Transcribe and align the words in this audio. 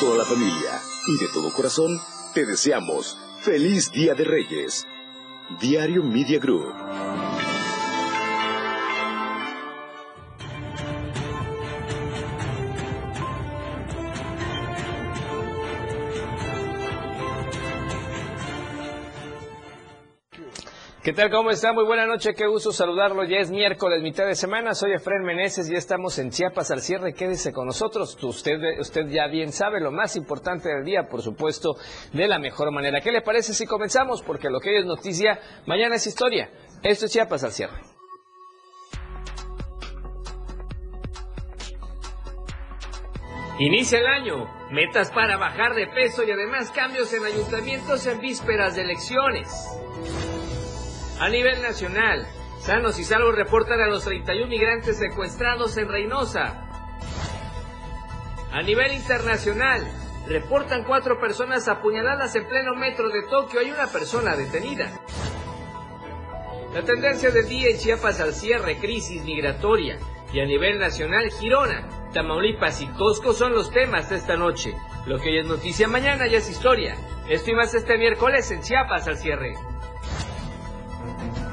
toda 0.00 0.16
la 0.16 0.24
familia 0.24 0.80
y 1.06 1.18
de 1.18 1.28
todo 1.28 1.52
corazón, 1.52 2.00
te 2.32 2.46
deseamos 2.46 3.18
feliz 3.42 3.92
Día 3.92 4.14
de 4.14 4.24
Reyes. 4.24 4.86
Diario 5.60 6.02
Media 6.02 6.38
Group. 6.38 6.99
¿Qué 21.10 21.16
tal? 21.16 21.28
¿Cómo 21.28 21.50
está? 21.50 21.72
Muy 21.72 21.84
buena 21.84 22.06
noche, 22.06 22.34
qué 22.34 22.46
gusto 22.46 22.70
saludarlo. 22.70 23.24
Ya 23.24 23.38
es 23.38 23.50
miércoles, 23.50 24.00
mitad 24.00 24.26
de 24.26 24.36
semana. 24.36 24.74
Soy 24.74 24.92
Efraín 24.92 25.24
Meneses, 25.24 25.68
ya 25.68 25.76
estamos 25.76 26.16
en 26.20 26.30
Chiapas 26.30 26.70
al 26.70 26.82
cierre. 26.82 27.14
Quédese 27.14 27.52
con 27.52 27.66
nosotros. 27.66 28.16
Usted, 28.22 28.60
usted 28.78 29.08
ya 29.08 29.26
bien 29.26 29.50
sabe 29.50 29.80
lo 29.80 29.90
más 29.90 30.14
importante 30.14 30.68
del 30.68 30.84
día, 30.84 31.08
por 31.10 31.20
supuesto, 31.20 31.74
de 32.12 32.28
la 32.28 32.38
mejor 32.38 32.70
manera. 32.70 33.00
¿Qué 33.00 33.10
le 33.10 33.22
parece 33.22 33.54
si 33.54 33.66
comenzamos? 33.66 34.22
Porque 34.22 34.50
lo 34.50 34.60
que 34.60 34.70
hoy 34.70 34.76
es 34.76 34.86
noticia, 34.86 35.40
mañana 35.66 35.96
es 35.96 36.06
historia. 36.06 36.48
Esto 36.84 37.06
es 37.06 37.10
Chiapas 37.10 37.42
al 37.42 37.50
cierre. 37.50 37.80
Inicia 43.58 43.98
el 43.98 44.06
año, 44.06 44.48
metas 44.70 45.10
para 45.10 45.36
bajar 45.38 45.74
de 45.74 45.88
peso 45.88 46.22
y 46.22 46.30
además 46.30 46.70
cambios 46.70 47.12
en 47.12 47.24
ayuntamientos 47.24 48.06
en 48.06 48.20
vísperas 48.20 48.76
de 48.76 48.82
elecciones. 48.82 49.48
A 51.20 51.28
nivel 51.28 51.60
nacional, 51.60 52.26
sanos 52.60 52.98
y 52.98 53.04
salvos 53.04 53.34
reportan 53.34 53.78
a 53.78 53.88
los 53.88 54.04
31 54.04 54.46
migrantes 54.46 54.96
secuestrados 54.96 55.76
en 55.76 55.86
Reynosa. 55.86 56.66
A 58.50 58.62
nivel 58.62 58.94
internacional, 58.94 59.86
reportan 60.26 60.82
cuatro 60.84 61.20
personas 61.20 61.68
apuñaladas 61.68 62.34
en 62.36 62.48
pleno 62.48 62.74
metro 62.74 63.10
de 63.10 63.24
Tokio 63.24 63.60
y 63.60 63.70
una 63.70 63.86
persona 63.88 64.34
detenida. 64.34 64.98
La 66.72 66.80
tendencia 66.84 67.30
del 67.30 67.46
día 67.46 67.68
en 67.68 67.76
Chiapas 67.76 68.18
al 68.20 68.32
cierre, 68.32 68.78
crisis 68.78 69.22
migratoria. 69.22 69.98
Y 70.32 70.40
a 70.40 70.46
nivel 70.46 70.78
nacional, 70.78 71.30
Girona, 71.38 71.86
Tamaulipas 72.14 72.80
y 72.80 72.86
Cosco 72.86 73.34
son 73.34 73.52
los 73.52 73.70
temas 73.70 74.08
de 74.08 74.16
esta 74.16 74.38
noche. 74.38 74.74
Lo 75.04 75.18
que 75.18 75.28
hoy 75.28 75.40
es 75.40 75.46
noticia, 75.46 75.86
mañana 75.86 76.26
ya 76.28 76.38
es 76.38 76.48
historia. 76.48 76.96
Esto 77.28 77.52
más 77.52 77.74
este 77.74 77.98
miércoles 77.98 78.50
en 78.52 78.62
Chiapas 78.62 79.06
al 79.06 79.18
cierre. 79.18 79.52
thank 81.20 81.36
you 81.36 81.49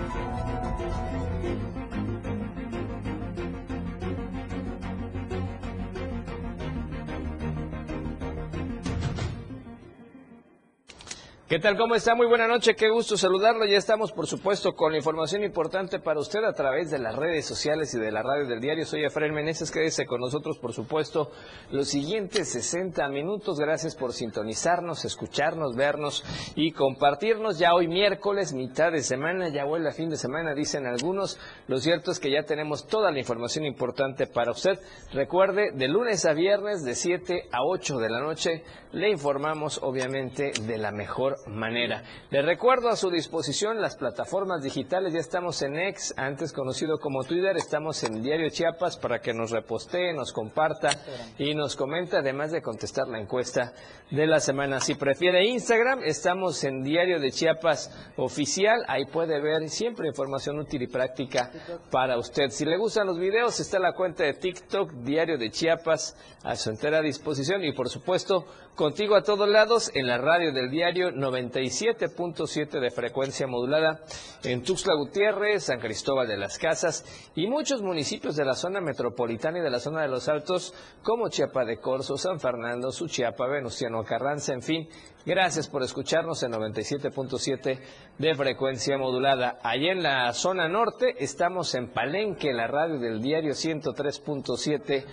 ¿Qué 11.48 11.60
tal? 11.60 11.78
¿Cómo 11.78 11.96
está? 11.96 12.14
Muy 12.14 12.28
buena 12.28 12.46
noche, 12.46 12.76
qué 12.76 12.90
gusto 12.90 13.16
saludarlo. 13.16 13.66
Ya 13.66 13.78
estamos, 13.78 14.12
por 14.12 14.28
supuesto, 14.28 14.76
con 14.76 14.92
la 14.92 14.98
información 14.98 15.46
importante 15.46 15.98
para 15.98 16.20
usted 16.20 16.44
a 16.44 16.52
través 16.52 16.92
de 16.92 17.00
las 17.00 17.16
redes 17.16 17.46
sociales 17.46 17.94
y 17.94 18.00
de 18.00 18.12
la 18.12 18.22
radio 18.22 18.46
del 18.46 18.60
diario. 18.60 18.86
Soy 18.86 19.06
Efraín 19.06 19.34
Meneses, 19.34 19.72
quédese 19.72 20.06
con 20.06 20.20
nosotros, 20.20 20.58
por 20.58 20.74
supuesto, 20.74 21.32
los 21.72 21.88
siguientes 21.88 22.50
60 22.50 23.08
minutos. 23.08 23.62
Gracias 23.62 23.96
por 23.96 24.12
sintonizarnos, 24.12 25.06
escucharnos, 25.06 25.74
vernos 25.78 26.26
y 26.58 26.74
compartirnos. 26.74 27.58
Ya 27.58 27.74
hoy 27.74 27.88
miércoles, 27.88 28.52
mitad 28.52 28.92
de 28.92 29.02
semana, 29.02 29.48
ya 29.48 29.64
vuelve 29.64 29.88
a 29.88 29.94
fin 29.94 30.10
de 30.10 30.18
semana, 30.18 30.54
dicen 30.54 30.86
algunos. 30.86 31.40
Lo 31.70 31.78
cierto 31.78 32.12
es 32.12 32.20
que 32.20 32.30
ya 32.30 32.44
tenemos 32.44 32.88
toda 32.88 33.10
la 33.10 33.20
información 33.20 33.64
importante 33.64 34.28
para 34.28 34.52
usted. 34.52 34.78
Recuerde, 35.14 35.72
de 35.74 35.88
lunes 35.88 36.26
a 36.26 36.34
viernes, 36.34 36.84
de 36.84 36.94
7 36.94 37.48
a 37.54 37.64
8 37.64 38.00
de 38.00 38.10
la 38.10 38.20
noche, 38.20 38.66
le 38.92 39.10
informamos, 39.10 39.80
obviamente, 39.82 40.52
de 40.62 40.78
la 40.78 40.92
mejor 40.92 41.37
manera. 41.48 42.04
Le 42.30 42.42
recuerdo 42.42 42.90
a 42.90 42.96
su 42.96 43.10
disposición 43.10 43.82
las 43.82 43.96
plataformas 43.96 44.64
digitales, 44.64 45.14
ya 45.14 45.20
estamos 45.20 45.62
en 45.62 45.78
X, 45.78 46.14
antes 46.18 46.54
conocido 46.54 47.00
como 47.00 47.24
Twitter, 47.24 47.56
estamos 47.58 48.04
en 48.04 48.22
Diario 48.22 48.50
Chiapas 48.50 48.98
para 48.98 49.20
que 49.20 49.34
nos 49.34 49.52
repostee, 49.52 50.14
nos 50.14 50.32
comparta 50.32 50.90
y 51.38 51.54
nos 51.54 51.76
comente, 51.76 52.18
además 52.18 52.52
de 52.52 52.62
contestar 52.62 53.08
la 53.08 53.20
encuesta 53.20 53.74
de 54.12 54.26
la 54.26 54.40
semana. 54.40 54.80
Si 54.80 54.96
prefiere 54.96 55.46
Instagram, 55.46 56.02
estamos 56.04 56.64
en 56.64 56.84
Diario 56.84 57.20
de 57.20 57.32
Chiapas 57.32 57.92
Oficial, 58.18 58.84
ahí 58.88 59.06
puede 59.06 59.42
ver 59.42 59.70
siempre 59.70 60.08
información 60.08 60.60
útil 60.60 60.82
y 60.82 60.88
práctica 60.88 61.52
para 61.92 62.18
usted. 62.18 62.50
Si 62.50 62.66
le 62.66 62.78
gustan 62.78 63.08
los 63.08 63.20
videos, 63.20 63.60
está 63.60 63.80
la 63.80 63.94
cuenta 63.94 64.24
de 64.24 64.34
TikTok, 64.34 64.92
Diario 65.04 65.38
de 65.38 65.52
Chiapas, 65.52 66.16
a 66.44 66.56
su 66.56 66.70
entera 66.70 67.02
disposición 67.02 67.64
y 67.64 67.74
por 67.74 67.90
supuesto, 67.90 68.46
contigo 68.78 69.16
a 69.16 69.24
todos 69.24 69.50
lados 69.50 69.92
en 69.96 70.06
la 70.06 70.20
radio 70.20 70.54
del 70.54 70.70
diario 70.70 71.10
97.7 71.10 72.80
de 72.80 72.92
frecuencia 72.92 73.48
modulada 73.48 74.02
en 74.44 74.62
Tuxtla 74.62 74.94
Gutiérrez, 74.94 75.64
San 75.64 75.80
Cristóbal 75.80 76.28
de 76.28 76.38
las 76.38 76.60
Casas 76.60 77.04
y 77.36 77.48
muchos 77.48 77.82
municipios 77.82 78.36
de 78.36 78.46
la 78.46 78.54
zona 78.54 78.80
metropolitana 78.80 79.58
y 79.58 79.62
de 79.62 79.72
la 79.72 79.80
zona 79.80 80.04
de 80.04 80.10
los 80.10 80.30
Altos 80.30 80.76
como 81.02 81.28
Chiapa 81.30 81.66
de 81.66 81.80
Corzo, 81.80 82.18
San 82.18 82.40
Fernando, 82.40 82.92
Suchiapa, 82.92 83.48
Venustiano 83.48 84.04
Carranza, 84.04 84.54
en 84.54 84.62
fin. 84.62 84.88
Gracias 85.26 85.68
por 85.68 85.82
escucharnos 85.82 86.44
en 86.44 86.52
97.7 86.52 87.80
de 88.20 88.36
frecuencia 88.36 88.96
modulada. 89.00 89.58
Allí 89.64 89.90
en 89.90 90.04
la 90.04 90.32
zona 90.34 90.70
norte 90.70 91.16
estamos 91.18 91.74
en 91.74 91.92
Palenque, 91.92 92.54
la 92.54 92.68
radio 92.68 93.00
del 93.00 93.24
diario 93.24 93.54
103.7 93.54 95.04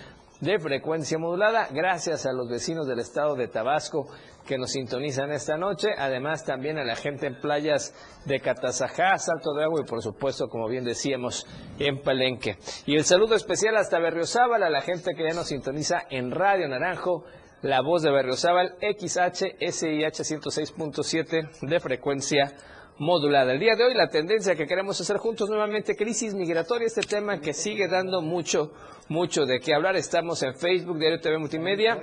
de 0.41 0.59
frecuencia 0.59 1.19
modulada. 1.19 1.69
Gracias 1.71 2.27
a 2.27 2.33
los 2.33 2.49
vecinos 2.49 2.87
del 2.87 2.99
estado 2.99 3.35
de 3.35 3.49
Tabasco 3.49 4.07
que 4.47 4.59
nos 4.59 4.73
sintonizan 4.73 5.31
esta 5.31 5.57
noche. 5.57 5.89
Además, 5.97 6.45
también 6.45 6.79
a 6.79 6.85
la 6.85 6.97
gente 6.97 7.27
en 7.27 7.41
playas 7.41 7.95
de 8.27 8.41
Catazajá, 8.41 9.17
Salto 9.19 9.55
de 9.55 9.65
Agua 9.65 9.81
y, 9.83 9.89
por 9.89 10.03
supuesto, 10.03 10.49
como 10.49 10.69
bien 10.69 10.85
decíamos, 10.85 11.47
en 11.79 12.03
Palenque. 12.03 12.59
Y 12.87 12.97
el 12.97 13.05
saludo 13.05 13.35
especial 13.35 13.77
hasta 13.77 13.99
Berriozábal, 13.99 14.63
a 14.63 14.71
la 14.71 14.83
gente 14.83 15.13
que 15.17 15.25
ya 15.29 15.35
nos 15.35 15.49
sintoniza 15.49 16.03
en 16.11 16.31
Radio 16.31 16.69
Naranjo. 16.69 17.25
La 17.63 17.81
voz 17.81 18.03
de 18.03 18.11
Berriozábal, 18.11 18.77
XH, 18.81 19.57
SIH 19.59 20.23
106.7 20.23 21.61
de 21.63 21.81
frecuencia 21.81 22.53
modulada. 22.99 23.53
El 23.53 23.61
día 23.61 23.75
de 23.77 23.85
hoy 23.85 23.95
la 23.95 24.09
tendencia 24.09 24.55
que 24.55 24.67
queremos 24.67 25.01
hacer 25.01 25.17
juntos 25.17 25.49
nuevamente, 25.49 25.97
crisis 25.97 26.35
migratoria, 26.35 26.87
este 26.87 27.03
tema 27.03 27.41
que 27.41 27.53
sigue 27.53 27.89
dando 27.89 28.23
mucho, 28.23 28.73
mucho 29.09 29.47
de 29.47 29.61
qué 29.61 29.75
hablar. 29.75 29.97
Estamos 29.97 30.43
en 30.43 30.55
Facebook, 30.55 30.99
Diario 30.99 31.21
TV 31.21 31.39
Multimedia, 31.39 32.01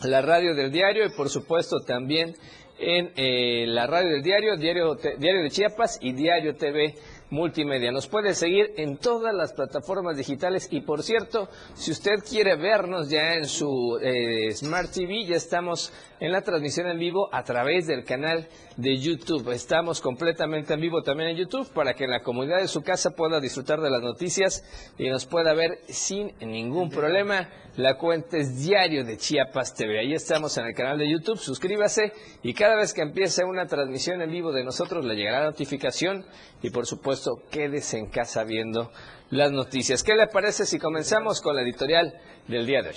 la 0.00 0.22
radio 0.22 0.54
del 0.54 0.70
diario 0.70 1.06
y 1.06 1.10
por 1.10 1.28
supuesto 1.28 1.80
también 1.80 2.34
en 2.78 3.12
eh, 3.16 3.66
la 3.68 3.86
radio 3.86 4.10
del 4.10 4.22
diario, 4.22 4.56
diario, 4.56 4.94
diario 4.94 5.42
de 5.42 5.50
Chiapas 5.50 5.98
y 6.00 6.12
Diario 6.12 6.56
TV 6.56 6.94
multimedia. 7.34 7.92
Nos 7.92 8.06
puede 8.06 8.32
seguir 8.34 8.72
en 8.76 8.96
todas 8.96 9.34
las 9.34 9.52
plataformas 9.52 10.16
digitales 10.16 10.68
y 10.70 10.80
por 10.80 11.02
cierto, 11.02 11.48
si 11.74 11.90
usted 11.90 12.20
quiere 12.26 12.56
vernos 12.56 13.10
ya 13.10 13.34
en 13.34 13.46
su 13.46 13.98
eh, 14.00 14.52
Smart 14.52 14.90
TV, 14.90 15.26
ya 15.26 15.36
estamos 15.36 15.92
en 16.20 16.32
la 16.32 16.42
transmisión 16.42 16.86
en 16.86 16.98
vivo 16.98 17.28
a 17.32 17.42
través 17.42 17.86
del 17.86 18.04
canal 18.04 18.48
de 18.76 18.96
YouTube. 18.96 19.50
Estamos 19.50 20.00
completamente 20.00 20.74
en 20.74 20.80
vivo 20.80 21.02
también 21.02 21.30
en 21.30 21.36
YouTube 21.36 21.70
para 21.72 21.94
que 21.94 22.04
en 22.04 22.10
la 22.10 22.22
comunidad 22.22 22.60
de 22.60 22.68
su 22.68 22.82
casa 22.82 23.10
pueda 23.10 23.40
disfrutar 23.40 23.80
de 23.80 23.90
las 23.90 24.02
noticias 24.02 24.64
y 24.96 25.08
nos 25.08 25.26
pueda 25.26 25.52
ver 25.54 25.80
sin 25.88 26.32
ningún 26.40 26.88
problema. 26.90 27.50
La 27.76 27.98
cuenta 27.98 28.36
es 28.36 28.64
Diario 28.64 29.04
de 29.04 29.16
Chiapas 29.16 29.74
TV. 29.74 29.98
Ahí 29.98 30.14
estamos 30.14 30.56
en 30.58 30.66
el 30.66 30.74
canal 30.74 30.96
de 30.96 31.10
YouTube. 31.10 31.38
Suscríbase 31.38 32.12
y 32.42 32.54
cada 32.54 32.76
vez 32.76 32.94
que 32.94 33.02
empiece 33.02 33.44
una 33.44 33.66
transmisión 33.66 34.22
en 34.22 34.30
vivo 34.30 34.52
de 34.52 34.62
nosotros 34.62 35.04
le 35.04 35.16
llegará 35.16 35.44
notificación 35.44 36.24
y 36.62 36.70
por 36.70 36.86
supuesto 36.86 37.23
quédese 37.50 37.98
en 37.98 38.06
casa 38.06 38.44
viendo 38.44 38.90
las 39.30 39.50
noticias. 39.50 40.02
¿Qué 40.02 40.14
le 40.14 40.26
parece 40.26 40.66
si 40.66 40.78
comenzamos 40.78 41.40
con 41.40 41.56
la 41.56 41.62
editorial 41.62 42.14
del 42.46 42.66
día 42.66 42.82
de 42.82 42.88
hoy? 42.90 42.96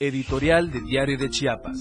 Editorial 0.00 0.70
de 0.70 0.80
Diario 0.80 1.18
de 1.18 1.28
Chiapas. 1.28 1.78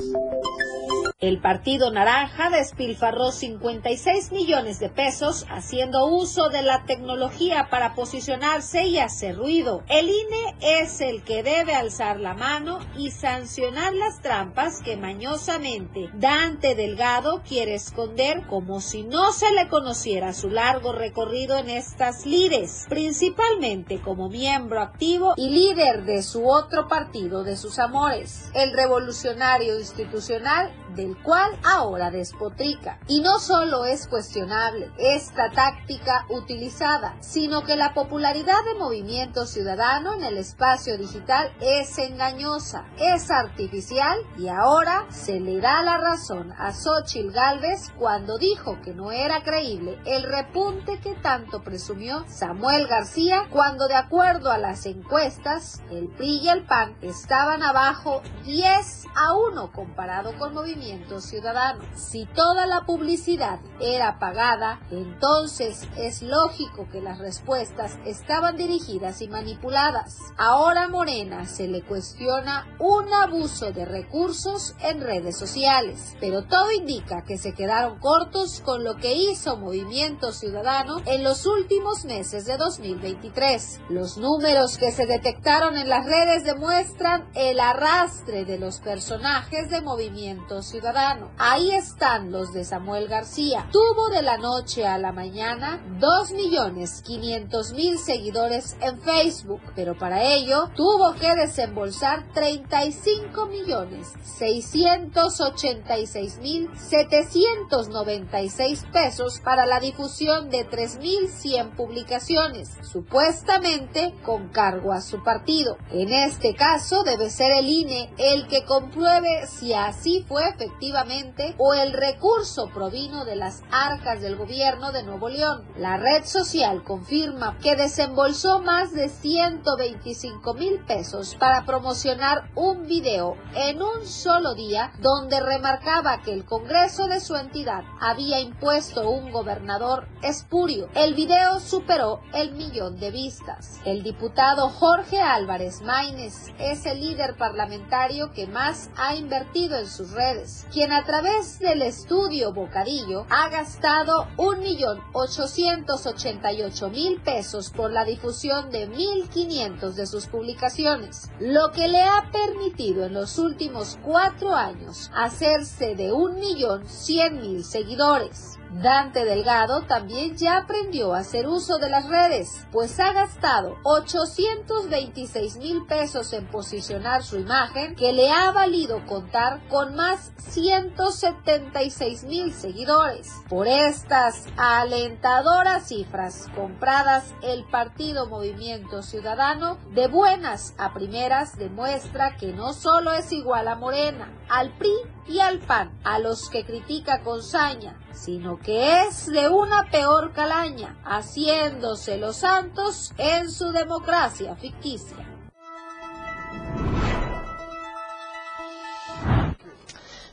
El 1.19 1.41
Partido 1.41 1.89
Naranja 1.89 2.51
despilfarró 2.51 3.31
56 3.31 4.31
millones 4.31 4.77
de 4.77 4.89
pesos 4.89 5.47
haciendo 5.49 6.05
uso 6.05 6.49
de 6.49 6.61
la 6.61 6.85
tecnología 6.85 7.69
para 7.71 7.95
posicionarse 7.95 8.85
y 8.85 8.99
hacer 8.99 9.35
ruido. 9.35 9.81
El 9.89 10.09
INE 10.09 10.55
es 10.61 11.01
el 11.01 11.23
que 11.23 11.41
debe 11.41 11.73
alzar 11.73 12.19
la 12.19 12.35
mano 12.35 12.77
y 12.95 13.09
sancionar 13.09 13.95
las 13.95 14.21
trampas 14.21 14.83
que 14.83 14.95
mañosamente 14.95 16.11
Dante 16.13 16.75
Delgado 16.75 17.41
quiere 17.41 17.73
esconder 17.73 18.45
como 18.45 18.79
si 18.79 19.01
no 19.01 19.31
se 19.31 19.51
le 19.53 19.69
conociera 19.69 20.33
su 20.33 20.51
largo 20.51 20.91
recorrido 20.91 21.57
en 21.57 21.71
estas 21.71 22.27
lides, 22.27 22.85
principalmente 22.89 23.99
como 24.01 24.29
miembro 24.29 24.83
activo 24.83 25.33
y 25.35 25.49
líder 25.49 26.05
de 26.05 26.21
su 26.21 26.47
otro 26.47 26.87
partido 26.87 27.43
de 27.43 27.57
sus 27.57 27.79
amores, 27.79 28.51
el 28.53 28.71
revolucionario 28.71 29.79
institucional 29.79 30.71
del 30.95 31.21
cual 31.21 31.51
ahora 31.63 32.11
despotrica. 32.11 32.99
Y 33.07 33.21
no 33.21 33.39
solo 33.39 33.85
es 33.85 34.07
cuestionable 34.07 34.89
esta 34.97 35.51
táctica 35.51 36.25
utilizada, 36.29 37.17
sino 37.19 37.63
que 37.63 37.75
la 37.75 37.93
popularidad 37.93 38.63
de 38.65 38.79
Movimiento 38.79 39.45
Ciudadano 39.45 40.13
en 40.13 40.23
el 40.23 40.37
espacio 40.37 40.97
digital 40.97 41.51
es 41.59 41.97
engañosa, 41.97 42.85
es 42.97 43.29
artificial 43.29 44.17
y 44.37 44.47
ahora 44.47 45.05
se 45.09 45.39
le 45.39 45.59
da 45.59 45.81
la 45.83 45.97
razón 45.97 46.53
a 46.57 46.73
Xochitl 46.73 47.31
Galvez 47.31 47.91
cuando 47.97 48.37
dijo 48.37 48.79
que 48.81 48.93
no 48.93 49.11
era 49.11 49.43
creíble 49.43 49.99
el 50.05 50.23
repunte 50.23 50.99
que 50.99 51.15
tanto 51.15 51.63
presumió 51.63 52.23
Samuel 52.27 52.87
García 52.87 53.47
cuando 53.49 53.87
de 53.87 53.95
acuerdo 53.95 54.51
a 54.51 54.57
las 54.57 54.85
encuestas 54.85 55.81
el 55.91 56.07
PRI 56.09 56.39
y 56.43 56.49
el 56.49 56.65
PAN 56.65 56.95
estaban 57.01 57.63
abajo 57.63 58.21
10 58.45 59.05
a 59.15 59.35
1 59.35 59.71
comparado 59.71 60.37
con 60.37 60.53
Movimiento 60.53 60.76
Ciudadano. 60.77 61.83
Si 61.95 62.25
toda 62.25 62.67
la 62.67 62.85
publicidad 62.85 63.59
era 63.79 64.19
pagada, 64.19 64.79
entonces 64.91 65.87
es 65.97 66.21
lógico 66.21 66.87
que 66.91 67.01
las 67.01 67.17
respuestas 67.17 67.97
estaban 68.05 68.57
dirigidas 68.57 69.21
y 69.21 69.27
manipuladas. 69.27 70.17
Ahora 70.37 70.87
Morena 70.87 71.45
se 71.45 71.67
le 71.67 71.81
cuestiona 71.81 72.67
un 72.79 73.11
abuso 73.11 73.71
de 73.71 73.85
recursos 73.85 74.75
en 74.81 75.01
redes 75.01 75.37
sociales, 75.37 76.15
pero 76.19 76.43
todo 76.43 76.71
indica 76.71 77.23
que 77.23 77.37
se 77.37 77.53
quedaron 77.53 77.99
cortos 77.99 78.61
con 78.61 78.83
lo 78.83 78.95
que 78.95 79.15
hizo 79.15 79.57
Movimiento 79.57 80.31
Ciudadano 80.31 81.01
en 81.05 81.23
los 81.23 81.45
últimos 81.45 82.05
meses 82.05 82.45
de 82.45 82.57
2023. 82.57 83.79
Los 83.89 84.17
números 84.17 84.77
que 84.77 84.91
se 84.91 85.07
detectaron 85.07 85.75
en 85.75 85.89
las 85.89 86.05
redes 86.05 86.43
demuestran 86.43 87.27
el 87.33 87.59
arrastre 87.59 88.45
de 88.45 88.59
los 88.59 88.79
personajes 88.79 89.69
de 89.69 89.81
Movimiento 89.81 90.61
Ciudadano. 90.67 91.31
Ahí 91.37 91.71
están 91.71 92.33
los 92.33 92.51
de 92.51 92.65
Samuel 92.65 93.07
García. 93.07 93.69
Tuvo 93.71 94.09
de 94.09 94.21
la 94.21 94.35
noche 94.37 94.85
a 94.85 94.97
la 94.97 95.13
mañana 95.13 95.79
2.500.000 95.99 97.97
seguidores 97.97 98.75
en 98.81 98.99
Facebook, 98.99 99.61
pero 99.75 99.97
para 99.97 100.23
ello 100.23 100.69
tuvo 100.75 101.13
que 101.13 101.33
desembolsar 101.35 102.25
35 102.33 103.45
millones 103.45 104.11
686 104.37 106.39
mil 106.39 106.69
796 106.77 108.87
pesos 108.91 109.39
para 109.39 109.65
la 109.65 109.79
difusión 109.79 110.49
de 110.49 110.69
3.100 110.69 111.77
publicaciones, 111.77 112.71
supuestamente 112.81 114.13
con 114.23 114.49
cargo 114.49 114.91
a 114.91 114.99
su 114.99 115.23
partido. 115.23 115.77
En 115.91 116.11
este 116.11 116.55
caso 116.55 117.03
debe 117.03 117.29
ser 117.29 117.53
el 117.53 117.69
INE 117.69 118.13
el 118.17 118.47
que 118.47 118.65
compruebe 118.65 119.47
si 119.47 119.73
así 119.73 120.25
fue 120.27 120.56
efectivamente 120.57 121.53
o 121.57 121.73
el 121.73 121.93
recurso 121.93 122.69
provino 122.73 123.25
de 123.25 123.35
las 123.35 123.63
arcas 123.71 124.21
del 124.21 124.35
gobierno 124.35 124.91
de 124.91 125.03
Nuevo 125.03 125.29
León. 125.29 125.63
La 125.77 125.97
red 125.97 126.25
social 126.25 126.83
confirma 126.83 127.57
que 127.59 127.75
desembolsó 127.75 128.59
más 128.61 128.91
de 128.91 129.09
125 129.09 130.53
mil 130.55 130.79
pesos 130.85 131.35
para 131.35 131.65
promocionar 131.65 132.49
un 132.55 132.87
video 132.87 133.37
en 133.55 133.81
un 133.81 134.05
solo 134.05 134.55
día 134.55 134.91
donde 134.99 135.39
remarcaba 135.39 136.21
que 136.21 136.33
el 136.33 136.45
Congreso 136.45 137.07
de 137.07 137.19
su 137.19 137.35
entidad 137.35 137.83
había 137.99 138.39
impuesto 138.39 139.09
un 139.09 139.31
gobernador 139.31 140.07
espurio. 140.23 140.89
El 140.95 141.13
video 141.13 141.59
superó 141.59 142.21
el 142.33 142.53
millón 142.53 142.99
de 142.99 143.11
vistas. 143.11 143.79
El 143.85 144.01
diputado 144.01 144.69
Jorge 144.69 145.19
Álvarez 145.21 145.81
Maínez 145.81 146.51
es 146.57 146.85
el 146.85 147.01
líder 147.01 147.35
parlamentario 147.35 148.31
que 148.31 148.47
más 148.47 148.89
ha 148.97 149.15
invertido 149.15 149.77
en 149.77 149.87
sus 149.87 150.11
redes, 150.11 150.46
quien 150.71 150.91
a 150.91 151.03
través 151.03 151.59
del 151.59 151.81
estudio 151.81 152.53
Bocadillo 152.53 153.25
ha 153.29 153.49
gastado 153.49 154.27
un 154.37 154.59
millón 154.59 154.99
ochocientos 155.13 156.05
ochenta 156.05 156.53
y 156.53 156.63
ocho 156.63 156.89
mil 156.89 157.19
pesos 157.21 157.69
por 157.69 157.91
la 157.91 158.05
difusión 158.05 158.69
de 158.69 158.89
1.500 158.89 159.93
de 159.93 160.07
sus 160.07 160.27
publicaciones, 160.27 161.29
lo 161.39 161.71
que 161.71 161.87
le 161.87 162.01
ha 162.01 162.29
permitido 162.31 163.05
en 163.05 163.13
los 163.13 163.37
últimos 163.39 163.97
cuatro 164.03 164.53
años 164.53 165.11
hacerse 165.15 165.95
de 165.95 166.11
un 166.11 166.39
millón 166.39 166.87
cien 166.87 167.41
mil 167.41 167.63
seguidores. 167.63 168.57
Dante 168.71 169.25
Delgado 169.25 169.83
también 169.83 170.35
ya 170.37 170.57
aprendió 170.57 171.13
a 171.13 171.19
hacer 171.19 171.47
uso 171.47 171.77
de 171.77 171.89
las 171.89 172.07
redes, 172.09 172.65
pues 172.71 172.99
ha 172.99 173.13
gastado 173.13 173.75
826 173.83 175.57
mil 175.57 175.85
pesos 175.85 176.33
en 176.33 176.45
posicionar 176.47 177.23
su 177.23 177.37
imagen, 177.37 177.95
que 177.95 178.13
le 178.13 178.29
ha 178.31 178.51
valido 178.51 179.05
contar 179.05 179.67
con 179.69 179.95
más 179.95 180.33
176 180.37 182.23
mil 182.25 182.53
seguidores. 182.53 183.31
Por 183.49 183.67
estas 183.67 184.45
alentadoras 184.57 185.87
cifras 185.87 186.47
compradas, 186.55 187.33
el 187.41 187.63
partido 187.65 188.27
Movimiento 188.27 189.01
Ciudadano, 189.01 189.77
de 189.91 190.07
buenas 190.07 190.73
a 190.77 190.93
primeras, 190.93 191.57
demuestra 191.57 192.37
que 192.37 192.53
no 192.53 192.73
solo 192.73 193.13
es 193.13 193.31
igual 193.31 193.67
a 193.67 193.75
Morena, 193.75 194.31
al 194.49 194.71
PRI 194.77 194.91
y 195.27 195.39
al 195.39 195.59
PAN, 195.59 195.91
a 196.03 196.19
los 196.19 196.49
que 196.49 196.65
critica 196.65 197.21
con 197.23 197.43
saña, 197.43 197.99
sino 198.13 198.59
que 198.59 199.01
es 199.01 199.27
de 199.27 199.49
una 199.49 199.89
peor 199.91 200.31
calaña, 200.33 200.97
haciéndose 201.03 202.17
los 202.17 202.37
santos 202.37 203.13
en 203.17 203.51
su 203.51 203.71
democracia 203.71 204.55
ficticia. 204.55 205.26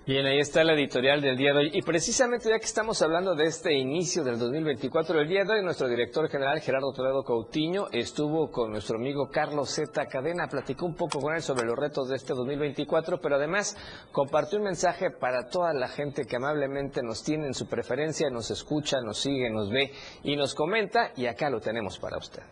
Bien, 0.07 0.27
ahí 0.27 0.39
está 0.39 0.63
la 0.65 0.75
editorial 0.75 1.23
del 1.23 1.35
día 1.35 1.55
de 1.55 1.61
hoy. 1.61 1.71
Y 1.73 1.81
precisamente 1.81 2.51
ya 2.51 2.59
que 2.59 2.67
estamos 2.67 3.01
hablando 3.01 3.35
de 3.35 3.47
este 3.47 3.73
inicio 3.73 4.23
del 4.23 4.39
2024, 4.39 5.19
el 5.19 5.27
día 5.27 5.45
de 5.45 5.55
hoy 5.55 5.65
nuestro 5.65 5.89
director 5.89 6.29
general 6.29 6.61
Gerardo 6.61 6.93
Toledo 6.93 7.25
Coutinho 7.25 7.87
estuvo 7.91 8.51
con 8.51 8.73
nuestro 8.73 8.99
amigo 8.99 9.31
Carlos 9.33 9.71
Z. 9.71 10.05
Cadena, 10.09 10.47
platicó 10.47 10.85
un 10.85 10.95
poco 10.95 11.21
con 11.21 11.35
él 11.35 11.41
sobre 11.41 11.65
los 11.65 11.79
retos 11.79 12.11
de 12.11 12.17
este 12.17 12.35
2024, 12.35 13.19
pero 13.19 13.37
además 13.37 13.79
compartió 14.13 14.59
un 14.59 14.65
mensaje 14.65 15.11
para 15.11 15.49
toda 15.49 15.73
la 15.73 15.89
gente 15.89 16.27
que 16.27 16.37
amablemente 16.37 17.03
nos 17.03 17.25
tiene 17.25 17.47
en 17.47 17.55
su 17.55 17.67
preferencia, 17.67 18.29
nos 18.29 18.51
escucha, 18.51 19.01
nos 19.01 19.19
sigue, 19.19 19.49
nos 19.49 19.71
ve 19.71 19.91
y 20.23 20.37
nos 20.37 20.55
comenta, 20.55 21.13
y 21.17 21.25
acá 21.25 21.49
lo 21.49 21.61
tenemos 21.61 21.99
para 21.99 22.19
usted. 22.19 22.43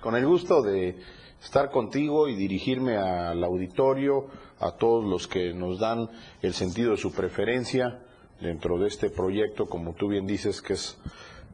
Con 0.00 0.14
el 0.14 0.26
gusto 0.26 0.62
de 0.62 0.96
estar 1.42 1.70
contigo 1.70 2.28
y 2.28 2.36
dirigirme 2.36 2.96
al 2.96 3.42
auditorio, 3.42 4.28
a 4.60 4.72
todos 4.72 5.04
los 5.04 5.26
que 5.26 5.52
nos 5.52 5.78
dan 5.78 6.08
el 6.42 6.54
sentido 6.54 6.92
de 6.92 6.96
su 6.96 7.12
preferencia 7.12 8.00
dentro 8.40 8.78
de 8.78 8.88
este 8.88 9.10
proyecto, 9.10 9.66
como 9.66 9.94
tú 9.94 10.08
bien 10.08 10.26
dices, 10.26 10.60
que 10.60 10.74
es 10.74 10.98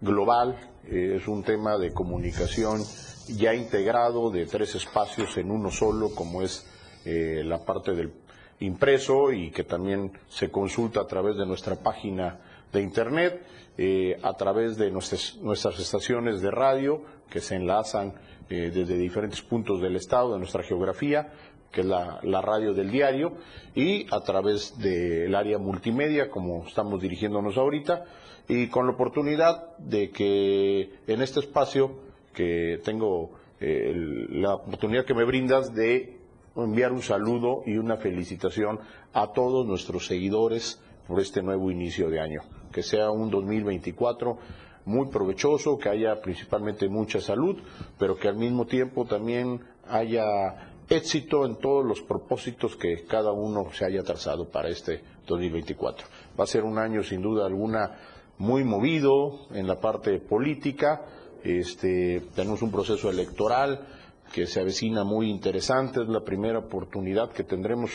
global, 0.00 0.56
eh, 0.86 1.16
es 1.16 1.28
un 1.28 1.42
tema 1.42 1.78
de 1.78 1.92
comunicación 1.92 2.82
ya 3.28 3.54
integrado 3.54 4.30
de 4.30 4.46
tres 4.46 4.74
espacios 4.74 5.36
en 5.36 5.50
uno 5.50 5.70
solo, 5.70 6.14
como 6.14 6.42
es 6.42 6.66
eh, 7.04 7.42
la 7.44 7.64
parte 7.64 7.92
del 7.92 8.12
impreso 8.60 9.32
y 9.32 9.50
que 9.50 9.64
también 9.64 10.12
se 10.28 10.50
consulta 10.50 11.00
a 11.00 11.06
través 11.06 11.36
de 11.36 11.46
nuestra 11.46 11.76
página 11.76 12.40
de 12.72 12.82
internet, 12.82 13.42
eh, 13.78 14.18
a 14.22 14.34
través 14.34 14.76
de 14.76 14.90
nuestras, 14.90 15.36
nuestras 15.36 15.78
estaciones 15.78 16.40
de 16.40 16.50
radio 16.50 17.02
que 17.30 17.40
se 17.40 17.56
enlazan 17.56 18.14
desde 18.48 18.98
diferentes 18.98 19.42
puntos 19.42 19.80
del 19.80 19.94
estado, 19.94 20.32
de 20.32 20.40
nuestra 20.40 20.64
geografía, 20.64 21.32
que 21.70 21.82
es 21.82 21.86
la, 21.86 22.40
radio 22.42 22.74
del 22.74 22.90
diario, 22.90 23.34
y 23.74 24.06
a 24.12 24.20
través 24.20 24.78
del 24.78 25.34
área 25.34 25.58
multimedia, 25.58 26.30
como 26.30 26.64
estamos 26.66 27.00
dirigiéndonos 27.00 27.56
ahorita, 27.56 28.04
y 28.48 28.68
con 28.68 28.86
la 28.86 28.92
oportunidad 28.92 29.76
de 29.78 30.10
que 30.10 30.90
en 31.06 31.22
este 31.22 31.40
espacio 31.40 31.98
que 32.32 32.80
tengo 32.84 33.30
eh, 33.60 33.92
la 34.30 34.54
oportunidad 34.54 35.04
que 35.04 35.14
me 35.14 35.24
brindas 35.24 35.74
de 35.74 36.18
enviar 36.56 36.92
un 36.92 37.02
saludo 37.02 37.62
y 37.66 37.76
una 37.76 37.96
felicitación 37.96 38.80
a 39.12 39.32
todos 39.32 39.66
nuestros 39.66 40.06
seguidores 40.06 40.80
por 41.06 41.20
este 41.20 41.42
nuevo 41.42 41.70
inicio 41.70 42.10
de 42.10 42.20
año. 42.20 42.42
Que 42.72 42.82
sea 42.82 43.10
un 43.10 43.30
2024 43.30 44.38
muy 44.84 45.08
provechoso, 45.08 45.78
que 45.78 45.88
haya 45.88 46.20
principalmente 46.20 46.88
mucha 46.88 47.20
salud, 47.20 47.56
pero 47.98 48.16
que 48.16 48.28
al 48.28 48.36
mismo 48.36 48.66
tiempo 48.66 49.04
también 49.04 49.60
haya 49.88 50.69
éxito 50.90 51.46
en 51.46 51.56
todos 51.56 51.86
los 51.86 52.02
propósitos 52.02 52.76
que 52.76 53.04
cada 53.06 53.30
uno 53.30 53.68
se 53.72 53.84
haya 53.84 54.02
trazado 54.02 54.48
para 54.48 54.68
este 54.68 55.00
2024. 55.26 56.06
Va 56.38 56.44
a 56.44 56.46
ser 56.48 56.64
un 56.64 56.78
año 56.78 57.02
sin 57.04 57.22
duda 57.22 57.46
alguna 57.46 57.96
muy 58.38 58.64
movido 58.64 59.46
en 59.52 59.68
la 59.68 59.80
parte 59.80 60.18
política. 60.18 61.02
Este, 61.44 62.22
tenemos 62.34 62.60
un 62.62 62.72
proceso 62.72 63.08
electoral 63.08 63.86
que 64.32 64.46
se 64.46 64.60
avecina 64.60 65.04
muy 65.04 65.30
interesante, 65.30 66.02
es 66.02 66.08
la 66.08 66.24
primera 66.24 66.58
oportunidad 66.58 67.30
que 67.30 67.44
tendremos 67.44 67.90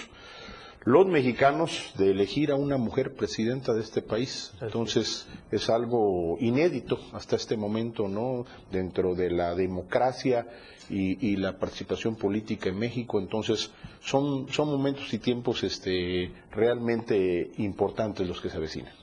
los 0.85 1.07
mexicanos 1.07 1.93
de 1.97 2.11
elegir 2.11 2.51
a 2.51 2.55
una 2.55 2.77
mujer 2.77 3.15
presidenta 3.15 3.73
de 3.73 3.81
este 3.81 4.01
país. 4.01 4.53
Entonces 4.61 5.27
es 5.51 5.69
algo 5.69 6.37
inédito 6.39 6.99
hasta 7.11 7.35
este 7.35 7.57
momento, 7.57 8.07
¿no? 8.07 8.45
Dentro 8.71 9.15
de 9.15 9.31
la 9.31 9.55
democracia 9.55 10.47
y, 10.89 11.35
la 11.37 11.57
participación 11.57 12.15
política 12.15 12.69
en 12.69 12.79
México. 12.79 13.19
Entonces 13.19 13.71
son, 14.03 14.47
son 14.51 14.67
momentos 14.69 15.13
y 15.13 15.19
tiempos 15.19 15.63
este, 15.63 16.31
realmente 16.51 17.51
importantes 17.57 18.27
los 18.27 18.41
que 18.41 18.49
se 18.49 18.57
avecinan. 18.57 18.93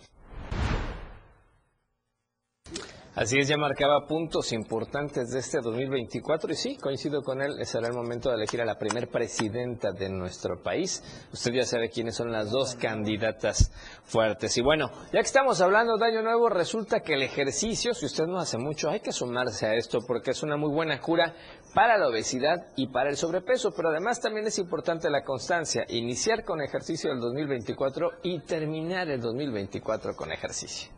Así 3.14 3.38
es, 3.38 3.46
ya 3.46 3.58
marcaba 3.58 4.06
puntos 4.06 4.54
importantes 4.54 5.28
de 5.32 5.40
este 5.40 5.60
2024 5.60 6.50
y 6.50 6.54
sí, 6.54 6.76
coincido 6.78 7.20
con 7.20 7.42
él, 7.42 7.62
será 7.66 7.88
el 7.88 7.92
momento 7.92 8.30
de 8.30 8.36
elegir 8.36 8.62
a 8.62 8.64
la 8.64 8.78
primer 8.78 9.10
presidenta 9.10 9.92
de 9.92 10.08
nuestro 10.08 10.62
país. 10.62 11.02
Usted 11.30 11.52
ya 11.52 11.64
sabe 11.64 11.90
quiénes 11.90 12.14
son 12.16 12.32
las 12.32 12.50
dos 12.50 12.74
candidatas 12.74 13.70
fuertes. 14.04 14.56
Y 14.56 14.62
bueno, 14.62 14.90
ya 15.12 15.20
que 15.20 15.26
estamos 15.26 15.60
hablando 15.60 15.98
de 15.98 16.06
Año 16.06 16.22
Nuevo, 16.22 16.48
resulta 16.48 17.00
que 17.00 17.12
el 17.12 17.22
ejercicio, 17.22 17.92
si 17.92 18.06
usted 18.06 18.24
no 18.24 18.38
hace 18.38 18.56
mucho, 18.56 18.88
hay 18.88 19.00
que 19.00 19.12
sumarse 19.12 19.66
a 19.66 19.74
esto 19.74 19.98
porque 20.06 20.30
es 20.30 20.42
una 20.42 20.56
muy 20.56 20.72
buena 20.72 20.98
cura 20.98 21.34
para 21.74 21.98
la 21.98 22.08
obesidad 22.08 22.68
y 22.76 22.86
para 22.86 23.10
el 23.10 23.18
sobrepeso, 23.18 23.72
pero 23.76 23.90
además 23.90 24.22
también 24.22 24.46
es 24.46 24.58
importante 24.58 25.10
la 25.10 25.22
constancia, 25.22 25.84
iniciar 25.90 26.44
con 26.44 26.62
ejercicio 26.62 27.12
el 27.12 27.20
2024 27.20 28.08
y 28.22 28.40
terminar 28.40 29.10
el 29.10 29.20
2024 29.20 30.16
con 30.16 30.32
ejercicio. 30.32 30.90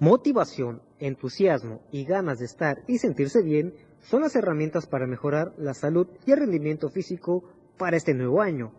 Motivación, 0.00 0.80
entusiasmo 0.98 1.82
y 1.92 2.06
ganas 2.06 2.38
de 2.38 2.46
estar 2.46 2.82
y 2.86 2.96
sentirse 2.96 3.42
bien 3.42 3.74
son 4.00 4.22
las 4.22 4.34
herramientas 4.34 4.86
para 4.86 5.06
mejorar 5.06 5.52
la 5.58 5.74
salud 5.74 6.06
y 6.24 6.32
el 6.32 6.38
rendimiento 6.38 6.88
físico 6.88 7.44
para 7.76 7.98
este 7.98 8.14
nuevo 8.14 8.40
año. 8.40 8.72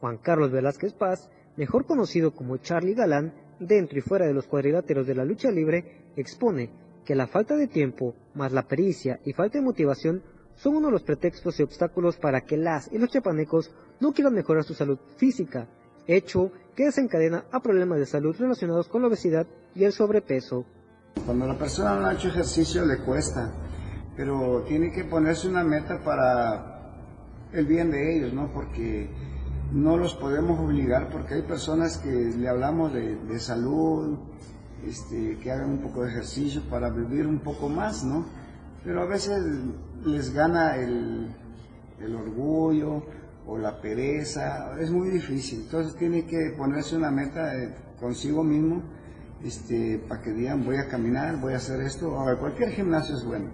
Juan 0.00 0.18
Carlos 0.18 0.50
Velázquez 0.50 0.92
Paz, 0.92 1.30
mejor 1.56 1.86
conocido 1.86 2.34
como 2.34 2.56
Charlie 2.56 2.94
Galán, 2.94 3.34
dentro 3.60 4.00
y 4.00 4.02
fuera 4.02 4.26
de 4.26 4.34
los 4.34 4.48
cuadriláteros 4.48 5.06
de 5.06 5.14
la 5.14 5.24
lucha 5.24 5.52
libre, 5.52 6.10
expone 6.16 6.70
que 7.04 7.14
la 7.14 7.28
falta 7.28 7.54
de 7.54 7.68
tiempo, 7.68 8.16
más 8.34 8.50
la 8.50 8.66
pericia 8.66 9.20
y 9.24 9.32
falta 9.32 9.58
de 9.58 9.64
motivación 9.64 10.24
son 10.56 10.74
uno 10.74 10.88
de 10.88 10.94
los 10.94 11.04
pretextos 11.04 11.60
y 11.60 11.62
obstáculos 11.62 12.16
para 12.16 12.40
que 12.40 12.56
las 12.56 12.92
y 12.92 12.98
los 12.98 13.10
chapanecos 13.10 13.72
no 14.00 14.12
quieran 14.12 14.34
mejorar 14.34 14.64
su 14.64 14.74
salud 14.74 14.98
física, 15.18 15.68
hecho 16.08 16.50
que 16.74 16.84
desencadena 16.84 17.44
a 17.52 17.60
problemas 17.60 17.98
de 17.98 18.06
salud 18.06 18.34
relacionados 18.38 18.88
con 18.88 19.02
la 19.02 19.08
obesidad 19.08 19.46
y 19.74 19.84
el 19.84 19.92
sobrepeso. 19.92 20.64
Cuando 21.24 21.46
la 21.46 21.56
persona 21.56 21.94
no 21.98 22.06
ha 22.06 22.14
hecho 22.14 22.28
ejercicio 22.28 22.84
le 22.84 22.98
cuesta, 22.98 23.52
pero 24.16 24.62
tiene 24.66 24.92
que 24.92 25.04
ponerse 25.04 25.48
una 25.48 25.64
meta 25.64 26.02
para 26.04 26.74
el 27.52 27.66
bien 27.66 27.90
de 27.90 28.16
ellos, 28.16 28.32
¿no? 28.32 28.52
Porque 28.52 29.08
no 29.72 29.96
los 29.96 30.14
podemos 30.14 30.58
obligar, 30.58 31.08
porque 31.10 31.34
hay 31.34 31.42
personas 31.42 31.98
que 31.98 32.10
le 32.10 32.48
hablamos 32.48 32.92
de, 32.92 33.38
salud, 33.38 34.18
este, 34.84 35.38
que 35.38 35.50
hagan 35.50 35.70
un 35.70 35.78
poco 35.78 36.02
de 36.02 36.10
ejercicio 36.10 36.62
para 36.68 36.90
vivir 36.90 37.26
un 37.26 37.40
poco 37.40 37.68
más, 37.68 38.04
¿no? 38.04 38.26
Pero 38.84 39.02
a 39.02 39.06
veces 39.06 39.42
les 40.04 40.32
gana 40.34 40.76
el, 40.76 41.34
el 42.00 42.14
orgullo 42.14 43.02
o 43.46 43.58
la 43.58 43.80
pereza, 43.80 44.74
es 44.80 44.90
muy 44.90 45.10
difícil. 45.10 45.62
Entonces 45.62 45.94
tiene 45.96 46.26
que 46.26 46.54
ponerse 46.56 46.96
una 46.96 47.10
meta 47.10 47.52
consigo 48.00 48.42
mismo 48.42 48.82
este, 49.44 49.98
para 50.08 50.22
que 50.22 50.32
digan 50.32 50.64
voy 50.64 50.76
a 50.76 50.88
caminar, 50.88 51.40
voy 51.40 51.52
a 51.52 51.56
hacer 51.56 51.80
esto, 51.80 52.18
a 52.18 52.38
cualquier 52.38 52.70
gimnasio 52.70 53.16
es 53.16 53.24
bueno. 53.24 53.50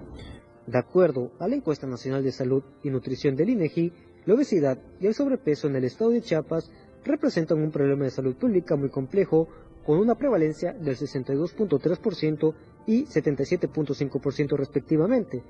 De 0.67 0.79
acuerdo 0.79 1.33
a 1.41 1.49
la 1.49 1.57
encuesta 1.57 1.87
nacional 1.87 2.23
de 2.23 2.33
salud 2.33 2.63
y 2.85 2.91
nutrición 2.91 3.35
del 3.35 3.51
INEGI, 3.51 3.93
la 4.27 4.35
obesidad 4.35 4.79
y 5.01 5.07
el 5.07 5.15
sobrepeso 5.15 5.67
en 5.67 5.77
el 5.77 5.85
estado 5.85 6.11
de 6.11 6.23
Chiapas 6.23 6.71
representan 7.05 7.59
un 7.59 7.71
problema 7.71 8.05
de 8.05 8.11
salud 8.11 8.37
pública 8.37 8.77
muy 8.77 8.91
complejo 8.91 9.49
con 9.85 9.99
una 9.99 10.15
prevalencia 10.15 10.73
del 10.73 10.97
62.3% 10.97 12.55
y 12.87 13.05
77.5% 13.07 14.57
respectivamente, 14.57 15.43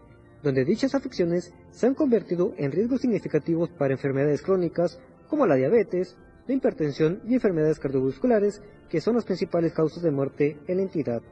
donde 0.42 0.64
dichas 0.64 0.94
afecciones 0.94 1.52
se 1.70 1.86
han 1.86 1.94
convertido 1.94 2.54
en 2.56 2.72
riesgos 2.72 3.02
significativos 3.02 3.70
para 3.70 3.94
enfermedades 3.94 4.42
crónicas 4.42 4.98
como 5.28 5.46
la 5.46 5.56
diabetes, 5.56 6.16
la 6.46 6.54
hipertensión 6.54 7.20
y 7.26 7.34
enfermedades 7.34 7.78
cardiovasculares, 7.78 8.62
que 8.88 9.00
son 9.00 9.14
las 9.14 9.24
principales 9.24 9.72
causas 9.72 10.02
de 10.02 10.10
muerte 10.10 10.58
en 10.66 10.78
la 10.78 10.82
entidad. 10.82 11.22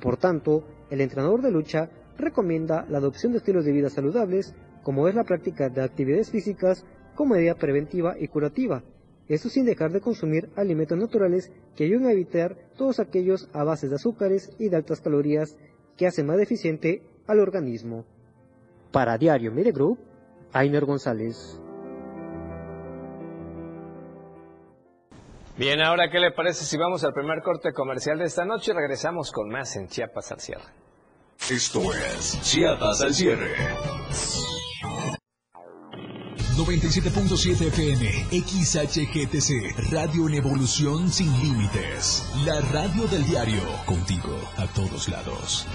Por 0.00 0.16
tanto, 0.16 0.64
el 0.90 1.00
entrenador 1.00 1.42
de 1.42 1.50
lucha 1.50 1.90
recomienda 2.18 2.86
la 2.88 2.98
adopción 2.98 3.32
de 3.32 3.38
estilos 3.38 3.64
de 3.64 3.72
vida 3.72 3.90
saludables, 3.90 4.54
como 4.82 5.08
es 5.08 5.14
la 5.14 5.24
práctica 5.24 5.68
de 5.68 5.82
actividades 5.82 6.30
físicas 6.30 6.84
como 7.14 7.34
medida 7.34 7.54
preventiva 7.54 8.16
y 8.18 8.28
curativa, 8.28 8.82
eso 9.28 9.48
sin 9.48 9.64
dejar 9.64 9.92
de 9.92 10.00
consumir 10.00 10.50
alimentos 10.56 10.98
naturales 10.98 11.50
que 11.76 11.84
ayuden 11.84 12.06
a 12.06 12.12
evitar 12.12 12.56
todos 12.76 13.00
aquellos 13.00 13.48
a 13.52 13.64
base 13.64 13.88
de 13.88 13.94
azúcares 13.94 14.50
y 14.58 14.68
de 14.68 14.76
altas 14.76 15.00
calorías 15.00 15.56
que 15.96 16.06
hacen 16.06 16.26
más 16.26 16.38
deficiente 16.38 17.02
al 17.26 17.40
organismo. 17.40 18.04
Para 18.92 19.16
Diario 19.16 19.50
Media 19.50 19.72
Group, 19.72 19.98
Ainer 20.52 20.84
González. 20.84 21.58
Bien, 25.56 25.82
ahora, 25.82 26.10
¿qué 26.10 26.18
le 26.18 26.32
parece 26.32 26.64
si 26.64 26.76
vamos 26.76 27.04
al 27.04 27.12
primer 27.12 27.42
corte 27.42 27.72
comercial 27.72 28.18
de 28.18 28.24
esta 28.24 28.44
noche 28.44 28.72
y 28.72 28.74
regresamos 28.74 29.32
con 29.32 29.48
más 29.48 29.76
en 29.76 29.88
Chiapas 29.88 30.32
al 30.32 30.40
cierre? 30.40 30.64
Esto 31.50 31.80
es 31.92 32.40
Chiapas 32.42 33.02
al 33.02 33.14
cierre. 33.14 33.54
97.7 36.56 37.68
FM, 37.68 38.26
XHGTC, 38.30 39.90
Radio 39.90 40.28
en 40.28 40.34
Evolución 40.34 41.10
Sin 41.10 41.32
Límites. 41.42 42.24
La 42.44 42.60
radio 42.60 43.06
del 43.08 43.24
diario, 43.24 43.62
contigo 43.86 44.38
a 44.56 44.66
todos 44.68 45.08
lados. 45.08 45.66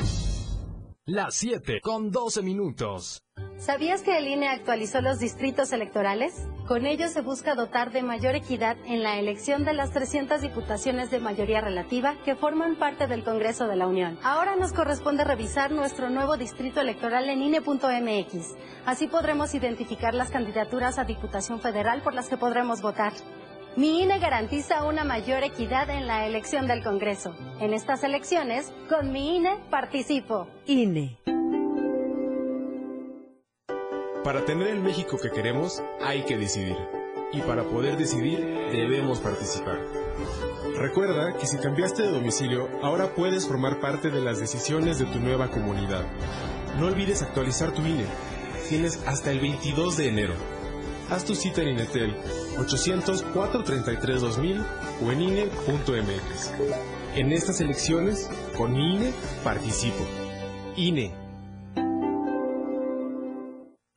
Las 1.10 1.36
7 1.36 1.80
con 1.80 2.12
12 2.12 2.42
minutos. 2.42 3.24
¿Sabías 3.56 4.02
que 4.02 4.18
el 4.18 4.28
INE 4.28 4.50
actualizó 4.50 5.00
los 5.00 5.20
distritos 5.20 5.72
electorales? 5.72 6.34
Con 6.68 6.86
ello 6.86 7.08
se 7.08 7.22
busca 7.22 7.56
dotar 7.56 7.94
de 7.94 8.04
mayor 8.04 8.36
equidad 8.36 8.76
en 8.86 9.04
la 9.04 9.18
elección 9.18 9.64
de 9.64 9.72
las 9.72 9.92
300 9.92 10.42
diputaciones 10.42 11.10
de 11.10 11.20
mayoría 11.20 11.62
relativa 11.62 12.18
que 12.26 12.36
forman 12.36 12.76
parte 12.76 13.08
del 13.08 13.24
Congreso 13.24 13.68
de 13.68 13.78
la 13.78 13.88
Unión. 13.88 14.20
Ahora 14.22 14.58
nos 14.58 14.74
corresponde 14.74 15.24
revisar 15.24 15.72
nuestro 15.72 16.10
nuevo 16.10 16.36
distrito 16.36 16.82
electoral 16.82 17.30
en 17.30 17.42
INE.mx. 17.42 18.56
Así 18.86 19.08
podremos 19.08 19.56
identificar 19.56 20.14
las 20.14 20.30
candidaturas 20.30 21.00
a 21.00 21.06
Diputación 21.06 21.62
Federal 21.62 22.02
por 22.02 22.16
las 22.16 22.28
que 22.28 22.36
podremos 22.36 22.82
votar. 22.82 23.14
Mi 23.78 24.02
INE 24.02 24.18
garantiza 24.18 24.86
una 24.86 25.04
mayor 25.04 25.44
equidad 25.44 25.92
en 25.92 26.08
la 26.08 26.26
elección 26.26 26.66
del 26.66 26.84
Congreso. 26.84 27.36
En 27.60 27.76
estas 27.76 28.04
elecciones, 28.04 28.74
con 28.90 29.12
mi 29.12 29.36
INE 29.38 29.60
participo. 29.70 30.48
INE. 30.66 31.20
Para 34.24 34.44
tener 34.46 34.70
el 34.70 34.80
México 34.80 35.20
que 35.22 35.30
queremos, 35.30 35.84
hay 36.02 36.24
que 36.24 36.40
decidir. 36.40 36.76
Y 37.32 37.42
para 37.42 37.66
poder 37.66 37.98
decidir, 37.98 38.40
debemos 38.72 39.20
participar. 39.20 39.78
Recuerda 40.76 41.38
que 41.38 41.46
si 41.46 41.60
cambiaste 41.60 42.02
de 42.02 42.14
domicilio, 42.14 42.70
ahora 42.82 43.14
puedes 43.14 43.48
formar 43.48 43.80
parte 43.80 44.10
de 44.10 44.22
las 44.22 44.40
decisiones 44.40 44.98
de 44.98 45.06
tu 45.06 45.20
nueva 45.20 45.52
comunidad. 45.52 46.04
No 46.80 46.88
olvides 46.88 47.22
actualizar 47.22 47.74
tu 47.74 47.86
INE. 47.86 48.06
Tienes 48.70 49.04
hasta 49.06 49.30
el 49.30 49.40
22 49.40 49.98
de 49.98 50.08
enero. 50.08 50.57
Haz 51.10 51.24
tu 51.24 51.36
cita 51.36 51.62
en 51.62 51.70
Inetel 51.70 52.14
800-433-2000 52.58 54.62
o 55.06 55.12
en 55.12 55.22
INE.mx. 55.22 56.52
En 57.16 57.32
estas 57.32 57.62
elecciones, 57.62 58.30
con 58.58 58.76
INE, 58.76 59.14
participo. 59.44 60.06
INE 60.76 61.27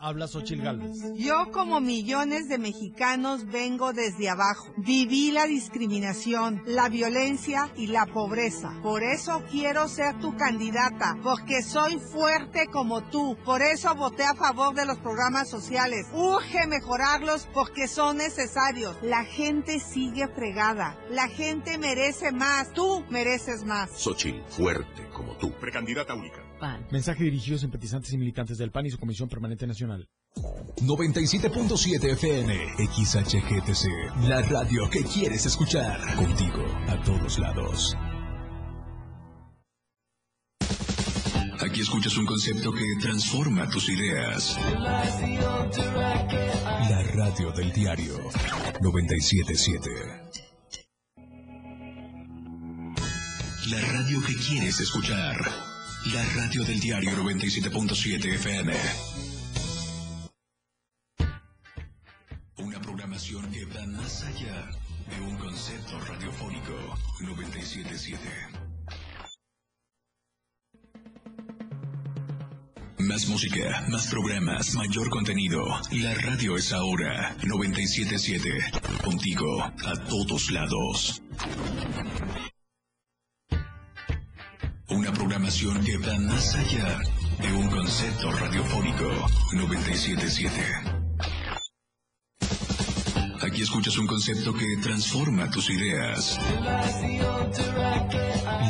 Habla 0.02 0.28
Xochil 0.28 0.62
Gálvez. 0.62 0.96
Yo, 1.14 1.52
como 1.52 1.78
millones 1.78 2.48
de 2.48 2.56
mexicanos, 2.56 3.44
vengo 3.44 3.92
desde 3.92 4.30
abajo. 4.30 4.72
Viví 4.78 5.30
la 5.30 5.44
discriminación, 5.44 6.62
la 6.64 6.88
violencia 6.88 7.70
y 7.76 7.88
la 7.88 8.06
pobreza. 8.06 8.72
Por 8.82 9.02
eso 9.02 9.42
quiero 9.50 9.88
ser 9.88 10.18
tu 10.18 10.34
candidata, 10.38 11.18
porque 11.22 11.60
soy 11.60 11.98
fuerte 11.98 12.66
como 12.72 13.02
tú. 13.10 13.36
Por 13.44 13.60
eso 13.60 13.94
voté 13.94 14.24
a 14.24 14.34
favor 14.34 14.74
de 14.74 14.86
los 14.86 14.98
programas 15.00 15.50
sociales. 15.50 16.06
Urge 16.14 16.66
mejorarlos 16.66 17.46
porque 17.52 17.86
son 17.86 18.16
necesarios. 18.16 18.96
La 19.02 19.24
gente 19.24 19.80
sigue 19.80 20.28
fregada. 20.28 20.98
La 21.10 21.28
gente 21.28 21.76
merece 21.76 22.32
más. 22.32 22.72
Tú 22.72 23.04
mereces 23.10 23.66
más. 23.66 23.90
Xochil, 23.90 24.42
fuerte 24.48 25.10
como 25.12 25.36
tú. 25.36 25.52
Precandidata 25.60 26.14
única. 26.14 26.49
Mensaje 26.90 27.24
dirigido 27.24 27.56
a 27.56 27.60
simpatizantes 27.60 28.12
y 28.12 28.18
militantes 28.18 28.58
del 28.58 28.70
PAN 28.70 28.86
y 28.86 28.90
su 28.90 28.98
Comisión 28.98 29.28
Permanente 29.28 29.66
Nacional. 29.66 30.08
97.7 30.80 32.12
FM, 32.12 32.54
XHGTC, 32.78 34.28
la 34.28 34.42
radio 34.42 34.88
que 34.90 35.02
quieres 35.02 35.46
escuchar. 35.46 36.00
Contigo, 36.16 36.64
a 36.88 37.02
todos 37.02 37.38
lados. 37.38 37.96
Aquí 41.62 41.82
escuchas 41.82 42.16
un 42.16 42.24
concepto 42.26 42.72
que 42.72 42.84
transforma 43.02 43.68
tus 43.68 43.88
ideas. 43.90 44.56
La 46.88 47.02
radio 47.14 47.52
del 47.52 47.70
diario 47.72 48.16
977. 48.80 49.90
La 53.70 53.80
radio 53.92 54.22
que 54.22 54.34
quieres 54.36 54.80
escuchar. 54.80 55.69
La 56.06 56.24
radio 56.34 56.64
del 56.64 56.80
diario 56.80 57.10
97.7 57.10 58.34
FM. 58.34 58.72
Una 62.56 62.80
programación 62.80 63.50
que 63.52 63.66
va 63.66 63.86
más 63.86 64.24
allá 64.24 64.70
de 65.10 65.20
un 65.20 65.36
concepto 65.36 66.00
radiofónico 66.00 66.72
977. 67.20 68.18
Más 73.00 73.28
música, 73.28 73.84
más 73.90 74.06
programas, 74.06 74.74
mayor 74.74 75.10
contenido. 75.10 75.62
La 75.92 76.14
radio 76.14 76.56
es 76.56 76.72
ahora 76.72 77.36
977. 77.44 78.48
Contigo 79.04 79.62
a 79.62 79.94
todos 80.08 80.50
lados. 80.50 81.22
Que 85.90 85.98
va 85.98 86.16
más 86.20 86.54
allá 86.54 87.00
de 87.40 87.52
un 87.52 87.68
concepto 87.68 88.30
radiofónico 88.30 89.10
977. 89.54 90.52
Aquí 93.42 93.62
escuchas 93.62 93.98
un 93.98 94.06
concepto 94.06 94.54
que 94.54 94.66
transforma 94.82 95.50
tus 95.50 95.68
ideas. 95.70 96.38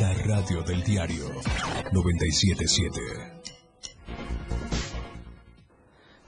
La 0.01 0.15
radio 0.25 0.63
del 0.63 0.83
diario 0.83 1.31
977. 1.93 3.60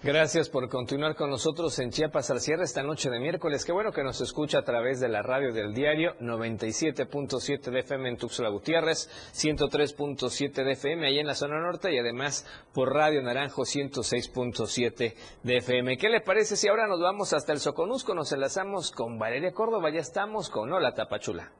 Gracias 0.04 0.48
por 0.48 0.68
continuar 0.68 1.14
con 1.14 1.30
nosotros 1.30 1.78
en 1.78 1.90
Chiapas 1.90 2.28
al 2.32 2.40
cierre 2.40 2.64
esta 2.64 2.82
noche 2.82 3.08
de 3.08 3.20
miércoles. 3.20 3.64
Qué 3.64 3.70
bueno 3.70 3.92
que 3.92 4.02
nos 4.02 4.20
escucha 4.20 4.58
a 4.58 4.64
través 4.64 4.98
de 4.98 5.08
la 5.08 5.22
radio 5.22 5.52
del 5.52 5.72
diario 5.72 6.16
97.7 6.18 7.70
de 7.70 7.78
FM 7.78 8.08
en 8.08 8.16
Tuxtla 8.16 8.48
Gutiérrez, 8.48 9.08
103.7 9.32 10.64
de 10.64 10.72
FM 10.72 11.06
ahí 11.06 11.20
en 11.20 11.28
la 11.28 11.36
zona 11.36 11.60
norte 11.60 11.94
y 11.94 11.98
además 11.98 12.44
por 12.74 12.92
Radio 12.92 13.22
Naranjo 13.22 13.62
106.7 13.62 15.14
de 15.44 15.56
FM. 15.58 15.96
¿Qué 15.96 16.08
le 16.08 16.20
parece 16.20 16.56
si 16.56 16.66
ahora 16.66 16.88
nos 16.88 17.00
vamos 17.00 17.32
hasta 17.32 17.52
el 17.52 17.60
Soconusco? 17.60 18.12
Nos 18.12 18.32
enlazamos 18.32 18.90
con 18.90 19.20
Valeria 19.20 19.52
Córdoba. 19.52 19.90
Ya 19.94 20.00
estamos 20.00 20.50
con 20.50 20.72
Hola 20.72 20.94
Tapachula. 20.94 21.52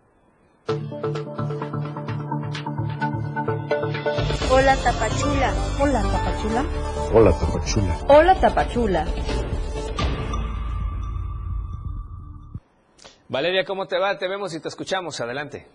Hola 4.54 4.76
Tapachula. 4.76 5.54
Hola 5.80 6.02
Tapachula. 6.02 6.64
Hola, 7.14 7.32
Tapachula. 7.32 7.99
Hola 8.06 8.35
Tapachula. 8.38 9.06
Valeria, 13.30 13.64
¿cómo 13.64 13.87
te 13.87 13.99
va? 13.99 14.18
Te 14.18 14.28
vemos 14.28 14.52
y 14.52 14.61
te 14.61 14.68
escuchamos. 14.68 15.18
Adelante. 15.23 15.66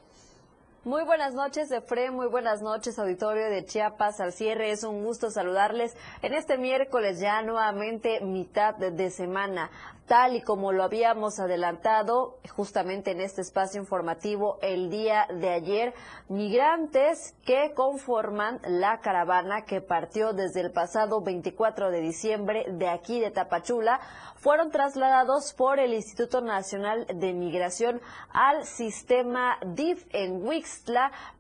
Muy 0.88 1.04
buenas 1.04 1.34
noches, 1.34 1.70
Efre, 1.70 2.12
muy 2.12 2.28
buenas 2.28 2.62
noches, 2.62 2.98
auditorio 2.98 3.50
de 3.50 3.66
Chiapas 3.66 4.22
al 4.22 4.32
cierre. 4.32 4.72
Es 4.72 4.86
un 4.86 5.04
gusto 5.04 5.30
saludarles 5.30 5.98
en 6.22 6.34
este 6.34 6.58
miércoles 6.58 7.20
ya 7.20 7.42
nuevamente 7.42 8.22
mitad 8.22 8.74
de 8.74 9.10
semana. 9.10 9.70
Tal 10.08 10.38
y 10.38 10.42
como 10.42 10.72
lo 10.72 10.84
habíamos 10.84 11.38
adelantado 11.38 12.40
justamente 12.56 13.12
en 13.12 13.20
este 13.20 13.42
espacio 13.42 13.82
informativo 13.82 14.58
el 14.62 14.90
día 14.90 15.28
de 15.30 15.50
ayer, 15.50 15.94
migrantes 16.30 17.36
que 17.46 17.74
conforman 17.74 18.62
la 18.64 19.02
caravana 19.02 19.66
que 19.66 19.82
partió 19.82 20.32
desde 20.32 20.62
el 20.62 20.72
pasado 20.72 21.20
24 21.20 21.92
de 21.92 22.00
diciembre 22.00 22.66
de 22.70 22.88
aquí 22.88 23.20
de 23.20 23.32
Tapachula 23.32 24.00
fueron 24.38 24.72
trasladados 24.72 25.52
por 25.52 25.78
el 25.78 25.94
Instituto 25.94 26.40
Nacional 26.40 27.06
de 27.14 27.34
Migración 27.34 28.00
al 28.30 28.64
sistema 28.64 29.58
DIF 29.66 30.06
en 30.12 30.42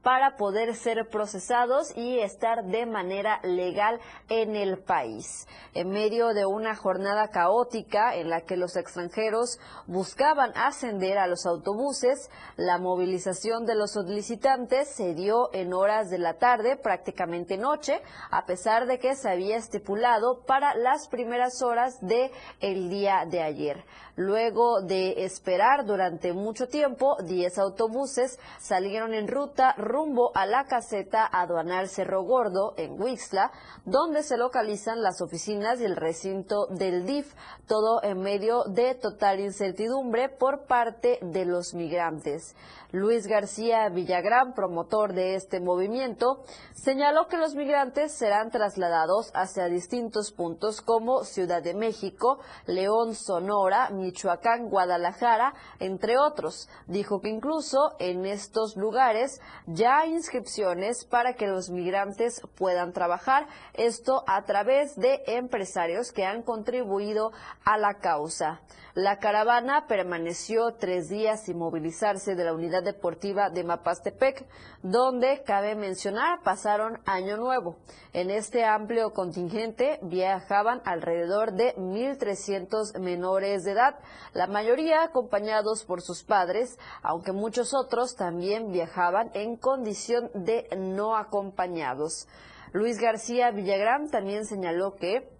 Para 0.01 0.35
poder 0.37 0.75
ser 0.75 1.07
procesados 1.09 1.95
y 1.95 2.19
estar 2.19 2.63
de 2.65 2.85
manera 2.85 3.39
legal 3.43 3.99
en 4.29 4.55
el 4.55 4.77
país. 4.79 5.47
En 5.73 5.89
medio 5.89 6.33
de 6.33 6.45
una 6.45 6.75
jornada 6.75 7.29
caótica 7.29 8.15
en 8.15 8.29
la 8.29 8.41
que 8.41 8.57
los 8.57 8.75
extranjeros 8.75 9.59
buscaban 9.85 10.51
ascender 10.55 11.17
a 11.17 11.27
los 11.27 11.45
autobuses, 11.45 12.29
la 12.55 12.77
movilización 12.77 13.65
de 13.65 13.75
los 13.75 13.91
solicitantes 13.91 14.89
se 14.95 15.13
dio 15.13 15.53
en 15.53 15.73
horas 15.73 16.09
de 16.09 16.17
la 16.17 16.35
tarde, 16.35 16.77
prácticamente 16.77 17.57
noche, 17.57 18.01
a 18.31 18.45
pesar 18.45 18.87
de 18.87 18.99
que 18.99 19.15
se 19.15 19.29
había 19.29 19.57
estipulado 19.57 20.43
para 20.45 20.75
las 20.75 21.07
primeras 21.07 21.61
horas 21.61 21.99
de 22.01 22.31
día 22.61 23.25
de 23.29 23.41
ayer. 23.41 23.83
Luego 24.17 24.81
de 24.81 25.25
esperar 25.25 25.85
durante 25.85 26.33
mucho 26.33 26.67
tiempo, 26.67 27.17
10 27.23 27.59
autobuses 27.59 28.39
salieron 28.59 29.13
en 29.13 29.27
ruta 29.27 29.75
rumbo 29.77 30.31
a 30.33 30.47
la 30.47 30.65
caseta 30.65 31.29
aduanal 31.31 31.87
Cerro 31.87 32.23
Gordo 32.23 32.73
en 32.77 32.99
Huixla, 32.99 33.51
donde 33.85 34.23
se 34.23 34.37
localizan 34.37 35.03
las 35.03 35.21
oficinas 35.21 35.79
y 35.79 35.85
el 35.85 35.95
recinto 35.95 36.65
del 36.71 37.05
DIF, 37.05 37.31
todo 37.67 38.01
en 38.01 38.19
medio 38.19 38.63
de 38.63 38.95
total 38.95 39.39
incertidumbre 39.39 40.29
por 40.29 40.65
parte 40.65 41.19
de 41.21 41.45
los 41.45 41.75
migrantes. 41.75 42.55
Luis 42.91 43.27
García 43.27 43.89
Villagrán, 43.89 44.53
promotor 44.53 45.11
de 45.11 45.35
este 45.35 45.59
movimiento, 45.59 46.43
señaló 46.73 47.27
que 47.27 47.35
los 47.35 47.53
migrantes 47.53 48.13
serán 48.13 48.49
trasladados 48.49 49.29
hacia 49.33 49.65
distintos 49.65 50.31
puntos 50.31 50.81
como 50.81 51.25
Ciudad 51.25 51.61
de 51.61 51.73
México, 51.73 52.39
León, 52.65 53.13
Sonora, 53.13 53.89
Michoacán, 53.89 54.69
Guadalajara, 54.69 55.53
entre 55.79 56.17
otros. 56.17 56.69
Dijo 56.87 57.19
que 57.19 57.27
incluso 57.27 57.97
en 57.99 58.25
estos 58.25 58.77
lugares 58.77 59.41
ya 59.65 59.99
hay 59.99 60.13
inscripciones 60.13 61.03
para 61.03 61.33
que 61.33 61.47
los 61.47 61.69
migrantes 61.69 62.41
puedan 62.55 62.93
trabajar, 62.93 63.47
esto 63.73 64.23
a 64.27 64.43
través 64.43 64.95
de 64.95 65.23
empresarios 65.27 66.13
que 66.13 66.23
han 66.23 66.41
contribuido 66.41 67.33
a 67.65 67.77
la 67.77 67.95
causa. 67.95 68.61
La 68.93 69.19
caravana 69.19 69.85
permaneció 69.87 70.73
tres 70.79 71.07
días 71.07 71.43
sin 71.43 71.59
movilizarse 71.59 72.33
de 72.33 72.43
la 72.43 72.53
unidad 72.53 72.76
deportiva 72.81 73.49
de 73.49 73.63
Mapastepec, 73.63 74.45
donde, 74.81 75.43
cabe 75.43 75.75
mencionar, 75.75 76.41
pasaron 76.43 76.99
Año 77.05 77.37
Nuevo. 77.37 77.77
En 78.13 78.29
este 78.29 78.65
amplio 78.65 79.11
contingente 79.13 79.99
viajaban 80.03 80.81
alrededor 80.85 81.53
de 81.53 81.75
1.300 81.75 82.99
menores 82.99 83.63
de 83.63 83.71
edad, 83.71 83.99
la 84.33 84.47
mayoría 84.47 85.03
acompañados 85.03 85.83
por 85.85 86.01
sus 86.01 86.23
padres, 86.23 86.77
aunque 87.01 87.31
muchos 87.31 87.73
otros 87.73 88.15
también 88.15 88.71
viajaban 88.71 89.31
en 89.33 89.57
condición 89.57 90.29
de 90.33 90.67
no 90.77 91.15
acompañados. 91.15 92.27
Luis 92.73 92.99
García 92.99 93.51
Villagrán 93.51 94.09
también 94.09 94.45
señaló 94.45 94.95
que 94.95 95.36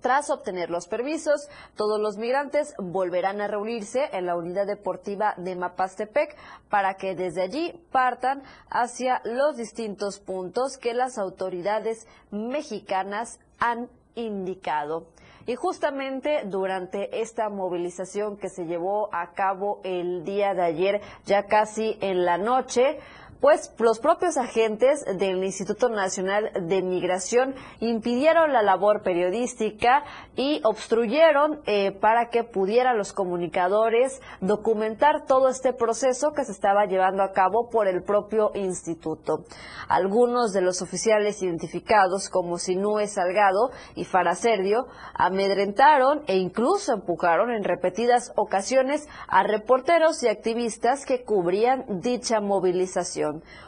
tras 0.00 0.30
obtener 0.30 0.70
los 0.70 0.86
permisos, 0.86 1.48
todos 1.74 2.00
los 2.00 2.16
migrantes 2.16 2.74
volverán 2.78 3.40
a 3.40 3.48
reunirse 3.48 4.08
en 4.12 4.26
la 4.26 4.36
unidad 4.36 4.66
deportiva 4.66 5.34
de 5.36 5.56
Mapastepec 5.56 6.36
para 6.68 6.94
que 6.94 7.16
desde 7.16 7.42
allí 7.42 7.72
partan 7.90 8.44
hacia 8.70 9.20
los 9.24 9.56
distintos 9.56 10.20
puntos 10.20 10.78
que 10.78 10.94
las 10.94 11.18
autoridades 11.18 12.06
mexicanas 12.30 13.40
han 13.58 13.88
indicado. 14.14 15.08
Y 15.46 15.54
justamente 15.54 16.42
durante 16.44 17.20
esta 17.20 17.48
movilización 17.48 18.36
que 18.36 18.48
se 18.48 18.66
llevó 18.66 19.08
a 19.12 19.32
cabo 19.32 19.80
el 19.84 20.24
día 20.24 20.54
de 20.54 20.62
ayer, 20.62 21.00
ya 21.24 21.46
casi 21.46 21.96
en 22.00 22.24
la 22.24 22.36
noche, 22.36 22.98
pues 23.40 23.72
los 23.78 23.98
propios 23.98 24.36
agentes 24.36 25.04
del 25.18 25.42
Instituto 25.44 25.88
Nacional 25.88 26.50
de 26.68 26.82
Migración 26.82 27.54
impidieron 27.80 28.52
la 28.52 28.62
labor 28.62 29.02
periodística 29.02 30.04
y 30.36 30.60
obstruyeron 30.64 31.60
eh, 31.66 31.92
para 31.92 32.30
que 32.30 32.44
pudieran 32.44 32.98
los 32.98 33.12
comunicadores 33.12 34.20
documentar 34.40 35.26
todo 35.26 35.48
este 35.48 35.72
proceso 35.72 36.32
que 36.32 36.44
se 36.44 36.52
estaba 36.52 36.86
llevando 36.86 37.22
a 37.22 37.32
cabo 37.32 37.68
por 37.70 37.88
el 37.88 38.02
propio 38.02 38.50
instituto. 38.54 39.44
Algunos 39.88 40.52
de 40.52 40.62
los 40.62 40.82
oficiales 40.82 41.42
identificados 41.42 42.28
como 42.28 42.58
Sinúe 42.58 43.06
Salgado 43.06 43.70
y 43.94 44.04
Faracerdio 44.04 44.86
amedrentaron 45.14 46.22
e 46.26 46.36
incluso 46.36 46.92
empujaron 46.92 47.50
en 47.50 47.64
repetidas 47.64 48.32
ocasiones 48.36 49.08
a 49.28 49.42
reporteros 49.42 50.22
y 50.22 50.28
activistas 50.28 51.04
que 51.06 51.24
cubrían 51.24 52.00
dicha 52.00 52.40
movilización. 52.40 53.25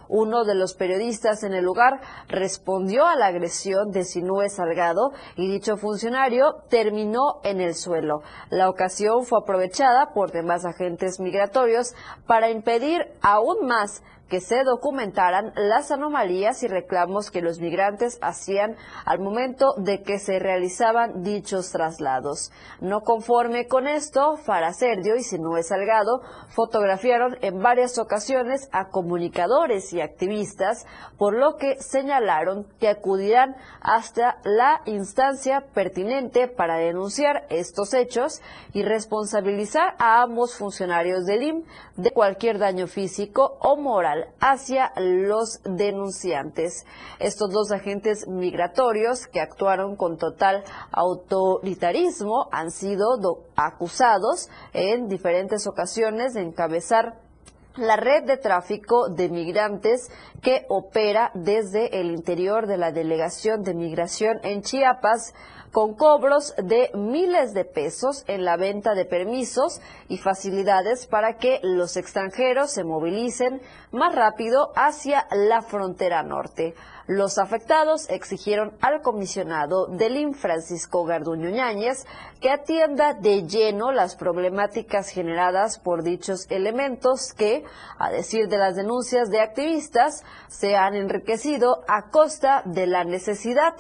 Uno 0.08 0.44
de 0.44 0.54
los 0.54 0.74
periodistas 0.74 1.42
en 1.42 1.52
el 1.52 1.64
lugar 1.64 2.00
respondió 2.28 3.06
a 3.06 3.16
la 3.16 3.26
agresión 3.26 3.90
de 3.90 4.04
Sinúe 4.04 4.48
Salgado 4.48 5.12
y 5.36 5.50
dicho 5.50 5.76
funcionario 5.76 6.56
terminó 6.68 7.40
en 7.44 7.60
el 7.60 7.74
suelo. 7.74 8.22
La 8.50 8.68
ocasión 8.68 9.24
fue 9.24 9.40
aprovechada 9.42 10.12
por 10.14 10.32
demás 10.32 10.64
agentes 10.64 11.20
migratorios 11.20 11.94
para 12.26 12.50
impedir 12.50 13.06
aún 13.22 13.66
más 13.66 14.02
que 14.28 14.40
se 14.40 14.62
documentaran 14.62 15.52
las 15.56 15.90
anomalías 15.90 16.62
y 16.62 16.68
reclamos 16.68 17.30
que 17.30 17.40
los 17.40 17.60
migrantes 17.60 18.18
hacían 18.20 18.76
al 19.04 19.20
momento 19.20 19.74
de 19.76 20.02
que 20.02 20.18
se 20.18 20.38
realizaban 20.38 21.22
dichos 21.22 21.70
traslados. 21.70 22.52
No 22.80 23.00
conforme 23.00 23.66
con 23.66 23.88
esto, 23.88 24.36
Faracerdio 24.36 25.16
y 25.16 25.22
Sinue 25.22 25.62
Salgado 25.62 26.20
fotografiaron 26.48 27.38
en 27.40 27.62
varias 27.62 27.98
ocasiones 27.98 28.68
a 28.72 28.88
comunicadores 28.88 29.92
y 29.92 30.00
activistas, 30.00 30.86
por 31.16 31.34
lo 31.34 31.56
que 31.56 31.80
señalaron 31.80 32.66
que 32.80 32.88
acudirán 32.88 33.56
hasta 33.80 34.38
la 34.44 34.82
instancia 34.84 35.64
pertinente 35.72 36.48
para 36.48 36.76
denunciar 36.76 37.46
estos 37.48 37.94
hechos 37.94 38.42
y 38.72 38.82
responsabilizar 38.82 39.94
a 39.98 40.22
ambos 40.22 40.56
funcionarios 40.56 41.24
del 41.24 41.42
IM 41.42 41.64
de 41.96 42.10
cualquier 42.10 42.58
daño 42.58 42.86
físico 42.86 43.56
o 43.60 43.76
moral 43.76 44.17
hacia 44.40 44.92
los 44.96 45.60
denunciantes. 45.64 46.84
Estos 47.18 47.50
dos 47.50 47.72
agentes 47.72 48.26
migratorios 48.28 49.26
que 49.26 49.40
actuaron 49.40 49.96
con 49.96 50.16
total 50.16 50.64
autoritarismo 50.92 52.48
han 52.52 52.70
sido 52.70 53.06
acusados 53.56 54.48
en 54.72 55.08
diferentes 55.08 55.66
ocasiones 55.66 56.34
de 56.34 56.42
encabezar 56.42 57.20
la 57.78 57.96
red 57.96 58.24
de 58.24 58.36
tráfico 58.36 59.08
de 59.08 59.28
migrantes 59.28 60.10
que 60.42 60.66
opera 60.68 61.30
desde 61.34 62.00
el 62.00 62.10
interior 62.10 62.66
de 62.66 62.76
la 62.76 62.92
Delegación 62.92 63.62
de 63.62 63.74
Migración 63.74 64.40
en 64.42 64.62
Chiapas 64.62 65.32
con 65.72 65.94
cobros 65.94 66.54
de 66.56 66.90
miles 66.94 67.54
de 67.54 67.64
pesos 67.64 68.24
en 68.26 68.44
la 68.44 68.56
venta 68.56 68.94
de 68.94 69.04
permisos 69.04 69.80
y 70.08 70.18
facilidades 70.18 71.06
para 71.06 71.36
que 71.36 71.60
los 71.62 71.96
extranjeros 71.96 72.70
se 72.70 72.84
movilicen 72.84 73.60
más 73.92 74.14
rápido 74.14 74.72
hacia 74.76 75.26
la 75.32 75.62
frontera 75.62 76.22
norte. 76.22 76.74
Los 77.06 77.38
afectados 77.38 78.10
exigieron 78.10 78.76
al 78.82 79.00
comisionado 79.00 79.86
del 79.86 80.34
Francisco 80.34 81.04
Garduño 81.04 81.48
Ñáñez 81.48 82.04
que 82.40 82.50
atienda 82.50 83.14
de 83.14 83.46
lleno 83.46 83.92
las 83.92 84.14
problemáticas 84.14 85.08
generadas 85.08 85.78
por 85.78 86.02
dichos 86.02 86.46
elementos 86.50 87.32
que, 87.32 87.64
a 87.98 88.10
decir 88.10 88.48
de 88.48 88.58
las 88.58 88.76
denuncias 88.76 89.30
de 89.30 89.40
activistas, 89.40 90.22
se 90.48 90.76
han 90.76 90.94
enriquecido 90.94 91.82
a 91.88 92.10
costa 92.10 92.62
de 92.66 92.86
la 92.86 93.04
necesidad 93.04 93.74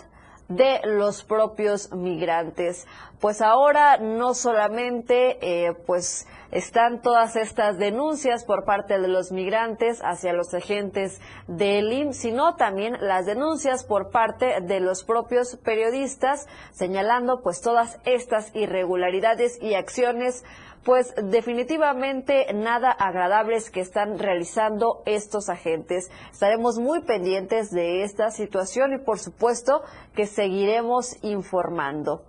de 0.48 0.80
los 0.84 1.24
propios 1.24 1.92
migrantes. 1.92 2.86
Pues 3.20 3.42
ahora 3.42 3.98
no 3.98 4.34
solamente 4.34 5.38
eh, 5.42 5.74
pues 5.86 6.26
están 6.50 7.02
todas 7.02 7.36
estas 7.36 7.76
denuncias 7.78 8.44
por 8.44 8.64
parte 8.64 8.98
de 8.98 9.08
los 9.08 9.32
migrantes 9.32 10.00
hacia 10.02 10.32
los 10.32 10.54
agentes 10.54 11.20
del 11.46 11.92
IM, 11.92 12.12
sino 12.12 12.54
también 12.56 12.96
las 13.00 13.26
denuncias 13.26 13.84
por 13.84 14.10
parte 14.10 14.60
de 14.62 14.80
los 14.80 15.04
propios 15.04 15.56
periodistas 15.56 16.46
señalando 16.72 17.42
pues 17.42 17.60
todas 17.60 17.98
estas 18.04 18.54
irregularidades 18.54 19.60
y 19.60 19.74
acciones 19.74 20.44
pues 20.88 21.12
definitivamente 21.22 22.46
nada 22.54 22.90
agradables 22.90 23.68
que 23.68 23.82
están 23.82 24.18
realizando 24.18 25.02
estos 25.04 25.50
agentes. 25.50 26.10
Estaremos 26.32 26.78
muy 26.78 27.02
pendientes 27.02 27.70
de 27.70 28.04
esta 28.04 28.30
situación 28.30 28.94
y 28.94 28.98
por 29.04 29.18
supuesto 29.18 29.82
que 30.16 30.24
seguiremos 30.24 31.22
informando. 31.22 32.27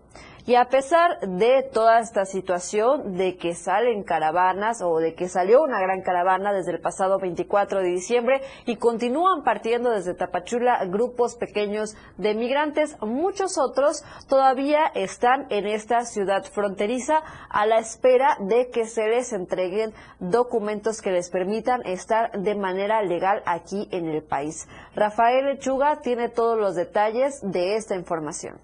Y 0.50 0.56
a 0.56 0.66
pesar 0.66 1.20
de 1.20 1.62
toda 1.62 2.00
esta 2.00 2.26
situación 2.26 3.16
de 3.16 3.38
que 3.38 3.54
salen 3.54 4.02
caravanas 4.02 4.82
o 4.82 4.98
de 4.98 5.14
que 5.14 5.30
salió 5.30 5.62
una 5.62 5.80
gran 5.80 6.02
caravana 6.02 6.52
desde 6.52 6.72
el 6.72 6.82
pasado 6.82 7.20
24 7.20 7.82
de 7.82 7.90
diciembre 7.90 8.42
y 8.66 8.78
continúan 8.78 9.44
partiendo 9.44 9.92
desde 9.92 10.16
Tapachula 10.16 10.84
grupos 10.86 11.36
pequeños 11.36 11.96
de 12.18 12.34
migrantes, 12.34 12.98
muchos 13.00 13.60
otros 13.60 14.04
todavía 14.28 14.88
están 14.96 15.46
en 15.52 15.68
esta 15.68 16.02
ciudad 16.06 16.44
fronteriza 16.44 17.22
a 17.52 17.68
la 17.68 17.78
espera 17.78 18.36
de 18.40 18.72
que 18.72 18.86
se 18.86 19.08
les 19.08 19.32
entreguen 19.34 19.94
documentos 20.20 21.04
que 21.04 21.12
les 21.12 21.30
permitan 21.30 21.86
estar 21.86 22.32
de 22.32 22.56
manera 22.56 23.04
legal 23.04 23.44
aquí 23.46 23.88
en 23.92 24.08
el 24.08 24.24
país. 24.24 24.68
Rafael 24.96 25.46
Lechuga 25.46 26.02
tiene 26.02 26.28
todos 26.28 26.58
los 26.58 26.74
detalles 26.74 27.40
de 27.44 27.76
esta 27.76 27.94
información. 27.94 28.58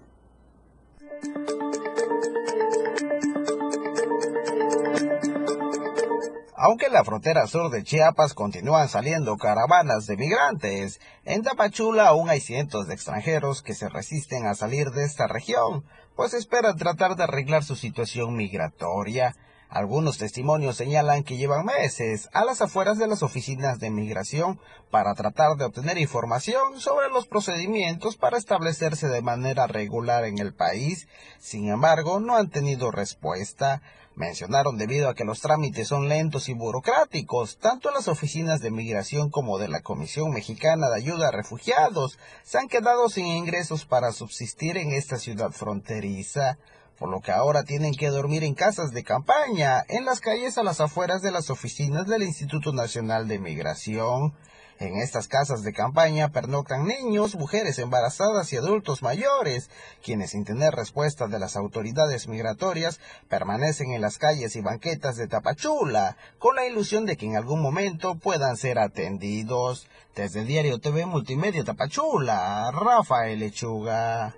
Aunque 6.58 6.86
en 6.86 6.94
la 6.94 7.04
frontera 7.04 7.46
sur 7.46 7.70
de 7.70 7.84
Chiapas 7.84 8.32
continúan 8.32 8.88
saliendo 8.88 9.36
caravanas 9.36 10.06
de 10.06 10.16
migrantes, 10.16 11.00
en 11.26 11.42
Tapachula 11.42 12.08
aún 12.08 12.30
hay 12.30 12.40
cientos 12.40 12.86
de 12.86 12.94
extranjeros 12.94 13.60
que 13.60 13.74
se 13.74 13.90
resisten 13.90 14.46
a 14.46 14.54
salir 14.54 14.90
de 14.92 15.04
esta 15.04 15.26
región, 15.26 15.84
pues 16.16 16.32
esperan 16.32 16.78
tratar 16.78 17.14
de 17.14 17.24
arreglar 17.24 17.62
su 17.62 17.76
situación 17.76 18.36
migratoria. 18.36 19.36
Algunos 19.68 20.16
testimonios 20.16 20.76
señalan 20.76 21.24
que 21.24 21.36
llevan 21.36 21.66
meses 21.66 22.30
a 22.32 22.42
las 22.42 22.62
afueras 22.62 22.96
de 22.96 23.06
las 23.06 23.22
oficinas 23.22 23.78
de 23.78 23.90
migración 23.90 24.58
para 24.90 25.14
tratar 25.14 25.56
de 25.56 25.66
obtener 25.66 25.98
información 25.98 26.80
sobre 26.80 27.10
los 27.10 27.26
procedimientos 27.26 28.16
para 28.16 28.38
establecerse 28.38 29.08
de 29.08 29.20
manera 29.20 29.66
regular 29.66 30.24
en 30.24 30.38
el 30.38 30.54
país. 30.54 31.06
Sin 31.38 31.68
embargo, 31.68 32.18
no 32.18 32.36
han 32.36 32.48
tenido 32.48 32.90
respuesta. 32.90 33.82
Mencionaron 34.16 34.78
debido 34.78 35.10
a 35.10 35.14
que 35.14 35.26
los 35.26 35.42
trámites 35.42 35.88
son 35.88 36.08
lentos 36.08 36.48
y 36.48 36.54
burocráticos, 36.54 37.58
tanto 37.58 37.90
las 37.90 38.08
oficinas 38.08 38.60
de 38.62 38.70
migración 38.70 39.28
como 39.28 39.58
de 39.58 39.68
la 39.68 39.82
Comisión 39.82 40.30
Mexicana 40.30 40.88
de 40.88 40.96
Ayuda 40.96 41.28
a 41.28 41.32
Refugiados 41.32 42.18
se 42.42 42.56
han 42.56 42.68
quedado 42.68 43.10
sin 43.10 43.26
ingresos 43.26 43.84
para 43.84 44.12
subsistir 44.12 44.78
en 44.78 44.92
esta 44.92 45.18
ciudad 45.18 45.50
fronteriza, 45.50 46.56
por 46.98 47.10
lo 47.10 47.20
que 47.20 47.30
ahora 47.30 47.64
tienen 47.64 47.92
que 47.92 48.08
dormir 48.08 48.42
en 48.42 48.54
casas 48.54 48.92
de 48.92 49.04
campaña, 49.04 49.84
en 49.86 50.06
las 50.06 50.22
calles 50.22 50.56
a 50.56 50.62
las 50.62 50.80
afueras 50.80 51.20
de 51.20 51.30
las 51.30 51.50
oficinas 51.50 52.06
del 52.06 52.22
Instituto 52.22 52.72
Nacional 52.72 53.28
de 53.28 53.38
Migración. 53.38 54.32
En 54.78 54.98
estas 54.98 55.26
casas 55.26 55.62
de 55.62 55.72
campaña 55.72 56.32
pernoctan 56.32 56.86
niños, 56.86 57.34
mujeres 57.34 57.78
embarazadas 57.78 58.52
y 58.52 58.56
adultos 58.56 59.02
mayores, 59.02 59.70
quienes 60.04 60.32
sin 60.32 60.44
tener 60.44 60.74
respuesta 60.74 61.28
de 61.28 61.38
las 61.38 61.56
autoridades 61.56 62.28
migratorias 62.28 63.00
permanecen 63.28 63.92
en 63.92 64.02
las 64.02 64.18
calles 64.18 64.54
y 64.54 64.60
banquetas 64.60 65.16
de 65.16 65.28
Tapachula, 65.28 66.18
con 66.38 66.56
la 66.56 66.66
ilusión 66.66 67.06
de 67.06 67.16
que 67.16 67.24
en 67.24 67.36
algún 67.36 67.62
momento 67.62 68.16
puedan 68.16 68.58
ser 68.58 68.78
atendidos. 68.78 69.88
Desde 70.14 70.40
el 70.40 70.46
diario 70.46 70.78
TV 70.78 71.06
Multimedia 71.06 71.64
Tapachula, 71.64 72.70
Rafael 72.70 73.38
Lechuga. 73.38 74.34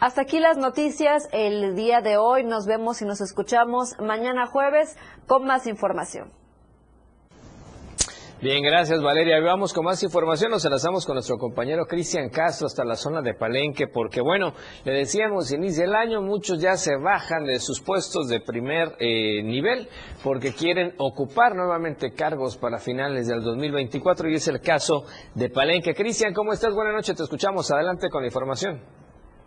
Hasta 0.00 0.22
aquí 0.22 0.40
las 0.40 0.56
noticias 0.58 1.28
el 1.32 1.76
día 1.76 2.00
de 2.00 2.16
hoy. 2.16 2.44
Nos 2.44 2.66
vemos 2.66 3.00
y 3.00 3.04
nos 3.04 3.20
escuchamos 3.20 3.94
mañana 4.00 4.46
jueves 4.46 4.96
con 5.26 5.44
más 5.46 5.66
información. 5.66 6.32
Bien, 8.42 8.62
gracias 8.62 9.00
Valeria. 9.00 9.40
Vamos 9.40 9.72
con 9.72 9.86
más 9.86 10.02
información. 10.02 10.50
Nos 10.50 10.64
enlazamos 10.64 11.06
con 11.06 11.14
nuestro 11.14 11.38
compañero 11.38 11.86
Cristian 11.86 12.28
Castro 12.28 12.66
hasta 12.66 12.84
la 12.84 12.96
zona 12.96 13.22
de 13.22 13.32
Palenque, 13.32 13.86
porque 13.86 14.20
bueno, 14.20 14.52
le 14.84 14.92
decíamos, 14.92 15.50
inicia 15.52 15.84
el 15.84 15.94
año, 15.94 16.20
muchos 16.20 16.60
ya 16.60 16.76
se 16.76 16.96
bajan 16.96 17.44
de 17.44 17.58
sus 17.58 17.80
puestos 17.80 18.28
de 18.28 18.40
primer 18.40 18.96
eh, 18.98 19.42
nivel 19.42 19.88
porque 20.22 20.52
quieren 20.52 20.92
ocupar 20.98 21.54
nuevamente 21.54 22.12
cargos 22.12 22.58
para 22.58 22.78
finales 22.78 23.28
del 23.28 23.40
2024 23.42 24.28
y 24.28 24.34
es 24.34 24.48
el 24.48 24.60
caso 24.60 25.04
de 25.34 25.48
Palenque. 25.48 25.94
Cristian, 25.94 26.34
¿cómo 26.34 26.52
estás? 26.52 26.74
Buenas 26.74 26.94
noches, 26.94 27.16
te 27.16 27.22
escuchamos. 27.22 27.70
Adelante 27.70 28.10
con 28.10 28.20
la 28.20 28.26
información. 28.26 29.03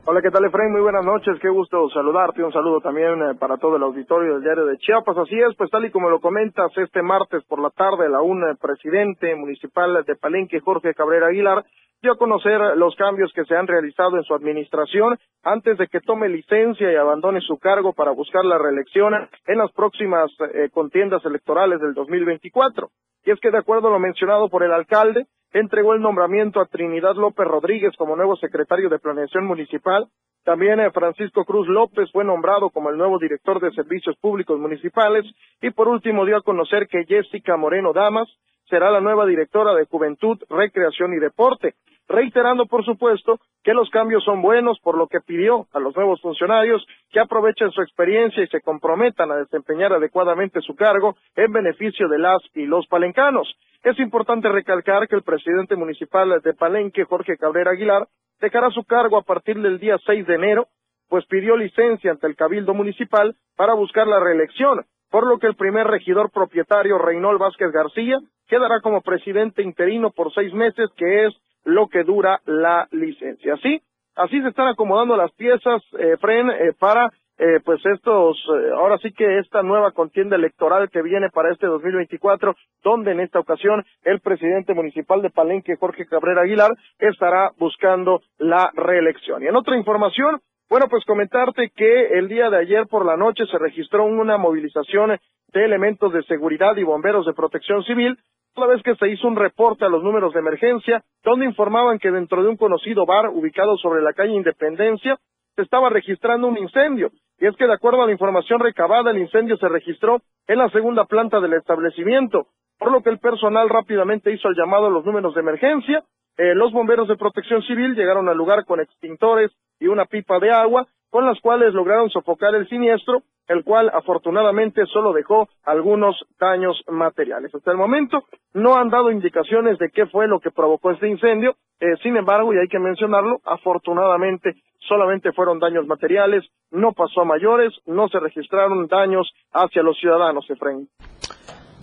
Hola, 0.10 0.22
¿qué 0.22 0.32
tal, 0.32 0.46
Efraín? 0.46 0.72
Muy 0.72 0.80
buenas 0.80 1.04
noches, 1.04 1.38
qué 1.42 1.50
gusto 1.50 1.90
saludarte. 1.90 2.42
Un 2.42 2.54
saludo 2.54 2.80
también 2.80 3.22
eh, 3.22 3.36
para 3.38 3.58
todo 3.58 3.76
el 3.76 3.84
auditorio 3.84 4.36
del 4.36 4.42
diario 4.42 4.66
de 4.66 4.78
Chiapas. 4.78 5.18
Así 5.18 5.36
es, 5.38 5.54
pues 5.58 5.70
tal 5.70 5.84
y 5.84 5.92
como 5.92 6.10
lo 6.10 6.22
comentas, 6.22 6.72
este 6.78 7.02
martes 7.02 7.44
por 7.44 7.62
la 7.62 7.72
tarde, 7.72 8.08
la 8.08 8.22
UNE 8.22 8.56
presidente 8.56 9.36
municipal 9.36 10.06
de 10.06 10.16
Palenque, 10.16 10.62
Jorge 10.62 10.94
Cabrera 10.94 11.28
Aguilar, 11.28 11.66
dio 12.02 12.14
a 12.14 12.18
conocer 12.18 12.78
los 12.78 12.96
cambios 12.96 13.34
que 13.34 13.44
se 13.44 13.58
han 13.58 13.68
realizado 13.68 14.16
en 14.16 14.24
su 14.24 14.34
administración 14.34 15.18
antes 15.44 15.78
de 15.78 15.88
que 15.88 16.00
tome 16.00 16.30
licencia 16.30 16.90
y 16.90 16.96
abandone 16.96 17.42
su 17.42 17.58
cargo 17.58 17.92
para 17.92 18.12
buscar 18.12 18.46
la 18.46 18.58
reelección 18.58 19.14
en 19.14 19.58
las 19.58 19.74
próximas 19.74 20.32
eh, 20.54 20.70
contiendas 20.72 21.26
electorales 21.26 21.82
del 21.82 21.94
2024. 21.94 22.88
Y 23.26 23.32
es 23.32 23.42
que 23.42 23.52
de 23.52 23.58
acuerdo 23.58 23.90
a 23.90 23.92
lo 23.92 24.00
mencionado 24.00 24.48
por 24.48 24.64
el 24.64 24.72
alcalde, 24.72 25.26
entregó 25.60 25.94
el 25.94 26.02
nombramiento 26.02 26.60
a 26.60 26.66
Trinidad 26.66 27.16
López 27.16 27.48
Rodríguez 27.48 27.96
como 27.98 28.16
nuevo 28.16 28.36
secretario 28.36 28.90
de 28.90 29.00
Planeación 29.00 29.46
Municipal. 29.46 30.08
También 30.44 30.80
eh, 30.80 30.92
Francisco 30.92 31.46
Cruz 31.46 31.68
López 31.68 32.10
fue 32.12 32.24
nombrado 32.24 32.70
como 32.70 32.90
el 32.90 32.98
nuevo 32.98 33.20
director 33.20 33.60
de 33.60 33.72
Servicios 33.72 34.16
Públicos 34.18 34.60
Municipales. 34.60 35.26
Y 35.62 35.72
por 35.72 35.88
último 35.88 36.26
dio 36.26 36.38
a 36.38 36.42
conocer 36.42 36.88
que 36.88 37.06
Jessica 37.06 37.58
Moreno 37.58 37.94
Damas 37.94 38.28
será 38.70 38.92
la 38.92 39.02
nueva 39.02 39.26
directora 39.26 39.74
de 39.74 39.86
Juventud, 39.86 40.38
Recreación 40.50 41.14
y 41.14 41.20
Deporte. 41.20 41.76
Reiterando, 42.08 42.66
por 42.66 42.86
supuesto, 42.86 43.40
que 43.64 43.74
los 43.74 43.90
cambios 43.90 44.24
son 44.24 44.42
buenos, 44.42 44.80
por 44.80 44.98
lo 44.98 45.08
que 45.08 45.20
pidió 45.20 45.68
a 45.74 45.80
los 45.80 45.96
nuevos 45.96 46.22
funcionarios 46.22 46.86
que 47.12 47.20
aprovechen 47.20 47.72
su 47.72 47.82
experiencia 47.82 48.44
y 48.44 48.48
se 48.48 48.62
comprometan 48.62 49.32
a 49.32 49.38
desempeñar 49.38 49.94
adecuadamente 49.94 50.62
su 50.62 50.76
cargo 50.76 51.16
en 51.36 51.52
beneficio 51.52 52.08
de 52.08 52.20
las 52.20 52.42
y 52.54 52.66
los 52.66 52.88
palencanos. 52.88 53.54
Es 53.84 54.00
importante 54.00 54.50
recalcar 54.50 55.08
que 55.08 55.16
el 55.16 55.24
presidente 55.24 55.76
municipal 55.76 56.42
de 56.42 56.54
Palenque, 56.54 57.04
Jorge 57.04 57.38
Cabrera 57.38 57.72
Aguilar, 57.72 58.08
dejará 58.40 58.70
su 58.72 58.84
cargo 58.84 59.18
a 59.18 59.24
partir 59.24 59.62
del 59.62 59.80
día 59.80 59.98
6 60.06 60.26
de 60.28 60.36
enero, 60.36 60.68
pues 61.10 61.26
pidió 61.26 61.56
licencia 61.56 62.12
ante 62.12 62.28
el 62.28 62.36
Cabildo 62.36 62.74
Municipal 62.74 63.36
para 63.56 63.74
buscar 63.74 64.08
la 64.08 64.20
reelección, 64.20 64.86
por 65.10 65.28
lo 65.28 65.40
que 65.40 65.48
el 65.48 65.56
primer 65.56 65.88
regidor 65.88 66.32
propietario, 66.32 66.98
Reynold 66.98 67.40
Vázquez 67.40 67.72
García, 67.72 68.18
quedará 68.48 68.82
como 68.82 69.02
presidente 69.02 69.62
interino 69.62 70.12
por 70.12 70.34
seis 70.34 70.54
meses, 70.54 70.90
que 70.96 71.26
es 71.26 71.34
lo 71.68 71.88
que 71.88 72.04
dura 72.04 72.40
la 72.46 72.88
licencia. 72.92 73.56
Así, 73.56 73.82
así 74.16 74.42
se 74.42 74.48
están 74.48 74.68
acomodando 74.68 75.18
las 75.18 75.32
piezas, 75.34 75.84
eh, 76.00 76.16
Fren, 76.18 76.50
eh, 76.50 76.74
para 76.80 77.12
eh, 77.40 77.60
pues 77.64 77.86
estos, 77.86 78.36
eh, 78.38 78.72
ahora 78.76 78.98
sí 78.98 79.12
que 79.12 79.38
esta 79.38 79.62
nueva 79.62 79.92
contienda 79.92 80.36
electoral 80.38 80.90
que 80.90 81.04
viene 81.04 81.30
para 81.30 81.52
este 81.52 81.68
2024, 81.68 82.56
donde 82.84 83.12
en 83.12 83.20
esta 83.20 83.40
ocasión 83.40 83.84
el 84.04 84.22
presidente 84.22 84.74
municipal 84.74 85.22
de 85.22 85.30
Palenque, 85.30 85.76
Jorge 85.76 86.08
Cabrera 86.08 86.42
Aguilar, 86.42 86.72
estará 86.98 87.52
buscando 87.60 88.22
la 88.40 88.72
reelección. 88.74 89.44
Y 89.44 89.48
en 89.48 89.56
otra 89.56 89.78
información, 89.78 90.40
bueno, 90.70 90.88
pues 90.90 91.06
comentarte 91.06 91.70
que 91.76 92.18
el 92.18 92.28
día 92.28 92.50
de 92.50 92.58
ayer 92.58 92.88
por 92.88 93.06
la 93.06 93.18
noche 93.18 93.46
se 93.52 93.60
registró 93.60 94.06
una 94.06 94.38
movilización 94.38 95.20
de 95.54 95.64
elementos 95.64 96.12
de 96.12 96.24
seguridad 96.24 96.76
y 96.76 96.84
bomberos 96.84 97.26
de 97.26 97.34
protección 97.34 97.84
civil, 97.84 98.18
toda 98.58 98.74
vez 98.74 98.82
que 98.82 98.96
se 98.96 99.08
hizo 99.10 99.28
un 99.28 99.36
reporte 99.36 99.86
a 99.86 99.88
los 99.88 100.02
números 100.02 100.34
de 100.34 100.40
emergencia, 100.40 101.04
donde 101.24 101.46
informaban 101.46 102.00
que 102.00 102.10
dentro 102.10 102.42
de 102.42 102.50
un 102.50 102.58
conocido 102.58 103.06
bar 103.06 103.30
ubicado 103.30 103.78
sobre 103.78 104.02
la 104.02 104.14
calle 104.14 104.34
Independencia, 104.34 105.20
se 105.56 105.62
estaba 105.62 105.92
registrando 105.92 106.48
un 106.48 106.58
incendio. 106.58 107.12
Y 107.38 107.46
es 107.46 107.56
que 107.56 107.68
de 107.68 107.74
acuerdo 107.74 108.02
a 108.02 108.08
la 108.08 108.14
información 108.14 108.60
recabada, 108.60 109.12
el 109.12 109.20
incendio 109.20 109.58
se 109.58 109.70
registró 109.70 110.22
en 110.48 110.58
la 110.58 110.70
segunda 110.72 111.06
planta 111.06 111.40
del 111.40 111.54
establecimiento, 111.54 112.48
por 112.80 112.92
lo 112.92 113.04
que 113.04 113.12
el 113.12 113.20
personal 113.20 113.70
rápidamente 113.70 114.34
hizo 114.34 114.48
el 114.48 114.56
llamado 114.56 114.88
a 114.88 114.90
los 114.90 115.06
números 115.06 115.36
de 115.36 115.42
emergencia, 115.42 116.04
eh, 116.36 116.56
los 116.56 116.72
bomberos 116.72 117.08
de 117.08 117.16
protección 117.16 117.62
civil 117.62 117.94
llegaron 117.94 118.28
al 118.28 118.38
lugar 118.38 118.66
con 118.66 118.80
extintores 118.80 119.52
y 119.80 119.86
una 119.86 120.06
pipa 120.06 120.40
de 120.40 120.50
agua, 120.50 120.88
con 121.12 121.28
las 121.28 121.40
cuales 121.42 121.76
lograron 121.76 122.10
sofocar 122.10 122.56
el 122.56 122.68
siniestro, 122.68 123.22
el 123.48 123.64
cual 123.64 123.90
afortunadamente 123.94 124.86
solo 124.88 125.14
dejó 125.14 125.48
algunos 125.64 126.16
daños 126.40 126.84
materiales. 126.88 127.54
Hasta 127.54 127.72
el 127.72 127.78
momento 127.78 128.24
no 128.54 128.76
han 128.76 128.90
dado 128.90 129.12
indicaciones 129.12 129.78
de 129.78 129.90
qué 129.90 130.06
fue 130.08 130.28
lo 130.28 130.40
que 130.40 130.52
provocó 130.52 130.92
este 130.92 131.08
incendio, 131.08 131.56
eh, 131.80 131.96
sin 132.04 132.18
embargo, 132.18 132.54
y 132.54 132.58
hay 132.58 132.68
que 132.68 132.80
mencionarlo, 132.80 133.40
afortunadamente 133.46 134.56
solamente 134.88 135.32
fueron 135.34 135.60
daños 135.60 135.86
materiales, 135.86 136.46
no 136.72 136.94
pasó 136.94 137.22
a 137.22 137.26
mayores, 137.26 137.74
no 137.86 138.08
se 138.08 138.20
registraron 138.20 138.88
daños 138.88 139.32
hacia 139.52 139.84
los 139.84 139.98
ciudadanos, 139.98 140.50
Efraín. 140.50 140.88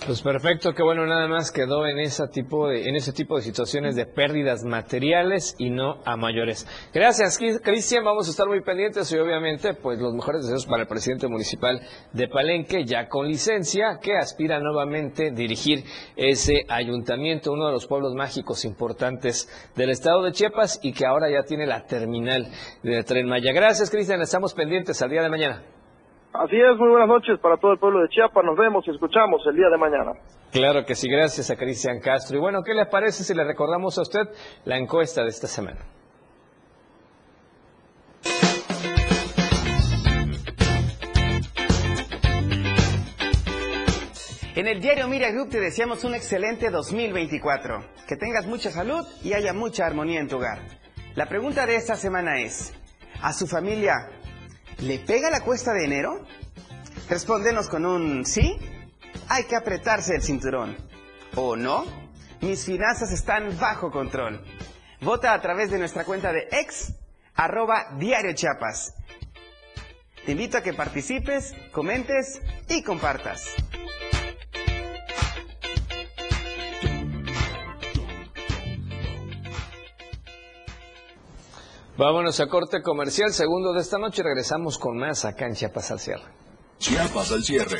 Pues 0.06 0.20
perfecto, 0.20 0.74
qué 0.74 0.82
bueno, 0.82 1.06
nada 1.06 1.28
más 1.28 1.50
quedó 1.50 1.86
en 1.86 1.98
ese 1.98 2.26
tipo 2.28 2.68
de, 2.68 2.88
en 2.88 2.96
ese 2.96 3.12
tipo 3.12 3.36
de 3.36 3.42
situaciones 3.42 3.96
de 3.96 4.04
pérdidas 4.04 4.62
materiales 4.62 5.54
y 5.56 5.70
no 5.70 6.02
a 6.04 6.16
mayores. 6.16 6.66
Gracias, 6.92 7.38
Cristian, 7.38 8.04
vamos 8.04 8.26
a 8.26 8.30
estar 8.30 8.46
muy 8.46 8.60
pendientes 8.60 9.10
y 9.12 9.16
obviamente, 9.16 9.72
pues 9.72 9.98
los 10.00 10.12
mejores 10.12 10.42
deseos 10.42 10.66
para 10.66 10.82
el 10.82 10.88
presidente 10.88 11.26
municipal 11.26 11.80
de 12.12 12.28
Palenque, 12.28 12.84
ya 12.84 13.08
con 13.08 13.28
licencia, 13.28 13.98
que 14.02 14.18
aspira 14.18 14.58
nuevamente 14.58 15.28
a 15.28 15.32
dirigir 15.32 15.84
ese 16.16 16.66
ayuntamiento, 16.68 17.52
uno 17.52 17.66
de 17.68 17.72
los 17.72 17.86
pueblos 17.86 18.14
mágicos 18.14 18.66
importantes 18.66 19.48
del 19.74 19.88
estado 19.88 20.22
de 20.22 20.32
Chiapas 20.32 20.80
y 20.82 20.92
que 20.92 21.06
ahora 21.06 21.30
ya 21.30 21.44
tiene 21.44 21.66
la 21.66 21.86
terminal 21.86 22.48
de 22.82 23.04
Tren 23.04 23.26
Maya. 23.26 23.52
Gracias, 23.54 23.90
Cristian, 23.90 24.20
estamos 24.20 24.52
pendientes 24.52 25.00
al 25.00 25.10
día 25.10 25.22
de 25.22 25.30
mañana. 25.30 25.62
Así 26.34 26.56
es, 26.56 26.76
muy 26.80 26.88
buenas 26.88 27.06
noches 27.06 27.38
para 27.38 27.56
todo 27.58 27.74
el 27.74 27.78
pueblo 27.78 28.00
de 28.00 28.08
Chiapas. 28.08 28.44
Nos 28.44 28.56
vemos 28.58 28.84
y 28.88 28.90
escuchamos 28.90 29.40
el 29.46 29.54
día 29.54 29.68
de 29.68 29.78
mañana. 29.78 30.14
Claro 30.50 30.84
que 30.84 30.96
sí, 30.96 31.08
gracias 31.08 31.48
a 31.48 31.56
Cristian 31.56 32.00
Castro. 32.00 32.36
Y 32.36 32.40
bueno, 32.40 32.64
¿qué 32.64 32.74
le 32.74 32.86
parece 32.86 33.22
si 33.22 33.34
le 33.34 33.44
recordamos 33.44 33.96
a 33.98 34.02
usted 34.02 34.22
la 34.64 34.76
encuesta 34.76 35.22
de 35.22 35.28
esta 35.28 35.46
semana? 35.46 35.78
En 44.56 44.66
el 44.66 44.80
diario 44.80 45.06
Mira 45.06 45.30
Group 45.30 45.50
te 45.50 45.60
deseamos 45.60 46.02
un 46.02 46.16
excelente 46.16 46.68
2024. 46.68 47.78
Que 48.08 48.16
tengas 48.16 48.44
mucha 48.48 48.70
salud 48.70 49.06
y 49.22 49.34
haya 49.34 49.52
mucha 49.52 49.86
armonía 49.86 50.18
en 50.18 50.26
tu 50.26 50.38
hogar. 50.38 50.58
La 51.14 51.26
pregunta 51.26 51.64
de 51.64 51.76
esta 51.76 51.94
semana 51.94 52.40
es, 52.40 52.74
¿a 53.22 53.32
su 53.32 53.46
familia 53.46 54.08
¿Le 54.78 54.98
pega 54.98 55.30
la 55.30 55.40
cuesta 55.40 55.72
de 55.72 55.84
enero? 55.84 56.26
Respóndenos 57.08 57.68
con 57.68 57.86
un 57.86 58.24
sí. 58.26 58.56
Hay 59.28 59.44
que 59.44 59.56
apretarse 59.56 60.14
el 60.14 60.22
cinturón. 60.22 60.76
¿O 61.36 61.56
no? 61.56 61.84
Mis 62.40 62.64
finanzas 62.64 63.12
están 63.12 63.58
bajo 63.58 63.90
control. 63.90 64.44
Vota 65.00 65.32
a 65.32 65.40
través 65.40 65.70
de 65.70 65.78
nuestra 65.78 66.04
cuenta 66.04 66.32
de 66.32 66.48
ex 66.50 66.94
arroba 67.34 67.94
diario. 67.98 68.34
Te 70.24 70.32
invito 70.32 70.58
a 70.58 70.62
que 70.62 70.72
participes, 70.72 71.54
comentes 71.72 72.40
y 72.68 72.82
compartas. 72.82 73.44
Vámonos 81.96 82.40
a 82.40 82.48
corte 82.48 82.82
comercial, 82.82 83.32
segundo 83.32 83.72
de 83.72 83.80
esta 83.80 83.98
noche, 83.98 84.24
regresamos 84.24 84.78
con 84.78 84.98
más 84.98 85.24
acá 85.24 85.46
en 85.46 85.54
Chiapas 85.54 85.92
al 85.92 86.00
cierre. 86.00 86.24
Chiapas 86.78 87.30
al 87.30 87.44
cierre. 87.44 87.78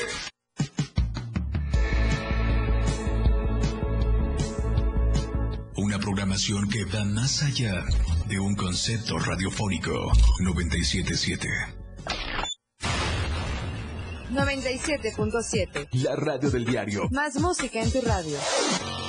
Una 5.77 5.99
programación 5.99 6.69
que 6.69 6.85
va 6.85 7.05
más 7.05 7.43
allá 7.43 7.85
de 8.29 8.39
un 8.39 8.55
concepto 8.55 9.19
radiofónico 9.19 9.91
977. 10.41 11.49
97.7. 14.31 15.89
La 16.05 16.15
radio 16.15 16.51
del 16.51 16.65
diario. 16.65 17.09
Más 17.11 17.35
música 17.41 17.81
en 17.81 17.91
tu 17.91 18.01
radio. 18.01 18.39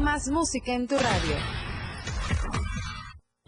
Más 0.00 0.28
música 0.28 0.72
en 0.72 0.86
tu 0.86 0.96
radio. 0.96 1.57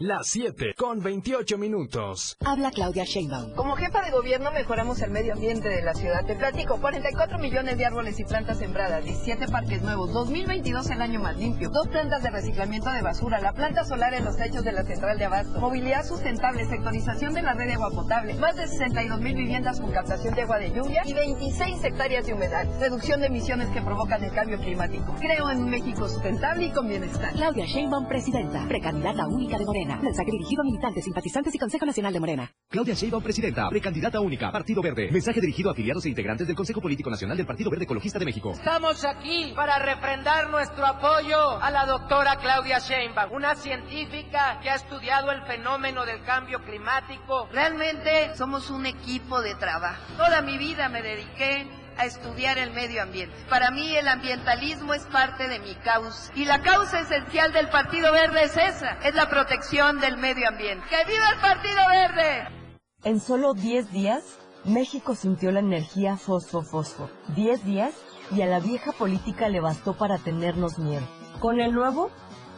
Las 0.03 0.29
7 0.29 0.73
con 0.75 0.99
28 0.99 1.59
minutos. 1.59 2.35
Habla 2.43 2.71
Claudia 2.71 3.03
Sheinbaum. 3.03 3.53
Como 3.53 3.75
jefa 3.75 4.01
de 4.01 4.09
gobierno 4.09 4.51
mejoramos 4.51 4.99
el 5.03 5.11
medio 5.11 5.33
ambiente 5.33 5.69
de 5.69 5.83
la 5.83 5.93
ciudad. 5.93 6.25
Te 6.25 6.35
platico, 6.35 6.81
44 6.81 7.37
millones 7.37 7.77
de 7.77 7.85
árboles 7.85 8.19
y 8.19 8.23
plantas 8.23 8.57
sembradas, 8.57 9.03
17 9.03 9.47
parques 9.49 9.83
nuevos, 9.83 10.11
2022 10.11 10.89
el 10.89 11.03
año 11.03 11.19
más 11.19 11.37
limpio, 11.37 11.69
dos 11.69 11.87
plantas 11.89 12.23
de 12.23 12.31
reciclamiento 12.31 12.89
de 12.89 13.03
basura, 13.03 13.39
la 13.41 13.53
planta 13.53 13.85
solar 13.85 14.15
en 14.15 14.25
los 14.25 14.37
techos 14.37 14.63
de 14.63 14.71
la 14.71 14.83
central 14.83 15.19
de 15.19 15.25
abasto, 15.25 15.59
movilidad 15.59 16.03
sustentable, 16.03 16.65
sectorización 16.65 17.35
de 17.35 17.43
la 17.43 17.53
red 17.53 17.67
de 17.67 17.73
agua 17.73 17.91
potable, 17.91 18.33
más 18.33 18.55
de 18.55 18.65
62 18.65 19.21
mil 19.21 19.35
viviendas 19.35 19.79
con 19.79 19.91
captación 19.91 20.33
de 20.33 20.41
agua 20.41 20.57
de 20.57 20.71
lluvia 20.71 21.03
y 21.05 21.13
26 21.13 21.83
hectáreas 21.83 22.25
de 22.25 22.33
humedad, 22.33 22.65
reducción 22.79 23.19
de 23.19 23.27
emisiones 23.27 23.69
que 23.69 23.83
provocan 23.83 24.23
el 24.23 24.33
cambio 24.33 24.57
climático. 24.57 25.13
Creo 25.19 25.51
en 25.51 25.61
un 25.61 25.69
México 25.69 26.09
sustentable 26.09 26.65
y 26.65 26.71
con 26.71 26.87
bienestar. 26.87 27.33
Claudia 27.33 27.67
Sheinbaum, 27.67 28.07
presidenta, 28.07 28.65
precandidata 28.67 29.27
única 29.27 29.59
de 29.59 29.65
Morena. 29.65 29.90
Mensaje 30.01 30.31
dirigido 30.31 30.61
a 30.61 30.65
militantes, 30.65 31.03
simpatizantes 31.03 31.55
y 31.55 31.59
Consejo 31.59 31.85
Nacional 31.85 32.13
de 32.13 32.19
Morena. 32.19 32.51
Claudia 32.69 32.93
Sheinbaum, 32.93 33.23
presidenta, 33.23 33.69
precandidata 33.69 34.19
única, 34.19 34.51
Partido 34.51 34.81
Verde. 34.81 35.09
Mensaje 35.11 35.41
dirigido 35.41 35.69
a 35.69 35.73
afiliados 35.73 36.05
e 36.05 36.09
integrantes 36.09 36.47
del 36.47 36.55
Consejo 36.55 36.81
Político 36.81 37.09
Nacional 37.09 37.37
del 37.37 37.45
Partido 37.45 37.69
Verde 37.69 37.85
Ecologista 37.85 38.19
de 38.19 38.25
México. 38.25 38.51
Estamos 38.51 39.03
aquí 39.05 39.53
para 39.55 39.79
refrendar 39.79 40.49
nuestro 40.49 40.85
apoyo 40.85 41.61
a 41.61 41.71
la 41.71 41.85
doctora 41.85 42.37
Claudia 42.37 42.79
Sheinbaum, 42.79 43.33
una 43.33 43.55
científica 43.55 44.59
que 44.61 44.69
ha 44.69 44.75
estudiado 44.75 45.31
el 45.31 45.41
fenómeno 45.43 46.05
del 46.05 46.23
cambio 46.23 46.61
climático. 46.63 47.47
Realmente 47.51 48.35
somos 48.35 48.69
un 48.69 48.85
equipo 48.85 49.41
de 49.41 49.55
trabajo. 49.55 50.01
Toda 50.17 50.41
mi 50.41 50.57
vida 50.57 50.89
me 50.89 51.01
dediqué 51.01 51.80
a 52.01 52.05
estudiar 52.05 52.57
el 52.57 52.71
medio 52.71 53.03
ambiente. 53.03 53.35
Para 53.49 53.69
mí 53.71 53.95
el 53.95 54.07
ambientalismo 54.07 54.93
es 54.93 55.03
parte 55.03 55.47
de 55.47 55.59
mi 55.59 55.75
causa. 55.75 56.31
Y 56.35 56.45
la 56.45 56.61
causa 56.61 56.99
esencial 56.99 57.53
del 57.53 57.69
Partido 57.69 58.11
Verde 58.11 58.43
es 58.43 58.57
esa, 58.57 58.97
es 59.03 59.13
la 59.13 59.29
protección 59.29 59.99
del 59.99 60.17
medio 60.17 60.47
ambiente. 60.47 60.85
¡Que 60.89 61.11
viva 61.11 61.29
el 61.29 61.39
Partido 61.39 61.79
Verde! 61.89 62.61
En 63.03 63.19
solo 63.19 63.53
10 63.53 63.91
días, 63.91 64.39
México 64.65 65.15
sintió 65.15 65.51
la 65.51 65.59
energía 65.59 66.17
fosfo-fosfo. 66.17 67.09
10 67.35 67.65
días 67.65 67.93
y 68.31 68.41
a 68.41 68.47
la 68.47 68.59
vieja 68.59 68.91
política 68.93 69.47
le 69.49 69.59
bastó 69.59 69.93
para 69.93 70.17
tenernos 70.17 70.79
miedo. 70.79 71.05
Con 71.39 71.59
el 71.59 71.71
nuevo, 71.73 72.09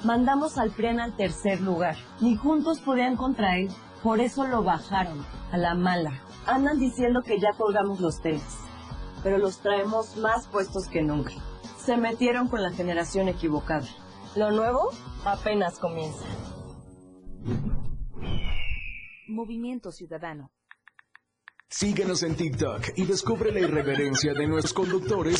mandamos 0.04 0.58
al 0.58 0.72
PRIAN 0.72 1.00
al 1.00 1.16
tercer 1.16 1.62
lugar. 1.62 1.96
Ni 2.22 2.36
juntos 2.36 2.80
podían 2.80 3.18
contra 3.18 3.58
él, 3.58 3.70
por 4.04 4.20
eso 4.20 4.46
lo 4.46 4.64
bajaron, 4.64 5.26
a 5.52 5.58
la 5.58 5.76
mala. 5.76 6.22
Andan 6.46 6.80
diciendo 6.80 7.22
que 7.22 7.40
ya 7.40 7.52
colgamos 7.58 8.02
los 8.02 8.22
tenis, 8.22 8.44
pero 9.24 9.38
los 9.38 9.60
traemos 9.62 10.18
más 10.18 10.48
puestos 10.48 10.88
que 10.88 11.02
nunca. 11.02 11.32
Se 11.78 11.98
metieron 11.98 12.50
con 12.50 12.62
la 12.62 12.72
generación 12.72 13.30
equivocada. 13.30 13.88
Lo 14.36 14.52
nuevo 14.52 14.92
apenas 15.26 15.80
comienza. 15.80 16.26
Movimiento 19.28 19.92
Ciudadano. 19.92 20.52
Síguenos 21.70 22.22
en 22.24 22.36
TikTok 22.36 22.90
y 22.96 23.06
descubre 23.06 23.52
la 23.52 23.62
irreverencia 23.62 24.34
de 24.34 24.48
nuestros 24.48 24.74
conductores. 24.74 25.40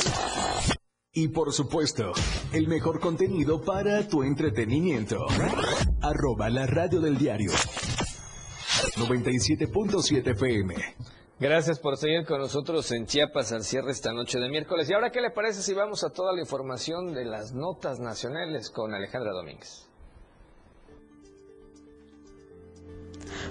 Y 1.12 1.28
por 1.28 1.54
supuesto, 1.54 2.12
el 2.54 2.68
mejor 2.68 3.00
contenido 3.00 3.62
para 3.62 4.08
tu 4.08 4.24
entretenimiento. 4.24 5.28
Arroba 6.02 6.50
la 6.50 6.66
radio 6.66 7.00
del 7.00 7.20
diario. 7.20 7.52
97.7 8.98 10.32
FM. 10.32 10.76
Gracias 11.44 11.78
por 11.78 11.98
seguir 11.98 12.26
con 12.26 12.40
nosotros 12.40 12.90
en 12.94 13.06
Chiapas 13.06 13.52
al 13.52 13.66
cierre 13.66 13.92
esta 13.92 14.14
noche 14.14 14.40
de 14.40 14.48
miércoles. 14.48 14.90
¿Y 14.90 14.94
ahora 14.94 15.12
qué 15.12 15.20
le 15.20 15.30
parece 15.30 15.62
si 15.62 15.74
vamos 15.74 16.06
a 16.06 16.10
toda 16.10 16.32
la 16.32 16.40
información 16.40 17.14
de 17.14 17.26
las 17.26 17.52
notas 17.52 18.00
nacionales 18.00 18.70
con 18.70 18.94
Alejandra 18.94 19.34
Domínguez? 19.34 19.93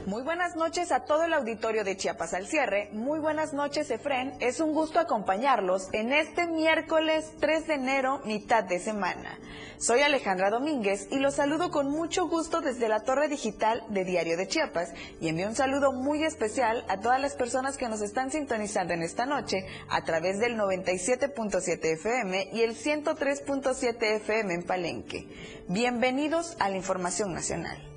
Muy 0.07 0.23
buenas 0.25 0.57
noches 0.57 0.91
a 0.91 1.05
todo 1.05 1.23
el 1.25 1.33
auditorio 1.33 1.85
de 1.85 1.97
Chiapas 1.97 2.35
al 2.35 2.49
cierre. 2.49 2.89
Muy 2.93 3.21
buenas 3.21 3.53
noches, 3.53 3.89
Efren. 3.89 4.33
Es 4.41 4.59
un 4.59 4.75
gusto 4.75 4.99
acompañarlos 4.99 5.89
en 5.93 6.13
este 6.13 6.49
miércoles 6.49 7.31
3 7.39 7.69
de 7.69 7.75
enero, 7.75 8.21
mitad 8.25 8.65
de 8.65 8.81
semana. 8.81 9.39
Soy 9.79 10.01
Alejandra 10.01 10.51
Domínguez 10.51 11.07
y 11.13 11.21
los 11.21 11.35
saludo 11.35 11.71
con 11.71 11.89
mucho 11.89 12.27
gusto 12.27 12.61
desde 12.61 12.89
la 12.89 13.05
torre 13.05 13.29
digital 13.29 13.85
de 13.91 14.05
Diario 14.05 14.37
de 14.37 14.49
Chiapas 14.49 14.93
y 15.21 15.29
envío 15.29 15.47
un 15.47 15.55
saludo 15.55 15.93
muy 15.93 16.25
especial 16.25 16.85
a 16.89 16.99
todas 17.01 17.21
las 17.21 17.37
personas 17.37 17.77
que 17.77 17.89
nos 17.89 18.03
están 18.03 18.33
sintonizando 18.33 18.95
en 18.95 19.03
esta 19.03 19.25
noche 19.25 19.67
a 19.89 20.03
través 20.03 20.41
del 20.41 20.57
97.7 20.57 21.85
FM 21.85 22.49
y 22.53 22.63
el 22.63 22.77
103.7 22.77 24.03
FM 24.17 24.55
en 24.55 24.63
Palenque. 24.65 25.29
Bienvenidos 25.69 26.57
a 26.59 26.69
la 26.71 26.77
información 26.77 27.33
nacional. 27.33 27.92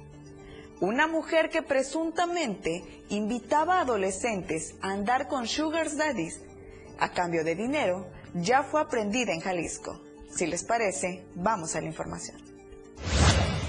Una 0.81 1.07
mujer 1.07 1.49
que 1.49 1.61
presuntamente 1.61 2.83
invitaba 3.07 3.77
a 3.77 3.81
adolescentes 3.81 4.75
a 4.81 4.91
andar 4.91 5.29
con 5.29 5.47
sugar 5.47 5.87
daddies 5.95 6.41
a 6.99 7.09
cambio 7.09 7.45
de 7.45 7.55
dinero 7.55 8.07
ya 8.33 8.63
fue 8.63 8.81
aprendida 8.81 9.33
en 9.33 9.39
Jalisco. 9.39 10.01
Si 10.29 10.45
les 10.45 10.65
parece, 10.65 11.25
vamos 11.33 11.75
a 11.75 11.81
la 11.81 11.87
información. 11.87 12.37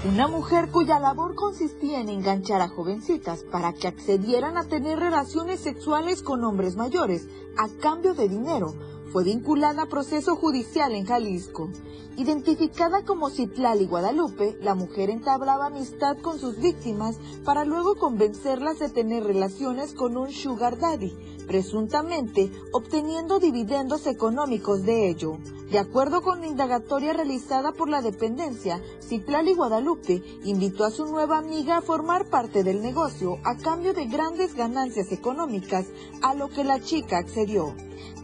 Una 0.05 0.27
mujer 0.27 0.69
cuya 0.69 0.99
labor 0.99 1.35
consistía 1.35 2.01
en 2.01 2.09
enganchar 2.09 2.61
a 2.61 2.67
jovencitas 2.67 3.43
para 3.43 3.71
que 3.71 3.87
accedieran 3.87 4.57
a 4.57 4.67
tener 4.67 4.99
relaciones 4.99 5.61
sexuales 5.61 6.21
con 6.21 6.43
hombres 6.43 6.75
mayores 6.75 7.27
a 7.57 7.67
cambio 7.81 8.13
de 8.13 8.27
dinero 8.27 8.73
fue 9.11 9.23
vinculada 9.23 9.83
a 9.83 9.87
proceso 9.87 10.35
judicial 10.35 10.93
en 10.93 11.05
Jalisco. 11.05 11.69
Identificada 12.17 13.05
como 13.05 13.29
Citlali 13.29 13.85
Guadalupe, 13.85 14.57
la 14.61 14.73
mujer 14.73 15.09
entablaba 15.11 15.67
amistad 15.67 16.17
con 16.17 16.39
sus 16.39 16.57
víctimas 16.59 17.17
para 17.45 17.63
luego 17.63 17.95
convencerlas 17.95 18.79
de 18.79 18.89
tener 18.89 19.23
relaciones 19.23 19.93
con 19.93 20.17
un 20.17 20.31
sugar 20.31 20.79
daddy, 20.79 21.15
presuntamente 21.47 22.51
obteniendo 22.73 23.39
dividendos 23.39 24.07
económicos 24.07 24.83
de 24.83 25.09
ello. 25.09 25.37
De 25.69 25.79
acuerdo 25.79 26.21
con 26.21 26.39
la 26.39 26.47
indagatoria 26.47 27.13
realizada 27.13 27.71
por 27.71 27.89
la 27.89 28.01
dependencia, 28.01 28.81
Citlali 29.01 29.53
Guadalupe 29.53 30.23
invitó 30.43 30.85
a 30.85 30.91
su 30.91 31.05
nueva 31.05 31.37
amiga 31.37 31.77
a 31.77 31.81
formar 31.81 32.29
parte 32.29 32.63
del 32.63 32.81
negocio 32.81 33.37
a 33.43 33.57
cambio 33.57 33.93
de 33.93 34.05
grandes 34.05 34.55
ganancias 34.55 35.11
económicas, 35.11 35.85
a 36.21 36.33
lo 36.33 36.49
que 36.49 36.63
la 36.63 36.79
chica 36.79 37.17
accedió. 37.17 37.75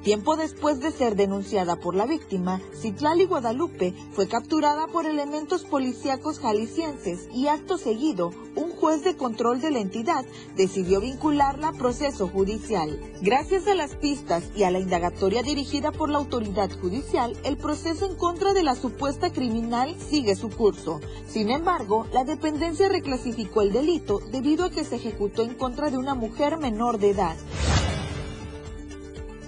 Tiempo 0.03 0.35
después 0.35 0.81
de 0.81 0.91
ser 0.91 1.15
denunciada 1.15 1.77
por 1.77 1.95
la 1.95 2.05
víctima, 2.05 2.59
Citlali 2.75 3.23
Guadalupe 3.23 3.93
fue 4.11 4.27
capturada 4.27 4.87
por 4.87 5.05
elementos 5.05 5.63
policíacos 5.63 6.39
jaliscienses 6.39 7.29
y 7.33 7.47
acto 7.47 7.77
seguido, 7.77 8.31
un 8.57 8.71
juez 8.71 9.05
de 9.05 9.15
control 9.15 9.61
de 9.61 9.71
la 9.71 9.79
entidad 9.79 10.25
decidió 10.57 10.99
vincularla 10.99 11.69
a 11.69 11.71
proceso 11.71 12.27
judicial. 12.27 12.99
Gracias 13.21 13.65
a 13.67 13.75
las 13.75 13.95
pistas 13.95 14.43
y 14.57 14.63
a 14.63 14.71
la 14.71 14.79
indagatoria 14.79 15.41
dirigida 15.41 15.93
por 15.93 16.09
la 16.09 16.17
autoridad 16.17 16.69
judicial, 16.81 17.37
el 17.45 17.55
proceso 17.55 18.05
en 18.05 18.17
contra 18.17 18.51
de 18.51 18.63
la 18.63 18.75
supuesta 18.75 19.31
criminal 19.31 19.95
sigue 20.01 20.35
su 20.35 20.49
curso. 20.49 20.99
Sin 21.29 21.49
embargo, 21.49 22.07
la 22.11 22.25
dependencia 22.25 22.89
reclasificó 22.89 23.61
el 23.61 23.71
delito 23.71 24.19
debido 24.33 24.65
a 24.65 24.69
que 24.69 24.83
se 24.83 24.97
ejecutó 24.97 25.43
en 25.43 25.55
contra 25.55 25.89
de 25.89 25.97
una 25.97 26.13
mujer 26.13 26.57
menor 26.57 26.99
de 26.99 27.11
edad. 27.11 27.37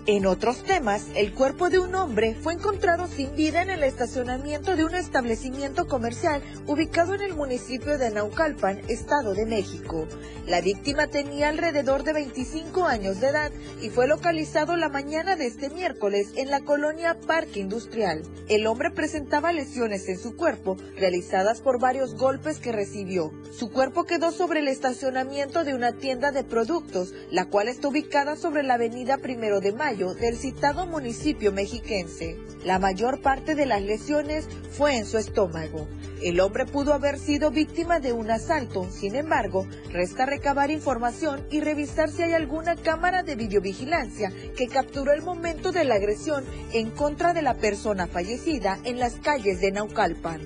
En 0.07 0.27
otros 0.27 0.61
temas, 0.61 1.07
el 1.15 1.33
cuerpo 1.33 1.71
de 1.71 1.79
un 1.79 1.95
hombre 1.95 2.35
fue 2.35 2.53
encontrado 2.53 3.07
sin 3.07 3.35
vida 3.35 3.63
en 3.63 3.71
el 3.71 3.83
estacionamiento 3.83 4.75
de 4.75 4.85
un 4.85 4.93
establecimiento 4.93 5.87
comercial 5.87 6.43
ubicado 6.67 7.15
en 7.15 7.21
el 7.21 7.33
municipio 7.33 7.97
de 7.97 8.11
Naucalpan, 8.11 8.81
Estado 8.87 9.33
de 9.33 9.47
México. 9.47 10.07
La 10.45 10.61
víctima 10.61 11.07
tenía 11.07 11.49
alrededor 11.49 12.03
de 12.03 12.13
25 12.13 12.85
años 12.85 13.19
de 13.19 13.29
edad 13.29 13.51
y 13.81 13.89
fue 13.89 14.07
localizado 14.07 14.75
la 14.75 14.89
mañana 14.89 15.35
de 15.35 15.47
este 15.47 15.71
miércoles 15.71 16.33
en 16.35 16.51
la 16.51 16.61
colonia 16.61 17.17
Parque 17.25 17.61
Industrial. 17.61 18.21
El 18.47 18.67
hombre 18.67 18.91
presentaba 18.91 19.51
lesiones 19.53 20.07
en 20.07 20.19
su 20.19 20.35
cuerpo 20.35 20.77
realizadas 20.97 21.61
por 21.61 21.79
varios 21.79 22.13
golpes 22.13 22.59
que 22.59 22.71
recibió. 22.71 23.31
Su 23.51 23.71
cuerpo 23.71 24.03
quedó 24.03 24.31
sobre 24.31 24.59
el 24.59 24.67
estacionamiento 24.67 25.63
de 25.63 25.73
una 25.73 25.93
tienda 25.93 26.31
de 26.31 26.43
productos, 26.43 27.11
la 27.31 27.45
cual 27.45 27.69
está 27.69 27.87
ubicada 27.87 28.35
sobre 28.35 28.61
la 28.61 28.75
avenida 28.75 29.17
Primero 29.17 29.61
de 29.61 29.71
Del 29.95 30.35
citado 30.35 30.85
municipio 30.87 31.53
mexiquense. 31.53 32.37
La 32.65 32.79
mayor 32.79 33.21
parte 33.21 33.55
de 33.55 33.65
las 33.65 33.81
lesiones 33.81 34.45
fue 34.71 34.97
en 34.97 35.05
su 35.05 35.17
estómago. 35.17 35.87
El 36.21 36.41
hombre 36.41 36.65
pudo 36.65 36.93
haber 36.93 37.17
sido 37.17 37.49
víctima 37.49 38.01
de 38.01 38.11
un 38.11 38.29
asalto, 38.29 38.89
sin 38.91 39.15
embargo, 39.15 39.65
resta 39.93 40.25
recabar 40.25 40.69
información 40.69 41.47
y 41.49 41.61
revisar 41.61 42.09
si 42.11 42.23
hay 42.23 42.33
alguna 42.33 42.75
cámara 42.75 43.23
de 43.23 43.37
videovigilancia 43.37 44.33
que 44.57 44.67
capturó 44.67 45.13
el 45.13 45.21
momento 45.21 45.71
de 45.71 45.85
la 45.85 45.95
agresión 45.95 46.43
en 46.73 46.91
contra 46.91 47.33
de 47.33 47.41
la 47.41 47.53
persona 47.53 48.05
fallecida 48.05 48.77
en 48.83 48.99
las 48.99 49.13
calles 49.15 49.61
de 49.61 49.71
Naucalpan. 49.71 50.41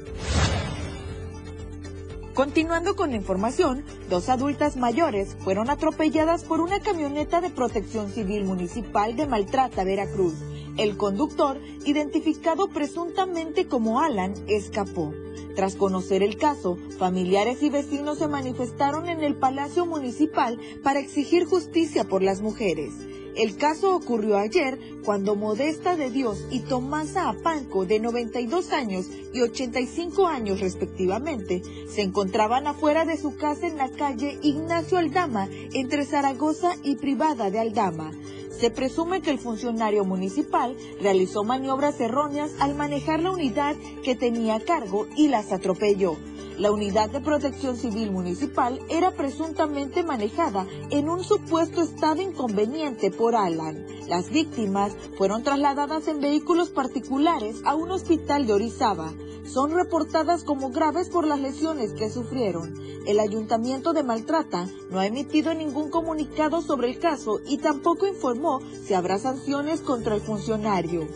Continuando 2.39 2.95
con 2.95 3.09
la 3.09 3.17
información, 3.17 3.83
dos 4.09 4.29
adultas 4.29 4.77
mayores 4.77 5.35
fueron 5.43 5.69
atropelladas 5.69 6.45
por 6.45 6.61
una 6.61 6.79
camioneta 6.79 7.41
de 7.41 7.49
protección 7.49 8.09
civil 8.09 8.45
municipal 8.45 9.17
de 9.17 9.27
Maltrata, 9.27 9.83
Veracruz. 9.83 10.35
El 10.77 10.95
conductor, 10.95 11.59
identificado 11.83 12.69
presuntamente 12.69 13.67
como 13.67 13.99
Alan, 13.99 14.35
escapó. 14.47 15.13
Tras 15.57 15.75
conocer 15.75 16.23
el 16.23 16.37
caso, 16.37 16.77
familiares 16.97 17.61
y 17.61 17.69
vecinos 17.69 18.19
se 18.19 18.29
manifestaron 18.29 19.09
en 19.09 19.21
el 19.21 19.35
Palacio 19.35 19.85
Municipal 19.85 20.57
para 20.81 21.01
exigir 21.01 21.43
justicia 21.43 22.05
por 22.05 22.23
las 22.23 22.39
mujeres. 22.39 22.93
El 23.39 23.55
caso 23.55 23.95
ocurrió 23.95 24.37
ayer 24.37 24.77
cuando 25.05 25.33
Modesta 25.33 25.95
de 25.95 26.09
Dios 26.09 26.45
y 26.51 26.59
Tomasa 26.59 27.29
Apanco, 27.29 27.85
de 27.85 28.01
92 28.01 28.73
años 28.73 29.05
y 29.33 29.39
85 29.39 30.27
años 30.27 30.59
respectivamente, 30.59 31.61
se 31.87 32.01
encontraban 32.01 32.67
afuera 32.67 33.05
de 33.05 33.15
su 33.15 33.37
casa 33.37 33.65
en 33.65 33.77
la 33.77 33.87
calle 33.91 34.37
Ignacio 34.41 34.97
Aldama, 34.97 35.47
entre 35.73 36.03
Zaragoza 36.03 36.75
y 36.83 36.97
Privada 36.97 37.49
de 37.49 37.59
Aldama. 37.59 38.11
Se 38.59 38.71
presume 38.71 39.21
que 39.21 39.31
el 39.31 39.39
funcionario 39.39 40.03
municipal 40.03 40.75
realizó 40.99 41.45
maniobras 41.45 41.97
erróneas 42.01 42.51
al 42.59 42.75
manejar 42.75 43.21
la 43.21 43.31
unidad 43.31 43.77
que 44.03 44.15
tenía 44.15 44.55
a 44.55 44.59
cargo 44.59 45.07
y 45.15 45.29
las 45.29 45.53
atropelló. 45.53 46.17
La 46.59 46.73
unidad 46.73 47.09
de 47.09 47.21
protección 47.21 47.77
civil 47.77 48.11
municipal 48.11 48.81
era 48.89 49.11
presuntamente 49.11 50.03
manejada 50.03 50.67
en 50.89 51.07
un 51.07 51.23
supuesto 51.23 51.81
estado 51.81 52.21
inconveniente 52.21 53.11
por 53.11 53.33
Alan. 53.33 53.85
Las 54.09 54.29
víctimas 54.29 54.93
fueron 55.17 55.41
trasladadas 55.41 56.09
en 56.09 56.19
vehículos 56.19 56.69
particulares 56.69 57.61
a 57.63 57.75
un 57.75 57.91
hospital 57.91 58.45
de 58.45 58.51
Orizaba. 58.51 59.13
Son 59.45 59.71
reportadas 59.71 60.43
como 60.43 60.69
graves 60.69 61.07
por 61.07 61.25
las 61.25 61.39
lesiones 61.39 61.93
que 61.93 62.09
sufrieron. 62.09 62.73
El 63.07 63.21
ayuntamiento 63.21 63.93
de 63.93 64.03
Maltrata 64.03 64.67
no 64.91 64.99
ha 64.99 65.05
emitido 65.05 65.53
ningún 65.53 65.89
comunicado 65.89 66.61
sobre 66.61 66.89
el 66.89 66.99
caso 66.99 67.39
y 67.47 67.59
tampoco 67.59 68.05
informó 68.05 68.59
si 68.83 68.93
habrá 68.93 69.17
sanciones 69.17 69.79
contra 69.79 70.13
el 70.13 70.19
funcionario. 70.19 71.07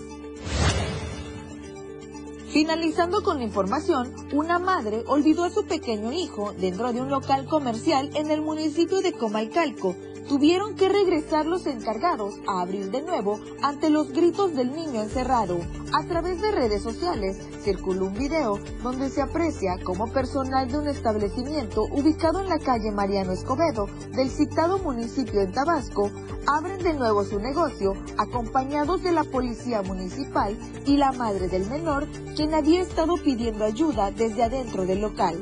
Finalizando 2.54 3.24
con 3.24 3.40
la 3.40 3.46
información, 3.46 4.14
una 4.32 4.60
madre 4.60 5.04
olvidó 5.08 5.44
a 5.44 5.50
su 5.50 5.66
pequeño 5.66 6.14
hijo 6.14 6.54
dentro 6.54 6.94
de 6.94 7.02
un 7.02 7.10
local 7.10 7.48
comercial 7.48 8.12
en 8.14 8.30
el 8.30 8.42
municipio 8.42 9.02
de 9.02 9.12
Comalcalco. 9.12 9.96
Tuvieron 10.28 10.76
que 10.76 10.88
regresar 10.88 11.46
los 11.46 11.68
encargados 11.68 12.36
a 12.48 12.62
abrir 12.62 12.92
de 12.92 13.02
nuevo 13.02 13.40
ante 13.62 13.90
los 13.90 14.12
gritos 14.12 14.56
del 14.56 14.74
niño 14.74 15.02
encerrado. 15.02 15.60
A 15.94 16.08
través 16.08 16.42
de 16.42 16.52
redes 16.52 16.82
sociales 16.82 17.38
circuló 17.62 18.06
un 18.06 18.14
video 18.14 18.60
donde 18.82 19.10
se 19.10 19.22
aprecia 19.22 19.78
como 19.84 20.12
personal 20.12 20.72
de 20.72 20.80
un 20.80 20.88
establecimiento 20.88 21.84
ubicado 21.92 22.40
en 22.42 22.50
la 22.50 22.60
calle 22.60 22.92
Mariano 22.92 23.34
Escobedo 23.34 23.88
del 24.16 24.30
citado 24.30 24.80
municipio 24.80 25.42
en 25.42 25.52
Tabasco 25.52 26.10
abren 26.48 26.80
de 26.80 26.94
nuevo 26.94 27.24
su 27.24 27.40
negocio 27.40 27.94
acompañados 28.18 29.04
de 29.04 29.12
la 29.12 29.24
policía 29.24 29.82
municipal 29.82 30.58
y 30.86 30.98
la 30.98 31.12
madre 31.12 31.48
del 31.48 31.70
menor 31.70 32.08
quien 32.36 32.54
había 32.54 32.82
estado 32.82 33.16
pidiendo 33.16 33.66
ayuda 33.66 34.12
desde 34.12 34.44
adentro 34.44 34.86
del 34.86 35.02
local. 35.02 35.40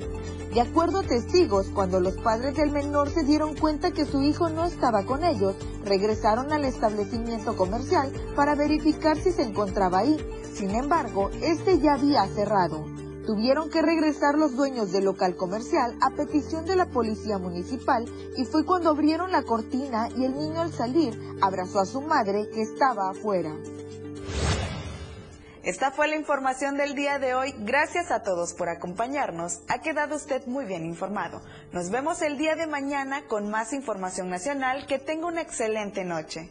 De 0.53 0.59
acuerdo 0.59 0.99
a 0.99 1.03
testigos, 1.03 1.67
cuando 1.73 2.01
los 2.01 2.17
padres 2.17 2.57
del 2.57 2.71
menor 2.71 3.09
se 3.09 3.23
dieron 3.23 3.55
cuenta 3.55 3.91
que 3.91 4.05
su 4.05 4.21
hijo 4.21 4.49
no 4.49 4.65
estaba 4.65 5.05
con 5.05 5.23
ellos, 5.23 5.55
regresaron 5.85 6.51
al 6.51 6.65
establecimiento 6.65 7.55
comercial 7.55 8.11
para 8.35 8.55
verificar 8.55 9.15
si 9.17 9.31
se 9.31 9.43
encontraba 9.43 9.99
ahí. 9.99 10.17
Sin 10.53 10.71
embargo, 10.71 11.29
este 11.41 11.79
ya 11.79 11.93
había 11.93 12.27
cerrado. 12.27 12.85
Tuvieron 13.25 13.69
que 13.69 13.81
regresar 13.81 14.37
los 14.37 14.57
dueños 14.57 14.91
del 14.91 15.05
local 15.05 15.37
comercial 15.37 15.95
a 16.01 16.09
petición 16.17 16.65
de 16.65 16.75
la 16.75 16.89
policía 16.89 17.37
municipal 17.37 18.03
y 18.35 18.43
fue 18.43 18.65
cuando 18.65 18.89
abrieron 18.89 19.31
la 19.31 19.43
cortina 19.43 20.09
y 20.17 20.25
el 20.25 20.37
niño 20.37 20.59
al 20.59 20.73
salir 20.73 21.17
abrazó 21.39 21.79
a 21.79 21.85
su 21.85 22.01
madre 22.01 22.49
que 22.49 22.61
estaba 22.61 23.09
afuera. 23.09 23.55
Esta 25.63 25.91
fue 25.91 26.07
la 26.07 26.15
información 26.15 26.75
del 26.75 26.95
día 26.95 27.19
de 27.19 27.35
hoy. 27.35 27.53
Gracias 27.59 28.09
a 28.09 28.23
todos 28.23 28.53
por 28.55 28.67
acompañarnos. 28.69 29.59
Ha 29.69 29.79
quedado 29.81 30.15
usted 30.15 30.45
muy 30.47 30.65
bien 30.65 30.85
informado. 30.85 31.41
Nos 31.71 31.91
vemos 31.91 32.23
el 32.23 32.37
día 32.37 32.55
de 32.55 32.65
mañana 32.65 33.27
con 33.27 33.49
más 33.49 33.71
información 33.71 34.29
nacional. 34.29 34.87
Que 34.87 34.97
tenga 34.97 35.27
una 35.27 35.41
excelente 35.41 36.03
noche. 36.03 36.49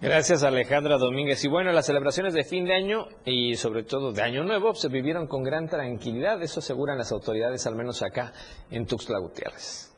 Gracias 0.00 0.42
Alejandra 0.42 0.96
Domínguez. 0.96 1.44
Y 1.44 1.48
bueno, 1.48 1.70
las 1.70 1.86
celebraciones 1.86 2.34
de 2.34 2.42
fin 2.42 2.64
de 2.64 2.74
año 2.74 3.06
y 3.24 3.54
sobre 3.54 3.84
todo 3.84 4.12
de 4.12 4.22
año 4.22 4.42
nuevo 4.42 4.74
se 4.74 4.88
vivieron 4.88 5.28
con 5.28 5.44
gran 5.44 5.68
tranquilidad. 5.68 6.42
Eso 6.42 6.58
aseguran 6.58 6.98
las 6.98 7.12
autoridades, 7.12 7.66
al 7.68 7.76
menos 7.76 8.02
acá 8.02 8.32
en 8.70 8.86
Tuxtla 8.86 9.18
Gutiérrez. 9.18 9.94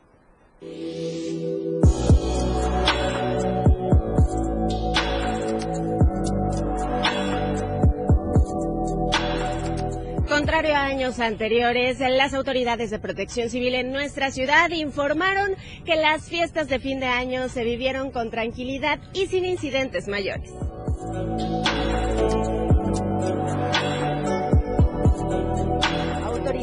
Años 10.71 11.19
anteriores, 11.19 11.99
las 11.99 12.35
autoridades 12.35 12.91
de 12.91 13.01
protección 13.01 13.51
civil 13.51 13.75
en 13.75 13.91
nuestra 13.91 14.31
ciudad 14.31 14.71
informaron 14.71 15.57
que 15.85 15.97
las 15.97 16.29
fiestas 16.29 16.69
de 16.69 16.79
fin 16.79 17.01
de 17.01 17.07
año 17.07 17.49
se 17.49 17.65
vivieron 17.65 18.13
con 18.13 18.31
tranquilidad 18.31 19.01
y 19.13 19.27
sin 19.27 19.45
incidentes 19.45 20.07
mayores. 20.07 20.53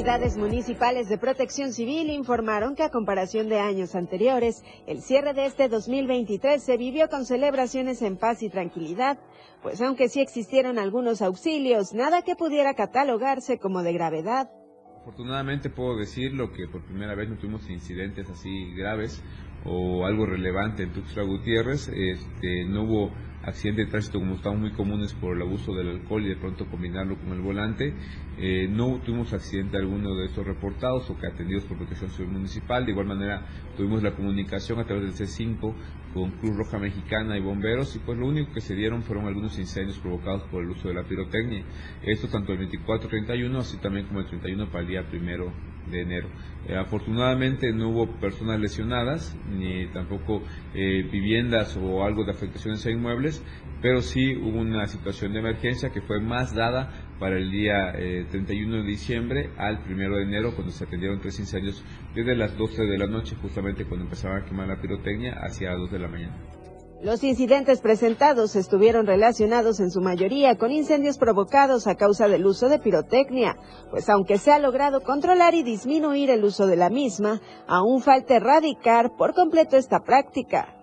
Autoridades 0.10 0.40
municipales 0.40 1.08
de 1.08 1.20
protección 1.20 1.72
civil 1.72 2.10
informaron 2.10 2.74
que 2.76 2.82
a 2.82 2.90
comparación 2.90 3.48
de 3.48 3.60
años 3.60 3.94
anteriores, 3.94 4.64
el 4.88 5.04
cierre 5.04 5.36
de 5.36 5.46
este 5.46 5.70
2023 5.70 6.64
se 6.64 6.78
vivió 6.78 7.10
con 7.10 7.26
celebraciones 7.26 8.02
en 8.02 8.18
paz 8.18 8.42
y 8.42 8.50
tranquilidad, 8.50 9.20
pues 9.62 9.80
aunque 9.82 10.10
sí 10.10 10.20
existieron 10.20 10.80
algunos 10.80 11.22
auxilios, 11.22 11.94
nada 11.94 12.24
que 12.24 12.36
pudiera 12.36 12.74
catalogarse 12.74 13.60
como 13.60 13.84
de 13.84 13.94
gravedad. 13.94 14.50
Afortunadamente 15.02 15.70
puedo 15.70 15.96
decirlo 15.96 16.54
que 16.54 16.68
por 16.68 16.84
primera 16.86 17.14
vez 17.14 17.30
no 17.30 17.38
tuvimos 17.38 17.70
incidentes 17.70 18.28
así 18.32 18.74
graves 18.74 19.22
o 19.64 20.08
algo 20.08 20.26
relevante 20.26 20.82
en 20.82 20.92
Tuxtla 20.92 21.22
Gutiérrez. 21.22 21.88
Este, 21.88 22.66
no 22.66 22.84
hubo 22.84 23.12
accidentes 23.44 23.86
de 23.86 23.92
tránsito 23.92 24.20
como 24.20 24.36
están 24.36 24.60
muy 24.60 24.72
comunes 24.72 25.14
por 25.14 25.36
el 25.36 25.42
abuso 25.42 25.74
del 25.74 25.90
alcohol 25.90 26.26
y 26.26 26.30
de 26.30 26.36
pronto 26.36 26.66
combinarlo 26.66 27.18
con 27.18 27.32
el 27.32 27.42
volante. 27.42 27.94
Eh, 28.42 28.70
no 28.70 29.02
tuvimos 29.04 29.34
accidente 29.34 29.76
alguno 29.76 30.16
de 30.16 30.28
estos 30.28 30.48
reportados 30.48 31.10
o 31.10 31.18
que 31.18 31.28
atendidos 31.28 31.66
por 31.66 31.78
Protección 31.78 32.10
Civil 32.10 32.32
Municipal. 32.32 32.86
De 32.86 32.92
igual 32.92 33.08
manera 33.08 33.46
tuvimos 33.76 34.02
la 34.02 34.16
comunicación 34.16 34.80
a 34.80 34.86
través 34.86 35.18
del 35.18 35.28
C5 35.28 35.74
con 36.14 36.32
Cruz 36.32 36.56
Roja 36.56 36.80
Mexicana 36.80 37.38
y 37.38 37.42
bomberos 37.42 37.96
y 37.98 38.00
pues 38.00 38.18
lo 38.18 38.28
único 38.28 38.54
que 38.54 38.62
se 38.62 38.76
dieron 38.76 39.04
fueron 39.04 39.28
algunos 39.28 39.60
incendios 39.60 40.00
provocados 40.00 40.44
por 40.44 40.64
el 40.64 40.70
uso 40.70 40.88
de 40.88 40.94
la 40.94 41.04
pirotecnia. 41.04 41.66
Esto 42.02 42.30
tanto 42.30 42.54
el 42.54 42.70
24-31 42.70 43.58
así 43.58 43.78
también 43.78 44.08
como 44.08 44.22
el 44.22 44.28
31 44.28 44.68
para 44.68 44.84
el 44.84 44.88
día 44.88 45.08
primero 45.08 45.52
de 45.92 46.02
enero. 46.02 46.30
Eh, 46.68 46.76
afortunadamente 46.76 47.74
no 47.74 47.90
hubo 47.90 48.20
personas 48.20 48.60
lesionadas, 48.60 49.36
ni 49.50 49.88
tampoco 49.88 50.44
eh, 50.74 51.04
viviendas 51.12 51.78
o 51.78 52.04
algo 52.06 52.24
de 52.24 52.32
afectaciones 52.32 52.86
a 52.86 52.92
inmuebles, 52.92 53.44
pero 53.82 54.02
sí 54.02 54.36
hubo 54.36 54.60
una 54.60 54.86
situación 54.88 55.34
de 55.34 55.40
emergencia 55.40 55.90
que 55.90 56.02
fue 56.02 56.20
más 56.20 56.54
dada 56.54 57.09
para 57.20 57.38
el 57.38 57.52
día 57.52 57.92
31 58.32 58.76
eh, 58.76 58.82
de 58.82 58.88
diciembre 58.88 59.50
al 59.58 59.80
1 59.86 60.16
de 60.16 60.24
enero, 60.24 60.56
cuando 60.56 60.72
se 60.72 60.86
atendieron 60.86 61.20
tres 61.20 61.40
incendios 61.40 61.84
desde 62.16 62.36
las 62.36 62.58
12 62.58 62.84
de 62.84 62.98
la 62.98 63.08
noche, 63.08 63.36
justamente 63.42 63.86
cuando 63.86 64.06
empezaba 64.06 64.38
a 64.38 64.46
quemar 64.46 64.68
la 64.68 64.82
pirotecnia, 64.82 65.34
hacia 65.42 65.72
las 65.72 65.80
2 65.80 65.92
de 65.92 66.00
la 66.00 66.08
mañana. 66.08 66.38
Los 67.02 67.24
incidentes 67.24 67.80
presentados 67.80 68.58
estuvieron 68.58 69.08
relacionados 69.08 69.80
en 69.80 69.90
su 69.90 70.02
mayoría 70.02 70.58
con 70.58 70.72
incendios 70.72 71.18
provocados 71.18 71.88
a 71.88 71.96
causa 71.96 72.28
del 72.28 72.46
uso 72.46 72.68
de 72.68 72.80
pirotecnia, 72.80 73.56
pues 73.90 74.10
aunque 74.10 74.38
se 74.38 74.52
ha 74.52 74.60
logrado 74.60 75.02
controlar 75.02 75.54
y 75.54 75.64
disminuir 75.64 76.30
el 76.30 76.44
uso 76.44 76.68
de 76.68 76.76
la 76.76 76.90
misma, 76.90 77.40
aún 77.68 78.02
falta 78.02 78.36
erradicar 78.36 79.16
por 79.18 79.34
completo 79.34 79.78
esta 79.78 80.02
práctica. 80.02 80.79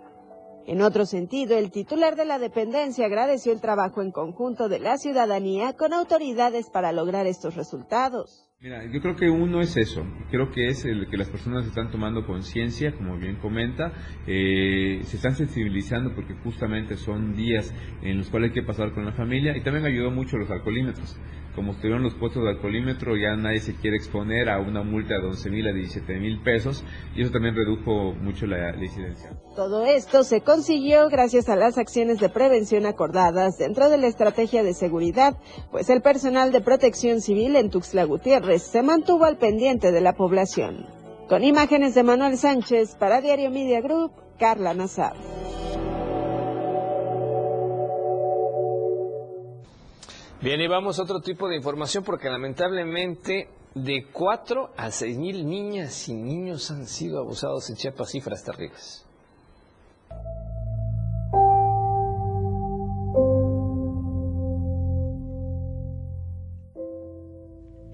En 0.66 0.82
otro 0.82 1.06
sentido, 1.06 1.56
el 1.56 1.70
titular 1.70 2.16
de 2.16 2.24
la 2.24 2.40
dependencia 2.40 3.06
agradeció 3.06 3.52
el 3.52 3.60
trabajo 3.60 4.02
en 4.02 4.10
conjunto 4.10 4.68
de 4.68 4.80
la 4.80 4.98
ciudadanía 4.98 5.74
con 5.74 5.92
autoridades 5.92 6.70
para 6.70 6.90
lograr 6.90 7.28
estos 7.28 7.54
resultados. 7.54 8.50
Mira, 8.58 8.86
yo 8.90 9.02
creo 9.02 9.14
que 9.16 9.28
uno 9.28 9.60
es 9.60 9.76
eso, 9.76 10.02
creo 10.30 10.50
que 10.50 10.68
es 10.68 10.86
el 10.86 11.10
que 11.10 11.18
las 11.18 11.28
personas 11.28 11.66
están 11.66 11.90
tomando 11.90 12.26
conciencia, 12.26 12.94
como 12.94 13.18
bien 13.18 13.36
comenta, 13.36 13.92
eh, 14.26 15.00
se 15.04 15.16
están 15.16 15.36
sensibilizando 15.36 16.14
porque 16.14 16.32
justamente 16.42 16.96
son 16.96 17.36
días 17.36 17.74
en 18.00 18.16
los 18.16 18.30
cuales 18.30 18.48
hay 18.48 18.54
que 18.54 18.62
pasar 18.62 18.94
con 18.94 19.04
la 19.04 19.12
familia. 19.12 19.54
Y 19.54 19.60
también 19.62 19.84
ayudó 19.84 20.10
mucho 20.10 20.38
los 20.38 20.50
alcoholímetros. 20.50 21.18
Como 21.54 21.72
estuvieron 21.72 22.02
los 22.02 22.14
puestos 22.14 22.44
de 22.44 22.50
alcoholímetro, 22.50 23.16
ya 23.16 23.34
nadie 23.34 23.60
se 23.60 23.74
quiere 23.74 23.96
exponer 23.96 24.48
a 24.50 24.58
una 24.58 24.82
multa 24.82 25.18
de 25.18 25.26
11 25.26 25.50
mil 25.50 25.66
a 25.66 25.72
17 25.72 26.18
mil 26.18 26.40
pesos. 26.42 26.82
Y 27.14 27.22
eso 27.22 27.32
también 27.32 27.54
redujo 27.54 28.14
mucho 28.14 28.46
la, 28.46 28.72
la 28.72 28.84
incidencia. 28.84 29.30
Todo 29.54 29.86
esto 29.86 30.22
se 30.22 30.42
consiguió 30.42 31.08
gracias 31.08 31.48
a 31.48 31.56
las 31.56 31.78
acciones 31.78 32.20
de 32.20 32.28
prevención 32.28 32.84
acordadas 32.84 33.56
dentro 33.56 33.88
de 33.88 33.96
la 33.96 34.06
estrategia 34.06 34.62
de 34.62 34.74
seguridad, 34.74 35.38
pues 35.70 35.88
el 35.88 36.02
personal 36.02 36.52
de 36.52 36.60
protección 36.60 37.22
civil 37.22 37.56
en 37.56 37.70
Tuxtla 37.70 38.04
Gutiérrez 38.04 38.45
se 38.58 38.82
mantuvo 38.82 39.24
al 39.24 39.38
pendiente 39.38 39.92
de 39.92 40.00
la 40.00 40.14
población. 40.14 40.86
Con 41.28 41.44
imágenes 41.44 41.94
de 41.94 42.02
Manuel 42.02 42.36
Sánchez 42.38 42.94
para 42.94 43.20
Diario 43.20 43.50
Media 43.50 43.80
Group, 43.80 44.12
Carla 44.38 44.74
Nazar. 44.74 45.14
Bien, 50.40 50.60
y 50.60 50.68
vamos 50.68 50.98
a 50.98 51.02
otro 51.02 51.20
tipo 51.20 51.48
de 51.48 51.56
información 51.56 52.04
porque 52.04 52.28
lamentablemente 52.28 53.48
de 53.74 54.06
4 54.12 54.70
a 54.76 54.90
6 54.90 55.18
mil 55.18 55.46
niñas 55.48 56.08
y 56.08 56.14
niños 56.14 56.70
han 56.70 56.86
sido 56.86 57.20
abusados 57.20 57.68
en 57.70 57.76
Chiapas, 57.76 58.10
cifras 58.10 58.44
terribles. 58.44 59.05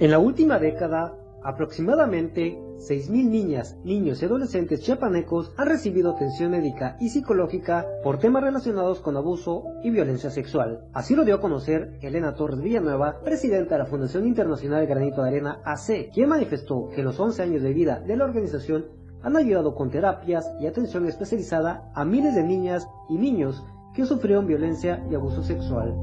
En 0.03 0.11
la 0.11 0.19
última 0.19 0.59
década 0.59 1.15
Aproximadamente 1.45 2.59
6.000 2.79 3.29
niñas, 3.29 3.77
niños 3.85 4.21
y 4.21 4.25
adolescentes 4.25 4.81
chiapanecos 4.81 5.53
han 5.57 5.69
recibido 5.69 6.11
atención 6.11 6.51
médica 6.51 6.97
y 7.01 7.09
psicológica 7.09 7.87
por 8.03 8.19
temas 8.19 8.43
relacionados 8.43 9.01
con 9.01 9.17
abuso 9.17 9.65
y 9.85 9.91
violencia 9.91 10.31
sexual. 10.31 10.87
Así 10.93 11.15
lo 11.15 11.25
dio 11.25 11.37
a 11.37 11.41
conocer 11.41 11.99
Elena 12.01 12.35
Torres 12.35 12.61
Villanueva, 12.61 13.21
presidenta 13.25 13.77
de 13.77 13.79
la 13.81 13.87
Fundación 13.87 14.27
Internacional 14.27 14.87
Granito 14.87 15.23
de 15.23 15.29
Arena 15.29 15.61
AC, 15.65 16.11
quien 16.13 16.29
manifestó 16.29 16.89
que 16.95 17.05
los 17.05 17.19
11 17.19 17.43
años 17.43 17.63
de 17.63 17.73
vida 17.73 18.01
de 18.01 18.17
la 18.17 18.25
organización 18.25 18.87
han 19.23 19.37
ayudado 19.37 19.77
con 19.77 19.91
terapias 19.91 20.51
y 20.61 20.67
atención 20.67 21.07
especializada 21.07 21.93
a 21.95 22.05
miles 22.05 22.35
de 22.35 22.43
niñas 22.43 22.89
y 23.09 23.19
niños 23.19 23.65
que 23.95 24.07
sufrieron 24.07 24.49
violencia 24.49 25.05
y 25.09 25.15
abuso 25.15 25.45
sexual. 25.45 25.95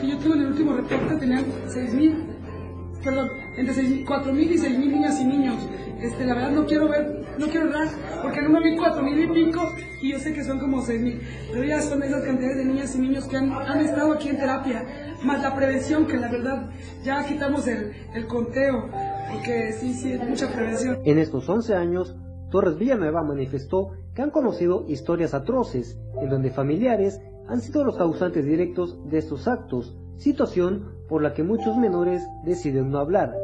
Que 0.00 0.08
yo 0.08 0.18
tengo 0.18 0.34
en 0.34 0.40
el 0.40 0.46
último 0.48 0.72
reporte 0.72 1.16
tenían 1.16 1.44
6.000, 1.68 3.02
perdón, 3.04 3.28
entre 3.56 3.74
4.000 3.74 4.40
y 4.40 4.58
6.000 4.58 4.78
niñas 4.78 5.20
y 5.20 5.24
niños. 5.24 5.56
Este, 6.00 6.24
la 6.24 6.34
verdad 6.34 6.50
no 6.52 6.64
quiero 6.64 6.88
ver, 6.88 7.26
no 7.38 7.46
quiero 7.46 7.68
errar, 7.68 7.88
porque 8.22 8.40
no 8.40 8.62
vi 8.62 8.76
4.000 8.76 9.24
y 9.24 9.44
pico 9.44 9.72
y 10.00 10.12
yo 10.12 10.18
sé 10.18 10.32
que 10.32 10.42
son 10.42 10.58
como 10.58 10.82
6.000. 10.82 11.20
Pero 11.52 11.64
ya 11.64 11.82
son 11.82 12.02
esas 12.02 12.24
cantidades 12.24 12.56
de 12.56 12.64
niñas 12.64 12.96
y 12.96 12.98
niños 13.00 13.26
que 13.26 13.36
han, 13.36 13.52
han, 13.52 13.80
estado 13.80 14.12
aquí 14.14 14.30
en 14.30 14.38
terapia, 14.38 14.86
más 15.22 15.42
la 15.42 15.54
prevención, 15.54 16.06
que 16.06 16.16
la 16.16 16.30
verdad 16.30 16.70
ya 17.04 17.26
quitamos 17.26 17.66
el, 17.68 17.92
el 18.14 18.26
conteo, 18.26 18.88
porque 19.32 19.74
sí, 19.74 19.92
sí, 19.92 20.12
es 20.12 20.26
mucha 20.26 20.50
prevención. 20.50 20.98
En 21.04 21.18
estos 21.18 21.46
11 21.46 21.74
años, 21.74 22.16
Torres 22.50 22.78
Villanueva 22.78 23.22
manifestó 23.22 23.90
que 24.14 24.22
han 24.22 24.30
conocido 24.30 24.86
historias 24.88 25.34
atroces, 25.34 25.98
en 26.20 26.30
donde 26.30 26.50
familiares 26.50 27.20
han 27.50 27.60
sido 27.60 27.82
los 27.82 27.96
causantes 27.96 28.44
directos 28.44 28.96
de 29.10 29.18
estos 29.18 29.48
actos, 29.48 29.98
situación 30.16 30.92
por 31.08 31.20
la 31.20 31.34
que 31.34 31.42
muchos 31.42 31.76
menores 31.76 32.22
deciden 32.44 32.90
no 32.90 32.98
hablar. 32.98 33.36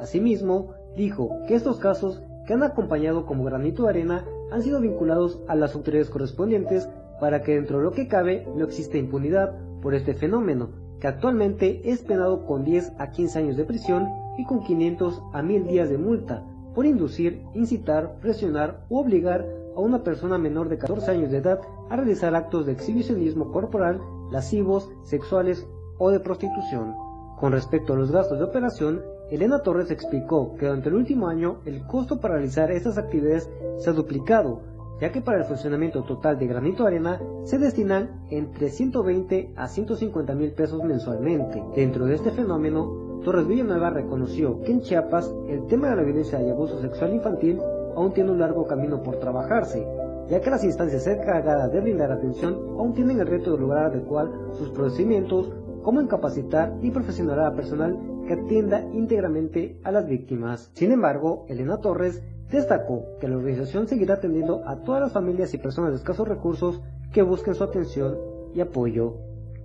Asimismo, 0.00 0.74
dijo 0.96 1.30
que 1.46 1.54
estos 1.54 1.78
casos 1.78 2.20
que 2.44 2.54
han 2.54 2.64
acompañado 2.64 3.24
como 3.24 3.44
granito 3.44 3.84
de 3.84 3.90
arena 3.90 4.24
han 4.50 4.62
sido 4.62 4.80
vinculados 4.80 5.40
a 5.46 5.54
las 5.54 5.76
autoridades 5.76 6.10
correspondientes 6.10 6.88
para 7.20 7.42
que 7.42 7.54
dentro 7.54 7.78
de 7.78 7.84
lo 7.84 7.92
que 7.92 8.08
cabe 8.08 8.48
no 8.56 8.64
exista 8.64 8.98
impunidad 8.98 9.56
por 9.80 9.94
este 9.94 10.14
fenómeno, 10.14 10.70
que 10.98 11.06
actualmente 11.06 11.88
es 11.88 12.02
penado 12.02 12.44
con 12.46 12.64
10 12.64 12.94
a 12.98 13.12
15 13.12 13.38
años 13.38 13.56
de 13.56 13.64
prisión 13.64 14.08
y 14.38 14.44
con 14.44 14.64
500 14.64 15.22
a 15.32 15.40
1000 15.40 15.66
días 15.68 15.88
de 15.88 15.98
multa 15.98 16.44
por 16.74 16.84
inducir, 16.84 17.42
incitar, 17.54 18.18
presionar 18.20 18.84
u 18.88 18.98
obligar 18.98 19.46
a 19.74 19.80
una 19.80 20.02
persona 20.02 20.38
menor 20.38 20.68
de 20.68 20.78
14 20.78 21.10
años 21.10 21.30
de 21.30 21.38
edad 21.38 21.60
a 21.90 21.96
realizar 21.96 22.34
actos 22.34 22.66
de 22.66 22.72
exhibicionismo 22.72 23.52
corporal, 23.52 24.00
lascivos, 24.30 24.90
sexuales 25.02 25.66
o 25.98 26.10
de 26.10 26.20
prostitución. 26.20 26.94
Con 27.38 27.52
respecto 27.52 27.92
a 27.92 27.96
los 27.96 28.10
gastos 28.10 28.38
de 28.38 28.44
operación, 28.44 29.02
Elena 29.30 29.62
Torres 29.62 29.90
explicó 29.90 30.54
que 30.56 30.66
durante 30.66 30.88
el 30.90 30.94
último 30.94 31.26
año 31.26 31.56
el 31.64 31.86
costo 31.86 32.20
para 32.20 32.34
realizar 32.34 32.70
estas 32.70 32.98
actividades 32.98 33.48
se 33.78 33.90
ha 33.90 33.92
duplicado, 33.92 34.60
ya 35.00 35.10
que 35.10 35.20
para 35.20 35.38
el 35.38 35.44
funcionamiento 35.44 36.04
total 36.04 36.38
de 36.38 36.46
Granito 36.46 36.86
Arena 36.86 37.20
se 37.44 37.58
destinan 37.58 38.24
entre 38.30 38.68
120 38.68 39.54
a 39.56 39.68
150 39.68 40.34
mil 40.34 40.52
pesos 40.52 40.84
mensualmente. 40.84 41.62
Dentro 41.74 42.04
de 42.04 42.14
este 42.14 42.30
fenómeno, 42.30 43.20
Torres 43.24 43.46
Villanueva 43.46 43.90
reconoció 43.90 44.60
que 44.62 44.72
en 44.72 44.82
Chiapas 44.82 45.34
el 45.48 45.66
tema 45.66 45.88
de 45.88 45.96
la 45.96 46.02
violencia 46.02 46.42
y 46.42 46.50
abuso 46.50 46.80
sexual 46.80 47.14
infantil 47.14 47.60
aún 47.96 48.12
tiene 48.12 48.30
un 48.30 48.38
largo 48.38 48.66
camino 48.66 49.02
por 49.02 49.18
trabajarse, 49.18 49.86
ya 50.28 50.40
que 50.40 50.50
las 50.50 50.64
instancias 50.64 51.06
encargadas 51.06 51.72
de 51.72 51.80
brindar 51.80 52.12
atención 52.12 52.54
aún 52.78 52.94
tienen 52.94 53.20
el 53.20 53.26
reto 53.26 53.52
de 53.52 53.58
lograr 53.58 53.86
adecuar 53.86 54.28
sus 54.52 54.70
procedimientos, 54.70 55.52
como 55.82 56.00
en 56.00 56.06
capacitar 56.06 56.74
y 56.80 56.90
profesionalizar 56.90 57.52
a 57.52 57.56
personal 57.56 57.98
que 58.26 58.34
atienda 58.34 58.82
íntegramente 58.92 59.80
a 59.84 59.90
las 59.90 60.06
víctimas. 60.06 60.70
Sin 60.74 60.92
embargo, 60.92 61.44
Elena 61.48 61.78
Torres 61.78 62.22
destacó 62.50 63.04
que 63.20 63.28
la 63.28 63.36
organización 63.36 63.88
seguirá 63.88 64.14
atendiendo 64.14 64.62
a 64.66 64.76
todas 64.82 65.00
las 65.00 65.12
familias 65.12 65.52
y 65.54 65.58
personas 65.58 65.90
de 65.90 65.96
escasos 65.96 66.28
recursos 66.28 66.80
que 67.12 67.22
busquen 67.22 67.54
su 67.54 67.64
atención 67.64 68.16
y 68.54 68.60
apoyo. 68.60 69.16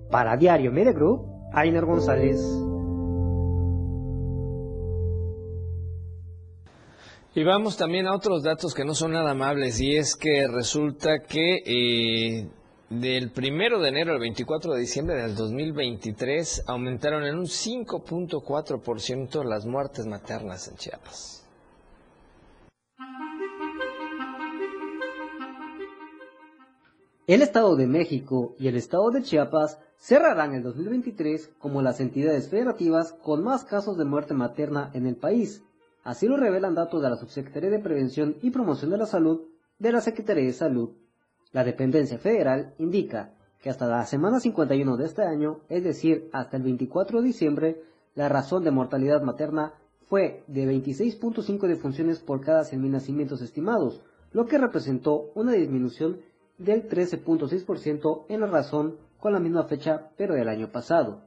Para 0.09 0.38
Diario 0.38 0.71
Media 0.71 0.93
Group, 0.93 1.28
Ainer 1.53 1.86
González. 1.86 2.76
Y 7.38 7.44
vamos 7.44 7.78
también 7.78 8.08
a 8.08 8.16
otros 8.16 8.42
datos 8.42 8.74
que 8.74 8.84
no 8.84 8.96
son 8.96 9.12
nada 9.12 9.30
amables 9.30 9.80
y 9.80 9.96
es 9.96 10.16
que 10.16 10.48
resulta 10.48 11.20
que 11.20 11.62
eh, 11.68 12.50
del 12.90 13.30
primero 13.30 13.80
de 13.80 13.90
enero 13.90 14.14
al 14.14 14.20
24 14.20 14.74
de 14.74 14.80
diciembre 14.80 15.18
del 15.18 15.36
2023 15.36 16.64
aumentaron 16.66 17.26
en 17.26 17.38
un 17.38 17.46
5.4% 17.46 19.44
las 19.44 19.68
muertes 19.68 20.08
maternas 20.08 20.68
en 20.68 20.78
Chiapas. 20.78 21.46
El 27.28 27.44
Estado 27.44 27.76
de 27.76 27.86
México 27.86 28.56
y 28.58 28.68
el 28.68 28.78
Estado 28.78 29.12
de 29.12 29.22
Chiapas 29.22 29.78
cerrarán 29.96 30.56
el 30.56 30.64
2023 30.64 31.52
como 31.60 31.84
las 31.84 32.00
entidades 32.00 32.50
federativas 32.50 33.14
con 33.14 33.44
más 33.44 33.64
casos 33.64 33.96
de 33.96 34.06
muerte 34.06 34.34
materna 34.34 34.90
en 34.96 35.06
el 35.06 35.18
país. 35.18 35.62
Así 36.08 36.26
lo 36.26 36.38
revelan 36.38 36.74
datos 36.74 37.01
de 37.01 37.10
la 37.10 37.18
Subsecretaría 37.18 37.70
de 37.70 37.80
Prevención 37.80 38.38
y 38.41 38.49
Promoción 38.49 38.91
de 38.91 38.97
la 38.97 39.05
Salud 39.05 39.41
de 39.78 39.91
la 39.91 39.99
Secretaría 39.99 40.45
de 40.45 40.53
Salud. 40.53 40.91
La 41.51 41.66
dependencia 41.66 42.18
federal 42.18 42.74
indica 42.78 43.34
que 43.62 43.70
hasta 43.70 43.88
la 43.88 44.05
semana 44.05 44.39
51 44.39 44.95
de 44.95 45.03
este 45.03 45.24
año, 45.24 45.60
es 45.68 45.84
decir, 45.84 46.30
hasta 46.32 46.55
el 46.55 46.64
24 46.64 47.20
de 47.20 47.28
diciembre, 47.28 47.82
la 48.16 48.30
razón 48.30 48.64
de 48.64 48.72
mortalidad 48.72 49.22
materna 49.22 49.74
fue 50.05 50.45
de 50.47 50.66
26.5 50.66 51.68
defunciones 51.68 52.20
por 52.20 52.39
cada 52.39 52.62
100.000 52.62 52.89
nacimientos 52.89 53.41
estimados, 53.41 54.01
lo 54.32 54.45
que 54.45 54.58
representó 54.58 55.32
una 55.36 55.51
disminución 55.51 56.22
del 56.58 56.88
13.6% 56.88 58.28
en 58.30 58.39
la 58.39 58.47
razón 58.47 58.95
con 59.20 59.34
la 59.34 59.41
misma 59.41 59.66
fecha 59.66 60.10
pero 60.16 60.36
del 60.36 60.47
año 60.47 60.72
pasado. 60.72 61.24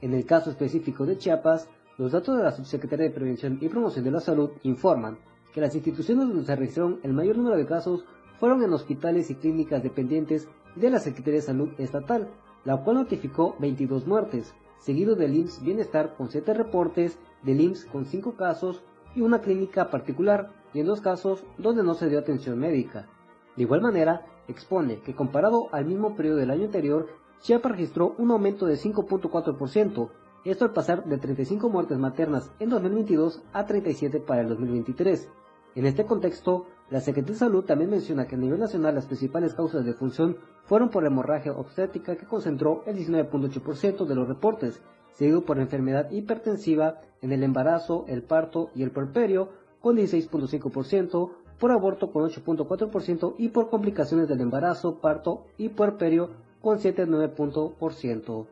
En 0.00 0.14
el 0.14 0.26
caso 0.26 0.50
específico 0.50 1.06
de 1.06 1.16
Chiapas, 1.16 1.68
los 1.98 2.12
datos 2.12 2.36
de 2.36 2.42
la 2.42 2.52
Subsecretaría 2.52 3.06
de 3.06 3.14
Prevención 3.14 3.58
y 3.60 3.68
Promoción 3.68 4.04
de 4.04 4.10
la 4.10 4.20
Salud 4.20 4.50
informan 4.64 5.18
que 5.54 5.62
las 5.62 5.74
instituciones 5.74 6.28
donde 6.28 6.44
se 6.44 6.54
registraron 6.54 7.00
el 7.02 7.14
mayor 7.14 7.38
número 7.38 7.56
de 7.56 7.64
casos 7.64 8.04
fueron 8.38 8.62
en 8.62 8.72
hospitales 8.74 9.30
y 9.30 9.36
clínicas 9.36 9.82
dependientes 9.82 10.46
de 10.74 10.90
la 10.90 10.98
Secretaría 10.98 11.40
de 11.40 11.46
Salud 11.46 11.70
Estatal, 11.78 12.28
la 12.66 12.76
cual 12.84 12.96
notificó 12.96 13.56
22 13.60 14.06
muertes, 14.06 14.54
seguido 14.78 15.14
del 15.14 15.34
IMSS 15.34 15.62
Bienestar 15.62 16.14
con 16.16 16.28
7 16.28 16.52
reportes, 16.52 17.18
del 17.42 17.62
IMSS 17.62 17.86
con 17.86 18.04
5 18.04 18.36
casos 18.36 18.82
y 19.14 19.22
una 19.22 19.40
clínica 19.40 19.88
particular, 19.88 20.50
y 20.74 20.80
en 20.80 20.86
dos 20.86 21.00
casos 21.00 21.44
donde 21.56 21.82
no 21.82 21.94
se 21.94 22.10
dio 22.10 22.18
atención 22.18 22.58
médica. 22.58 23.08
De 23.56 23.62
igual 23.62 23.80
manera, 23.80 24.26
expone 24.48 25.00
que 25.00 25.14
comparado 25.14 25.68
al 25.72 25.86
mismo 25.86 26.14
periodo 26.14 26.36
del 26.36 26.50
año 26.50 26.66
anterior, 26.66 27.08
Chiapas 27.40 27.72
registró 27.72 28.14
un 28.18 28.30
aumento 28.30 28.66
de 28.66 28.74
5.4%, 28.74 30.10
esto 30.50 30.64
al 30.64 30.72
pasar 30.72 31.04
de 31.04 31.18
35 31.18 31.68
muertes 31.68 31.98
maternas 31.98 32.50
en 32.58 32.70
2022 32.70 33.42
a 33.52 33.66
37 33.66 34.20
para 34.20 34.42
el 34.42 34.48
2023. 34.48 35.28
En 35.74 35.86
este 35.86 36.06
contexto, 36.06 36.66
la 36.88 37.00
Secretaría 37.00 37.34
de 37.34 37.38
Salud 37.38 37.64
también 37.64 37.90
menciona 37.90 38.26
que 38.26 38.36
a 38.36 38.38
nivel 38.38 38.58
nacional 38.58 38.94
las 38.94 39.06
principales 39.06 39.54
causas 39.54 39.84
de 39.84 39.92
función 39.92 40.38
fueron 40.64 40.88
por 40.88 41.04
hemorragia 41.04 41.52
obstétrica 41.52 42.16
que 42.16 42.26
concentró 42.26 42.82
el 42.86 42.96
19.8% 42.96 44.06
de 44.06 44.14
los 44.14 44.28
reportes, 44.28 44.80
seguido 45.12 45.44
por 45.44 45.58
enfermedad 45.58 46.10
hipertensiva 46.10 47.00
en 47.20 47.32
el 47.32 47.42
embarazo, 47.42 48.04
el 48.08 48.22
parto 48.22 48.70
y 48.74 48.82
el 48.82 48.90
puerperio 48.90 49.50
con 49.80 49.96
16.5%, 49.96 51.30
por 51.58 51.72
aborto 51.72 52.10
con 52.12 52.24
8.4% 52.24 53.34
y 53.38 53.48
por 53.48 53.68
complicaciones 53.68 54.28
del 54.28 54.40
embarazo, 54.40 55.00
parto 55.00 55.44
y 55.58 55.70
puerperio 55.70 56.30
con 56.60 56.78
7.9%. 56.78 58.46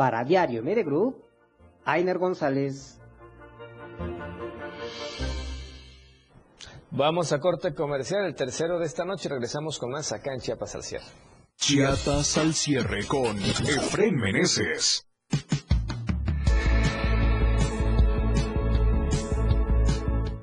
Para 0.00 0.24
Diario 0.24 0.62
Media 0.62 0.82
Group, 0.82 1.22
Ainer 1.84 2.16
González. 2.16 2.98
Vamos 6.90 7.34
a 7.34 7.38
corte 7.38 7.74
comercial, 7.74 8.24
el 8.24 8.34
tercero 8.34 8.78
de 8.78 8.86
esta 8.86 9.04
noche. 9.04 9.28
Regresamos 9.28 9.78
con 9.78 9.90
más 9.90 10.10
acá 10.12 10.32
en 10.32 10.40
Chiapas 10.40 10.74
al 10.74 10.84
cierre. 10.84 11.04
Chiapas 11.58 12.38
al 12.38 12.54
cierre 12.54 13.04
con 13.06 13.36
Efren 13.42 14.16
Meneses. 14.16 15.06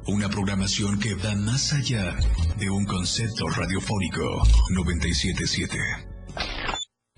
Una 0.05 0.29
programación 0.29 0.99
que 0.99 1.15
va 1.15 1.33
más 1.33 1.73
allá 1.73 2.15
de 2.59 2.69
un 2.69 2.85
concepto 2.85 3.49
radiofónico 3.49 4.21
977. 4.69 6.16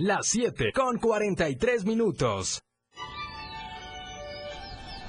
Las 0.01 0.27
7 0.27 0.71
con 0.73 0.97
43 0.97 1.83
minutos. 1.83 2.61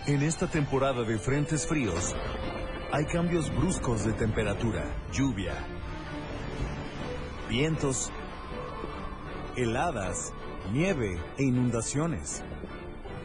En 0.08 0.20
esta 0.20 0.48
temporada 0.48 1.04
de 1.04 1.16
frentes 1.16 1.64
fríos, 1.64 2.12
hay 2.90 3.04
cambios 3.04 3.54
bruscos 3.54 4.04
de 4.04 4.12
temperatura, 4.14 4.82
lluvia, 5.12 5.54
vientos, 7.48 8.10
heladas, 9.54 10.32
nieve 10.72 11.22
e 11.38 11.44
inundaciones. 11.44 12.42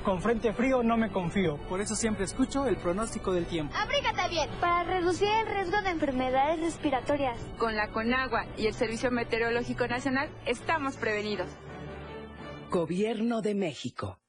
Con 0.06 0.22
frente 0.22 0.54
frío 0.54 0.84
no 0.84 0.98
me 0.98 1.10
confío, 1.10 1.58
por 1.68 1.82
eso 1.82 1.96
siempre 1.96 2.26
escucho 2.26 2.68
el 2.68 2.78
pronóstico 2.78 3.34
del 3.34 3.48
tiempo. 3.48 3.74
Abrígate 3.76 4.30
bien 4.30 4.48
para 4.62 4.84
reducir 4.84 5.28
el 5.28 5.48
riesgo 5.48 5.82
de 5.82 5.90
enfermedades 5.90 6.60
respiratorias. 6.60 7.40
Con 7.58 7.76
la 7.76 7.88
Conagua 7.88 8.46
y 8.56 8.68
el 8.68 8.76
Servicio 8.76 9.10
Meteorológico 9.10 9.88
Nacional 9.88 10.30
estamos 10.46 10.96
prevenidos. 10.98 11.48
Gobierno 12.70 13.42
de 13.42 13.56
México. 13.56 14.20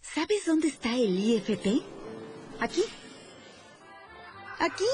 ¿Sabes 0.00 0.44
dónde 0.44 0.66
está 0.66 0.92
el 0.92 1.16
IFT? 1.20 1.84
Aquí. 2.58 2.82
Aquí. 4.58 4.84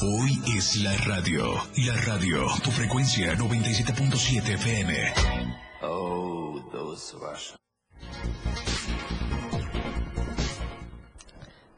Hoy 0.00 0.42
es 0.56 0.76
la 0.76 0.96
radio. 1.04 1.54
La 1.84 1.96
radio. 2.06 2.46
Tu 2.64 2.70
frecuencia 2.70 3.34
97.7 3.36 4.54
FM. 4.54 5.12
Oh, 5.82 6.62
those 6.72 7.14
Russians. 7.20 7.58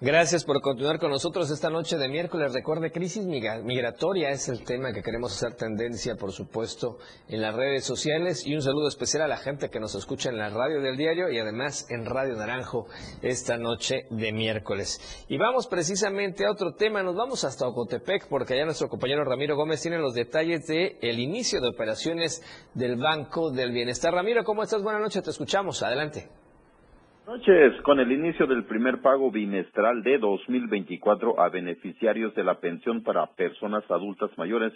Gracias 0.03 0.47
por 0.47 0.63
continuar 0.63 0.99
con 0.99 1.11
nosotros 1.11 1.51
esta 1.51 1.69
noche 1.69 1.99
de 1.99 2.09
miércoles. 2.09 2.55
Recuerde, 2.55 2.91
crisis 2.91 3.27
migra- 3.27 3.61
migratoria 3.63 4.31
es 4.31 4.49
el 4.49 4.65
tema 4.65 4.95
que 4.95 5.03
queremos 5.03 5.35
hacer 5.37 5.57
tendencia, 5.57 6.17
por 6.17 6.33
supuesto, 6.33 6.97
en 7.29 7.43
las 7.43 7.55
redes 7.55 7.85
sociales. 7.85 8.47
Y 8.47 8.55
un 8.55 8.63
saludo 8.63 8.89
especial 8.89 9.25
a 9.25 9.29
la 9.29 9.37
gente 9.37 9.69
que 9.69 9.79
nos 9.79 9.95
escucha 9.95 10.31
en 10.31 10.39
la 10.39 10.49
radio 10.49 10.81
del 10.81 10.97
diario 10.97 11.31
y 11.31 11.39
además 11.39 11.87
en 11.91 12.07
Radio 12.07 12.35
Naranjo 12.35 12.87
esta 13.21 13.59
noche 13.59 14.07
de 14.09 14.33
miércoles. 14.33 15.27
Y 15.29 15.37
vamos 15.37 15.67
precisamente 15.67 16.47
a 16.47 16.51
otro 16.53 16.73
tema. 16.77 17.03
Nos 17.03 17.15
vamos 17.17 17.45
hasta 17.45 17.69
Ocotepec 17.69 18.27
porque 18.29 18.55
allá 18.55 18.65
nuestro 18.65 18.89
compañero 18.89 19.23
Ramiro 19.25 19.55
Gómez 19.55 19.83
tiene 19.83 19.99
los 19.99 20.15
detalles 20.15 20.67
de 20.67 20.97
inicio 21.03 21.61
de 21.61 21.69
operaciones 21.69 22.43
del 22.73 22.97
Banco 22.97 23.51
del 23.51 23.71
Bienestar. 23.73 24.15
Ramiro, 24.15 24.45
¿cómo 24.45 24.63
estás? 24.63 24.83
Buenas 24.83 25.03
noches, 25.03 25.23
te 25.23 25.29
escuchamos. 25.29 25.83
Adelante. 25.83 26.40
Noches. 27.31 27.81
Con 27.83 28.01
el 28.01 28.11
inicio 28.11 28.47
del 28.49 28.65
primer 28.65 29.01
pago 29.03 29.31
bimestral 29.31 30.03
de 30.03 30.19
2024 30.19 31.41
a 31.41 31.49
beneficiarios 31.49 32.35
de 32.35 32.43
la 32.43 32.59
pensión 32.59 33.05
para 33.05 33.27
personas 33.35 33.89
adultas 33.89 34.31
mayores, 34.37 34.73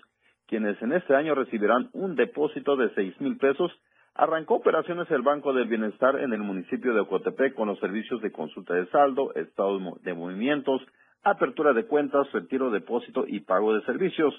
quienes 0.47 0.81
en 0.81 0.93
este 0.93 1.17
año 1.17 1.35
recibirán 1.35 1.91
un 1.93 2.15
depósito 2.15 2.77
de 2.77 2.91
seis 2.95 3.21
mil 3.21 3.37
pesos, 3.39 3.73
arrancó 4.15 4.55
operaciones 4.55 5.11
el 5.11 5.23
Banco 5.23 5.53
del 5.53 5.67
Bienestar 5.67 6.21
en 6.21 6.33
el 6.33 6.41
municipio 6.43 6.95
de 6.95 7.01
Ocotepec 7.01 7.55
con 7.55 7.67
los 7.67 7.81
servicios 7.81 8.23
de 8.23 8.31
consulta 8.31 8.75
de 8.75 8.87
saldo, 8.87 9.35
estado 9.35 9.77
de 9.79 9.85
mo- 9.85 9.99
de 10.03 10.15
movimientos, 10.15 10.81
apertura 11.25 11.73
de 11.73 11.87
cuentas, 11.87 12.31
retiro, 12.33 12.71
depósito 12.71 13.25
y 13.27 13.41
pago 13.41 13.75
de 13.75 13.83
servicios. 13.85 14.33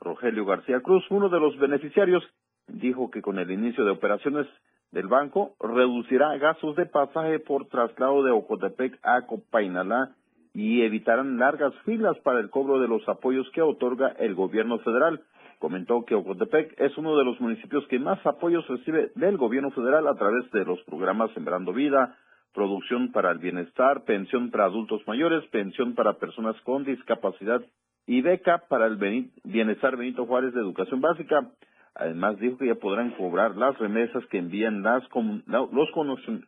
Rogelio 0.00 0.46
García 0.46 0.80
Cruz, 0.80 1.04
uno 1.10 1.28
de 1.28 1.38
los 1.40 1.58
beneficiarios, 1.58 2.24
dijo 2.68 3.10
que 3.10 3.20
con 3.20 3.38
el 3.38 3.50
inicio 3.50 3.84
de 3.84 3.90
operaciones 3.90 4.46
del 4.92 5.06
banco 5.06 5.54
reducirá 5.60 6.36
gastos 6.38 6.76
de 6.76 6.86
pasaje 6.86 7.38
por 7.40 7.66
traslado 7.66 8.22
de 8.22 8.30
Ocotepec 8.30 8.98
a 9.02 9.26
Copainalá 9.26 10.14
y 10.54 10.82
evitarán 10.82 11.38
largas 11.38 11.74
filas 11.84 12.18
para 12.20 12.40
el 12.40 12.50
cobro 12.50 12.80
de 12.80 12.88
los 12.88 13.06
apoyos 13.08 13.48
que 13.52 13.62
otorga 13.62 14.08
el 14.18 14.34
gobierno 14.34 14.78
federal. 14.80 15.20
Comentó 15.58 16.04
que 16.04 16.14
Ocotepec 16.14 16.80
es 16.80 16.96
uno 16.96 17.16
de 17.16 17.24
los 17.24 17.40
municipios 17.40 17.86
que 17.88 17.98
más 17.98 18.24
apoyos 18.26 18.66
recibe 18.66 19.10
del 19.14 19.36
gobierno 19.36 19.70
federal 19.72 20.06
a 20.06 20.14
través 20.14 20.50
de 20.52 20.64
los 20.64 20.80
programas 20.84 21.30
Sembrando 21.32 21.72
Vida, 21.72 22.16
Producción 22.54 23.12
para 23.12 23.30
el 23.30 23.38
Bienestar, 23.38 24.04
Pensión 24.04 24.50
para 24.50 24.64
Adultos 24.64 25.02
Mayores, 25.06 25.44
Pensión 25.50 25.94
para 25.94 26.14
Personas 26.14 26.58
con 26.62 26.84
Discapacidad 26.84 27.60
y 28.06 28.22
Beca 28.22 28.64
para 28.68 28.86
el 28.86 28.96
Bienestar 29.44 29.96
Benito 29.96 30.26
Juárez 30.26 30.54
de 30.54 30.60
Educación 30.60 31.00
Básica. 31.00 31.50
Además 31.94 32.38
dijo 32.38 32.58
que 32.58 32.66
ya 32.66 32.74
podrán 32.74 33.12
cobrar 33.12 33.56
las 33.56 33.78
remesas 33.78 34.24
que 34.26 34.38
envían 34.38 34.82
las 34.82 35.02
los 35.12 35.88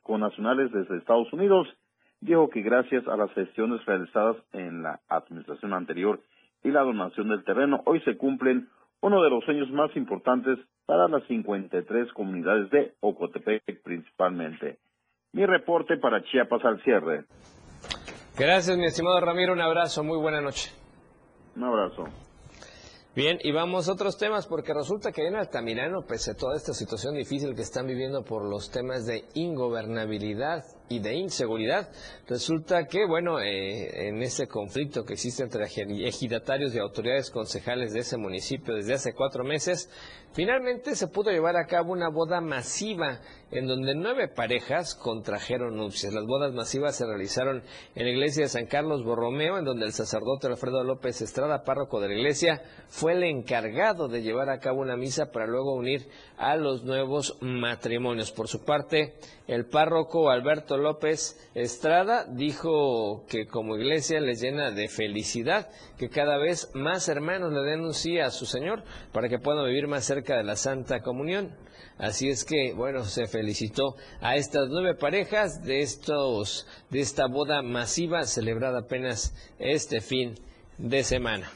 connacionales 0.02 0.72
desde 0.72 0.98
Estados 0.98 1.32
Unidos. 1.32 1.68
Dijo 2.20 2.50
que 2.50 2.62
gracias 2.62 3.06
a 3.08 3.16
las 3.16 3.32
gestiones 3.32 3.84
realizadas 3.86 4.36
en 4.52 4.82
la 4.82 5.00
administración 5.08 5.72
anterior 5.72 6.20
y 6.62 6.70
la 6.70 6.82
donación 6.82 7.28
del 7.30 7.44
terreno, 7.44 7.82
hoy 7.86 8.00
se 8.02 8.16
cumplen 8.16 8.68
uno 9.00 9.22
de 9.22 9.30
los 9.30 9.44
sueños 9.44 9.70
más 9.70 9.94
importantes 9.96 10.58
para 10.86 11.08
las 11.08 11.24
53 11.28 12.12
comunidades 12.12 12.70
de 12.70 12.94
Ocotepec 13.00 13.82
principalmente. 13.82 14.78
Mi 15.32 15.46
reporte 15.46 15.96
para 15.96 16.22
Chiapas 16.24 16.64
al 16.64 16.82
cierre. 16.82 17.24
Gracias, 18.38 18.76
mi 18.76 18.86
estimado 18.86 19.20
Ramiro. 19.20 19.52
Un 19.52 19.60
abrazo. 19.60 20.02
Muy 20.02 20.18
buena 20.18 20.40
noche. 20.40 20.70
Un 21.56 21.64
abrazo. 21.64 22.04
Bien, 23.14 23.38
y 23.42 23.50
vamos 23.50 23.88
a 23.88 23.92
otros 23.94 24.18
temas, 24.18 24.46
porque 24.46 24.72
resulta 24.72 25.10
que 25.10 25.26
en 25.26 25.34
Altamirano, 25.34 26.06
pese 26.06 26.30
a 26.30 26.36
toda 26.36 26.56
esta 26.56 26.72
situación 26.72 27.16
difícil 27.16 27.56
que 27.56 27.62
están 27.62 27.88
viviendo 27.88 28.22
por 28.22 28.44
los 28.48 28.70
temas 28.70 29.04
de 29.04 29.24
ingobernabilidad 29.34 30.64
y 30.90 30.98
de 30.98 31.14
inseguridad, 31.14 31.88
resulta 32.26 32.86
que, 32.88 33.06
bueno, 33.06 33.38
eh, 33.38 34.08
en 34.08 34.20
ese 34.24 34.48
conflicto 34.48 35.04
que 35.04 35.12
existe 35.12 35.44
entre 35.44 35.64
ej- 35.66 36.04
ejidatarios 36.04 36.74
y 36.74 36.80
autoridades 36.80 37.30
concejales 37.30 37.92
de 37.92 38.00
ese 38.00 38.16
municipio 38.16 38.74
desde 38.74 38.94
hace 38.94 39.14
cuatro 39.14 39.44
meses, 39.44 39.88
finalmente 40.32 40.96
se 40.96 41.06
pudo 41.06 41.30
llevar 41.30 41.56
a 41.56 41.66
cabo 41.66 41.92
una 41.92 42.08
boda 42.08 42.40
masiva 42.40 43.20
en 43.52 43.68
donde 43.68 43.94
nueve 43.94 44.26
parejas 44.28 44.96
contrajeron 44.96 45.76
nupcias. 45.76 46.12
Las 46.12 46.26
bodas 46.26 46.52
masivas 46.54 46.96
se 46.96 47.06
realizaron 47.06 47.62
en 47.94 48.04
la 48.04 48.10
iglesia 48.10 48.42
de 48.44 48.48
San 48.48 48.66
Carlos 48.66 49.04
Borromeo, 49.04 49.58
en 49.58 49.64
donde 49.64 49.86
el 49.86 49.92
sacerdote 49.92 50.48
Alfredo 50.48 50.82
López 50.82 51.20
Estrada, 51.22 51.62
párroco 51.62 52.00
de 52.00 52.08
la 52.08 52.14
iglesia, 52.14 52.62
fue 52.88 53.12
el 53.12 53.22
encargado 53.22 54.08
de 54.08 54.22
llevar 54.22 54.50
a 54.50 54.58
cabo 54.58 54.80
una 54.80 54.96
misa 54.96 55.30
para 55.30 55.46
luego 55.46 55.72
unir 55.74 56.08
a 56.36 56.56
los 56.56 56.82
nuevos 56.82 57.38
matrimonios. 57.40 58.32
Por 58.32 58.48
su 58.48 58.64
parte, 58.64 59.14
el 59.48 59.66
párroco 59.66 60.30
Alberto 60.30 60.76
López 60.80 61.38
Estrada 61.54 62.24
dijo 62.24 63.24
que 63.28 63.46
como 63.46 63.76
iglesia 63.76 64.20
les 64.20 64.40
llena 64.40 64.70
de 64.70 64.88
felicidad 64.88 65.70
que 65.98 66.08
cada 66.08 66.38
vez 66.38 66.70
más 66.74 67.08
hermanos 67.08 67.52
le 67.52 67.60
den 67.62 67.82
un 67.82 67.94
sí 67.94 68.18
a 68.18 68.30
su 68.30 68.46
Señor 68.46 68.82
para 69.12 69.28
que 69.28 69.38
puedan 69.38 69.66
vivir 69.66 69.86
más 69.86 70.04
cerca 70.04 70.36
de 70.36 70.44
la 70.44 70.56
Santa 70.56 71.00
Comunión. 71.02 71.54
Así 71.98 72.28
es 72.28 72.44
que, 72.44 72.72
bueno, 72.74 73.04
se 73.04 73.26
felicitó 73.26 73.94
a 74.20 74.36
estas 74.36 74.68
nueve 74.70 74.94
parejas 74.94 75.62
de 75.62 75.80
estos 75.80 76.66
de 76.88 77.00
esta 77.00 77.26
boda 77.26 77.62
masiva 77.62 78.24
celebrada 78.24 78.80
apenas 78.80 79.34
este 79.58 80.00
fin 80.00 80.34
de 80.78 81.04
semana. 81.04 81.50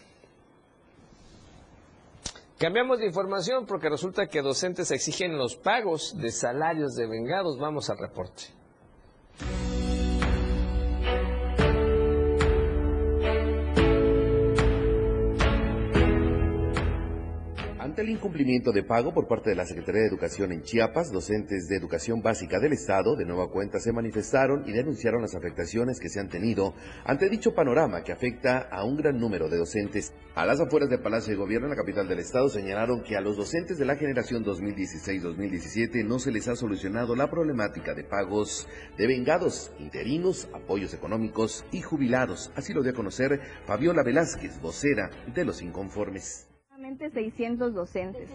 Cambiamos 2.58 2.98
de 3.00 3.06
información 3.06 3.66
porque 3.66 3.88
resulta 3.88 4.28
que 4.28 4.40
docentes 4.40 4.90
exigen 4.90 5.36
los 5.36 5.56
pagos 5.56 6.16
de 6.18 6.30
salarios 6.30 6.94
de 6.94 7.06
vengados. 7.06 7.58
Vamos 7.58 7.90
al 7.90 7.98
reporte. 7.98 8.44
Ante 17.94 18.02
el 18.02 18.10
incumplimiento 18.10 18.72
de 18.72 18.82
pago 18.82 19.14
por 19.14 19.28
parte 19.28 19.50
de 19.50 19.54
la 19.54 19.66
Secretaría 19.66 20.00
de 20.00 20.08
Educación 20.08 20.50
en 20.50 20.62
Chiapas, 20.62 21.12
docentes 21.12 21.68
de 21.68 21.76
educación 21.76 22.22
básica 22.22 22.58
del 22.58 22.72
Estado 22.72 23.14
de 23.14 23.24
nueva 23.24 23.52
cuenta 23.52 23.78
se 23.78 23.92
manifestaron 23.92 24.64
y 24.66 24.72
denunciaron 24.72 25.22
las 25.22 25.36
afectaciones 25.36 26.00
que 26.00 26.08
se 26.08 26.18
han 26.18 26.28
tenido 26.28 26.74
ante 27.04 27.28
dicho 27.28 27.54
panorama 27.54 28.02
que 28.02 28.10
afecta 28.10 28.58
a 28.58 28.82
un 28.84 28.96
gran 28.96 29.20
número 29.20 29.48
de 29.48 29.58
docentes. 29.58 30.12
A 30.34 30.44
las 30.44 30.58
afueras 30.58 30.90
del 30.90 31.02
Palacio 31.02 31.34
de 31.34 31.38
Gobierno 31.38 31.68
en 31.68 31.70
la 31.70 31.76
capital 31.76 32.08
del 32.08 32.18
Estado 32.18 32.48
señalaron 32.48 33.04
que 33.04 33.16
a 33.16 33.20
los 33.20 33.36
docentes 33.36 33.78
de 33.78 33.84
la 33.84 33.94
generación 33.94 34.44
2016-2017 34.44 36.04
no 36.04 36.18
se 36.18 36.32
les 36.32 36.48
ha 36.48 36.56
solucionado 36.56 37.14
la 37.14 37.30
problemática 37.30 37.94
de 37.94 38.02
pagos 38.02 38.66
de 38.98 39.06
vengados, 39.06 39.72
interinos, 39.78 40.48
apoyos 40.52 40.94
económicos 40.94 41.64
y 41.70 41.80
jubilados. 41.80 42.50
Así 42.56 42.72
lo 42.72 42.82
dio 42.82 42.90
a 42.90 42.96
conocer 42.96 43.40
Fabiola 43.66 44.02
Velázquez, 44.02 44.60
vocera 44.60 45.10
de 45.32 45.44
los 45.44 45.62
inconformes. 45.62 46.48
600 46.98 47.74
docentes 47.74 48.28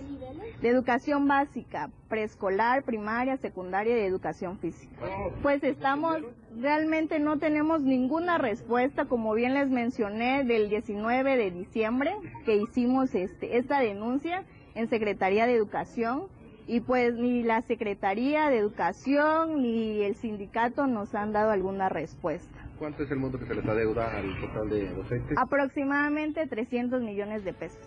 de 0.62 0.70
educación 0.70 1.28
básica, 1.28 1.90
preescolar, 2.08 2.84
primaria, 2.84 3.38
secundaria 3.38 3.94
y 3.94 4.00
de 4.02 4.06
educación 4.06 4.58
física. 4.60 4.96
Pues 5.42 5.64
estamos, 5.64 6.18
realmente 6.60 7.20
no 7.20 7.40
tenemos 7.40 7.82
ninguna 7.82 8.38
respuesta, 8.38 9.06
como 9.06 9.34
bien 9.34 9.54
les 9.54 9.70
mencioné, 9.70 10.44
del 10.44 10.70
19 10.70 11.38
de 11.38 11.52
diciembre 11.52 12.16
que 12.46 12.58
hicimos 12.58 13.16
este, 13.16 13.58
esta 13.58 13.80
denuncia 13.80 14.44
en 14.76 14.90
Secretaría 14.90 15.48
de 15.48 15.56
Educación 15.56 16.24
y 16.68 16.82
pues 16.82 17.16
ni 17.16 17.42
la 17.42 17.64
Secretaría 17.64 18.50
de 18.50 18.58
Educación 18.58 19.62
ni 19.62 20.04
el 20.04 20.16
sindicato 20.16 20.86
nos 20.86 21.16
han 21.16 21.32
dado 21.32 21.52
alguna 21.52 21.90
respuesta. 21.90 22.60
¿Cuánto 22.78 23.04
es 23.04 23.12
el 23.12 23.18
monto 23.18 23.40
que 23.40 23.46
se 23.46 23.56
les 23.56 23.66
adeuda 23.66 24.16
al 24.16 24.40
total 24.40 24.70
de 24.70 24.88
docentes? 24.94 25.38
Aproximadamente 25.38 26.48
300 26.48 27.02
millones 27.02 27.44
de 27.44 27.54
pesos. 27.54 27.82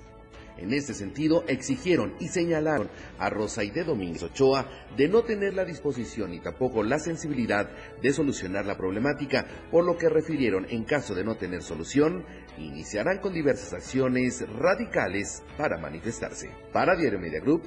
En 0.59 0.73
este 0.73 0.95
sentido, 0.95 1.45
exigieron 1.49 2.15
y 2.21 2.29
señalaron 2.29 2.89
a 3.19 3.31
Rosaide 3.31 3.85
Domínguez 3.85 4.23
Ochoa 4.23 4.69
de 4.97 5.09
no 5.09 5.23
tener 5.23 5.55
la 5.55 5.65
disposición 5.65 6.31
ni 6.31 6.41
tampoco 6.41 6.83
la 6.83 6.99
sensibilidad 6.99 7.69
de 8.01 8.13
solucionar 8.13 8.67
la 8.67 8.77
problemática, 8.77 9.47
por 9.71 9.85
lo 9.85 9.97
que 9.97 10.09
refirieron 10.09 10.67
en 10.71 10.85
caso 10.85 11.15
de 11.15 11.25
no 11.25 11.37
tener 11.37 11.63
solución, 11.63 12.25
iniciarán 12.59 13.19
con 13.19 13.33
diversas 13.33 13.73
acciones 13.73 14.45
radicales 14.59 15.43
para 15.57 15.79
manifestarse. 15.79 16.51
Para 16.73 16.97
Diario 16.97 17.19
Media 17.19 17.41
Group, 17.41 17.63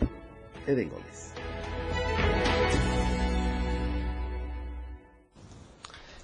Eden 0.66 0.90
Gómez. 0.90 1.35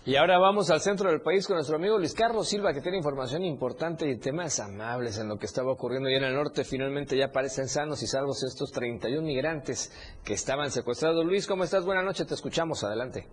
Y 0.03 0.15
ahora 0.15 0.39
vamos 0.39 0.71
al 0.71 0.79
centro 0.79 1.11
del 1.11 1.21
país 1.21 1.45
con 1.45 1.57
nuestro 1.57 1.75
amigo 1.75 1.99
Luis 1.99 2.15
Carlos 2.15 2.49
Silva, 2.49 2.73
que 2.73 2.81
tiene 2.81 2.97
información 2.97 3.45
importante 3.45 4.09
y 4.09 4.17
temas 4.17 4.59
amables 4.59 5.19
en 5.19 5.29
lo 5.29 5.37
que 5.37 5.45
estaba 5.45 5.71
ocurriendo 5.71 6.09
allá 6.09 6.17
en 6.17 6.23
el 6.23 6.33
norte. 6.33 6.63
Finalmente 6.63 7.15
ya 7.15 7.27
parecen 7.31 7.67
sanos 7.67 8.01
y 8.01 8.07
salvos 8.07 8.41
estos 8.41 8.71
31 8.71 9.21
migrantes 9.21 9.93
que 10.25 10.33
estaban 10.33 10.71
secuestrados. 10.71 11.23
Luis, 11.23 11.45
¿cómo 11.47 11.65
estás? 11.65 11.85
Buenas 11.85 12.03
noches, 12.03 12.25
te 12.25 12.33
escuchamos. 12.33 12.83
Adelante. 12.83 13.25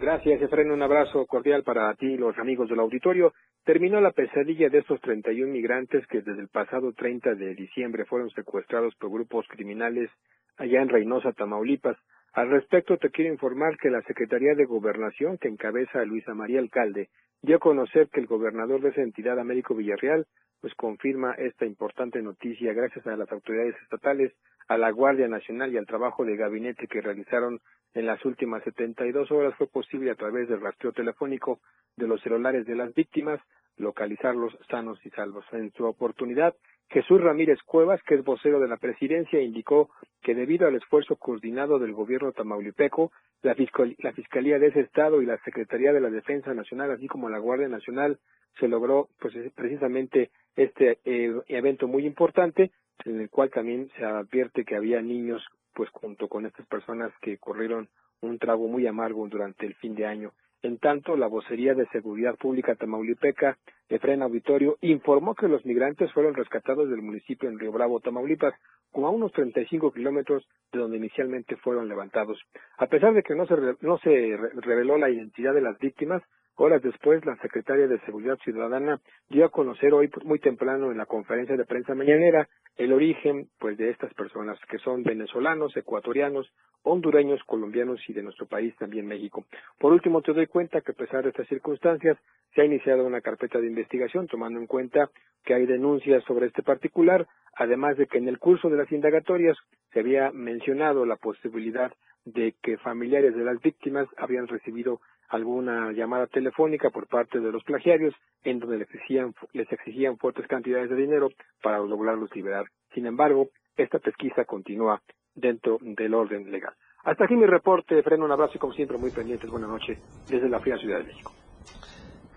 Gracias, 0.00 0.42
Efraín. 0.42 0.72
Un 0.72 0.82
abrazo 0.82 1.24
cordial 1.26 1.62
para 1.62 1.94
ti 1.94 2.06
y 2.06 2.16
los 2.16 2.36
amigos 2.38 2.68
del 2.68 2.80
auditorio. 2.80 3.32
Terminó 3.64 4.00
la 4.00 4.10
pesadilla 4.10 4.68
de 4.68 4.78
estos 4.78 5.00
31 5.02 5.52
migrantes 5.52 6.04
que 6.08 6.22
desde 6.22 6.40
el 6.40 6.48
pasado 6.48 6.92
30 6.92 7.36
de 7.36 7.54
diciembre 7.54 8.04
fueron 8.04 8.30
secuestrados 8.30 8.96
por 8.96 9.12
grupos 9.12 9.46
criminales 9.48 10.10
allá 10.56 10.82
en 10.82 10.88
Reynosa, 10.88 11.30
Tamaulipas. 11.34 11.96
Al 12.36 12.50
respecto, 12.50 12.98
te 12.98 13.08
quiero 13.08 13.32
informar 13.32 13.78
que 13.78 13.88
la 13.88 14.02
Secretaría 14.02 14.54
de 14.54 14.66
Gobernación, 14.66 15.38
que 15.38 15.48
encabeza 15.48 16.00
a 16.00 16.04
Luisa 16.04 16.34
María 16.34 16.58
Alcalde, 16.58 17.08
dio 17.40 17.56
a 17.56 17.60
conocer 17.60 18.10
que 18.10 18.20
el 18.20 18.26
gobernador 18.26 18.82
de 18.82 18.90
esa 18.90 19.00
entidad, 19.00 19.40
Américo 19.40 19.74
Villarreal, 19.74 20.26
pues 20.60 20.74
confirma 20.74 21.32
esta 21.32 21.64
importante 21.64 22.20
noticia 22.20 22.74
gracias 22.74 23.06
a 23.06 23.16
las 23.16 23.32
autoridades 23.32 23.74
estatales, 23.82 24.34
a 24.68 24.76
la 24.76 24.90
Guardia 24.90 25.28
Nacional 25.28 25.72
y 25.72 25.78
al 25.78 25.86
trabajo 25.86 26.26
de 26.26 26.36
gabinete 26.36 26.88
que 26.88 27.00
realizaron 27.00 27.58
en 27.94 28.04
las 28.04 28.22
últimas 28.26 28.62
72 28.64 29.30
horas. 29.30 29.54
Fue 29.56 29.66
posible 29.66 30.10
a 30.10 30.14
través 30.14 30.46
del 30.46 30.60
rastreo 30.60 30.92
telefónico 30.92 31.60
de 31.96 32.06
los 32.06 32.20
celulares 32.20 32.66
de 32.66 32.74
las 32.74 32.92
víctimas 32.92 33.40
localizarlos 33.76 34.56
sanos 34.70 34.98
y 35.04 35.10
salvos. 35.10 35.44
En 35.52 35.72
su 35.72 35.84
oportunidad, 35.84 36.54
Jesús 36.88 37.20
Ramírez 37.20 37.58
Cuevas, 37.64 38.00
que 38.04 38.14
es 38.14 38.24
vocero 38.24 38.60
de 38.60 38.68
la 38.68 38.76
presidencia, 38.76 39.40
indicó 39.40 39.90
que 40.22 40.34
debido 40.34 40.66
al 40.66 40.76
esfuerzo 40.76 41.16
coordinado 41.16 41.78
del 41.78 41.92
gobierno 41.92 42.32
tamaulipeco, 42.32 43.12
la, 43.42 43.54
Fiscalía 43.54 44.58
de 44.58 44.68
ese 44.68 44.80
estado 44.80 45.22
y 45.22 45.26
la 45.26 45.38
Secretaría 45.44 45.92
de 45.92 46.00
la 46.00 46.10
Defensa 46.10 46.54
Nacional, 46.54 46.90
así 46.90 47.06
como 47.06 47.28
la 47.28 47.38
Guardia 47.38 47.68
Nacional, 47.68 48.18
se 48.58 48.68
logró 48.68 49.08
pues 49.20 49.34
precisamente 49.54 50.30
este 50.54 50.98
eh, 51.04 51.34
evento 51.48 51.86
muy 51.86 52.06
importante, 52.06 52.70
en 53.04 53.20
el 53.20 53.30
cual 53.30 53.50
también 53.50 53.90
se 53.96 54.04
advierte 54.04 54.64
que 54.64 54.76
había 54.76 55.02
niños 55.02 55.44
pues 55.74 55.90
junto 55.90 56.28
con 56.28 56.46
estas 56.46 56.66
personas 56.66 57.12
que 57.20 57.36
corrieron 57.36 57.88
un 58.22 58.38
trago 58.38 58.66
muy 58.66 58.86
amargo 58.86 59.28
durante 59.28 59.66
el 59.66 59.74
fin 59.74 59.94
de 59.94 60.06
año. 60.06 60.32
En 60.66 60.78
tanto, 60.78 61.16
la 61.16 61.28
vocería 61.28 61.74
de 61.74 61.86
Seguridad 61.90 62.34
Pública 62.34 62.74
Tamaulipeca, 62.74 63.56
Efren 63.88 64.20
Auditorio, 64.20 64.78
informó 64.80 65.36
que 65.36 65.46
los 65.46 65.64
migrantes 65.64 66.12
fueron 66.12 66.34
rescatados 66.34 66.90
del 66.90 67.02
municipio 67.02 67.48
en 67.48 67.60
Río 67.60 67.70
Bravo, 67.70 68.00
Tamaulipas, 68.00 68.52
como 68.90 69.06
a 69.06 69.10
unos 69.10 69.30
35 69.30 69.92
kilómetros 69.92 70.44
de 70.72 70.80
donde 70.80 70.96
inicialmente 70.96 71.54
fueron 71.54 71.88
levantados. 71.88 72.42
A 72.78 72.88
pesar 72.88 73.14
de 73.14 73.22
que 73.22 73.36
no 73.36 73.46
se, 73.46 73.54
no 73.80 73.98
se 73.98 74.36
reveló 74.54 74.98
la 74.98 75.08
identidad 75.08 75.54
de 75.54 75.60
las 75.60 75.78
víctimas, 75.78 76.20
Horas 76.58 76.82
después, 76.82 77.22
la 77.26 77.36
secretaria 77.36 77.86
de 77.86 78.00
Seguridad 78.00 78.38
Ciudadana 78.38 78.98
dio 79.28 79.44
a 79.44 79.50
conocer 79.50 79.92
hoy 79.92 80.10
muy 80.24 80.38
temprano 80.38 80.90
en 80.90 80.96
la 80.96 81.04
conferencia 81.04 81.54
de 81.54 81.66
prensa 81.66 81.94
mañanera 81.94 82.48
el 82.78 82.94
origen 82.94 83.48
pues 83.58 83.76
de 83.76 83.90
estas 83.90 84.12
personas 84.14 84.58
que 84.70 84.78
son 84.78 85.02
venezolanos, 85.02 85.76
ecuatorianos, 85.76 86.50
hondureños, 86.82 87.42
colombianos 87.44 88.00
y 88.08 88.14
de 88.14 88.22
nuestro 88.22 88.46
país 88.46 88.74
también 88.76 89.06
México. 89.06 89.44
Por 89.78 89.92
último, 89.92 90.22
te 90.22 90.32
doy 90.32 90.46
cuenta 90.46 90.80
que 90.80 90.92
a 90.92 90.94
pesar 90.94 91.24
de 91.24 91.28
estas 91.28 91.46
circunstancias 91.48 92.16
se 92.54 92.62
ha 92.62 92.64
iniciado 92.64 93.04
una 93.04 93.20
carpeta 93.20 93.58
de 93.58 93.66
investigación 93.66 94.26
tomando 94.26 94.58
en 94.58 94.66
cuenta 94.66 95.10
que 95.44 95.52
hay 95.52 95.66
denuncias 95.66 96.24
sobre 96.24 96.46
este 96.46 96.62
particular, 96.62 97.26
además 97.54 97.98
de 97.98 98.06
que 98.06 98.16
en 98.16 98.28
el 98.28 98.38
curso 98.38 98.70
de 98.70 98.78
las 98.78 98.90
indagatorias 98.90 99.58
se 99.92 100.00
había 100.00 100.30
mencionado 100.32 101.04
la 101.04 101.16
posibilidad 101.16 101.92
de 102.24 102.54
que 102.62 102.78
familiares 102.78 103.36
de 103.36 103.44
las 103.44 103.60
víctimas 103.60 104.08
habían 104.16 104.48
recibido 104.48 105.00
alguna 105.28 105.92
llamada 105.92 106.26
telefónica 106.26 106.90
por 106.90 107.06
parte 107.08 107.40
de 107.40 107.52
los 107.52 107.64
plagiarios 107.64 108.14
en 108.44 108.58
donde 108.58 108.78
les 108.78 108.88
exigían, 108.88 109.34
les 109.52 109.70
exigían 109.70 110.18
fuertes 110.18 110.46
cantidades 110.46 110.90
de 110.90 110.96
dinero 110.96 111.30
para 111.62 111.78
lograrlos 111.78 112.34
liberar. 112.34 112.66
Sin 112.94 113.06
embargo, 113.06 113.48
esta 113.76 113.98
pesquisa 113.98 114.44
continúa 114.44 115.02
dentro 115.34 115.78
del 115.80 116.14
orden 116.14 116.50
legal. 116.50 116.74
Hasta 117.04 117.24
aquí 117.24 117.36
mi 117.36 117.46
reporte, 117.46 118.02
Freno, 118.02 118.24
un 118.24 118.32
abrazo 118.32 118.54
y 118.56 118.58
como 118.58 118.72
siempre 118.72 118.98
muy 118.98 119.10
pendientes. 119.10 119.48
Buenas 119.50 119.70
noches 119.70 119.98
desde 120.28 120.48
la 120.48 120.60
fría 120.60 120.76
Ciudad 120.76 120.98
de 120.98 121.04
México. 121.04 121.32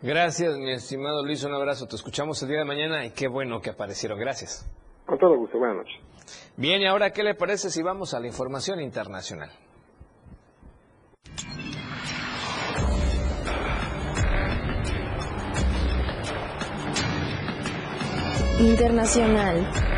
Gracias, 0.02 0.58
mi 0.58 0.72
estimado 0.72 1.26
Luis, 1.26 1.44
un 1.44 1.54
abrazo. 1.54 1.88
Te 1.88 1.96
escuchamos 1.96 2.42
el 2.44 2.50
día 2.50 2.60
de 2.60 2.66
mañana 2.66 3.06
y 3.06 3.12
qué 3.12 3.28
bueno 3.28 3.62
que 3.62 3.72
aparecieron. 3.72 4.20
Gracias. 4.20 4.70
Con 5.06 5.18
todo 5.18 5.36
gusto, 5.38 5.58
buenas 5.58 5.78
noches. 5.78 5.96
Bien, 6.56 6.82
y 6.82 6.86
ahora, 6.86 7.12
¿qué 7.12 7.24
le 7.24 7.34
parece 7.34 7.70
si 7.70 7.82
vamos 7.82 8.14
a 8.14 8.20
la 8.20 8.28
información 8.28 8.80
internacional? 8.80 9.50
Internacional. 18.60 19.89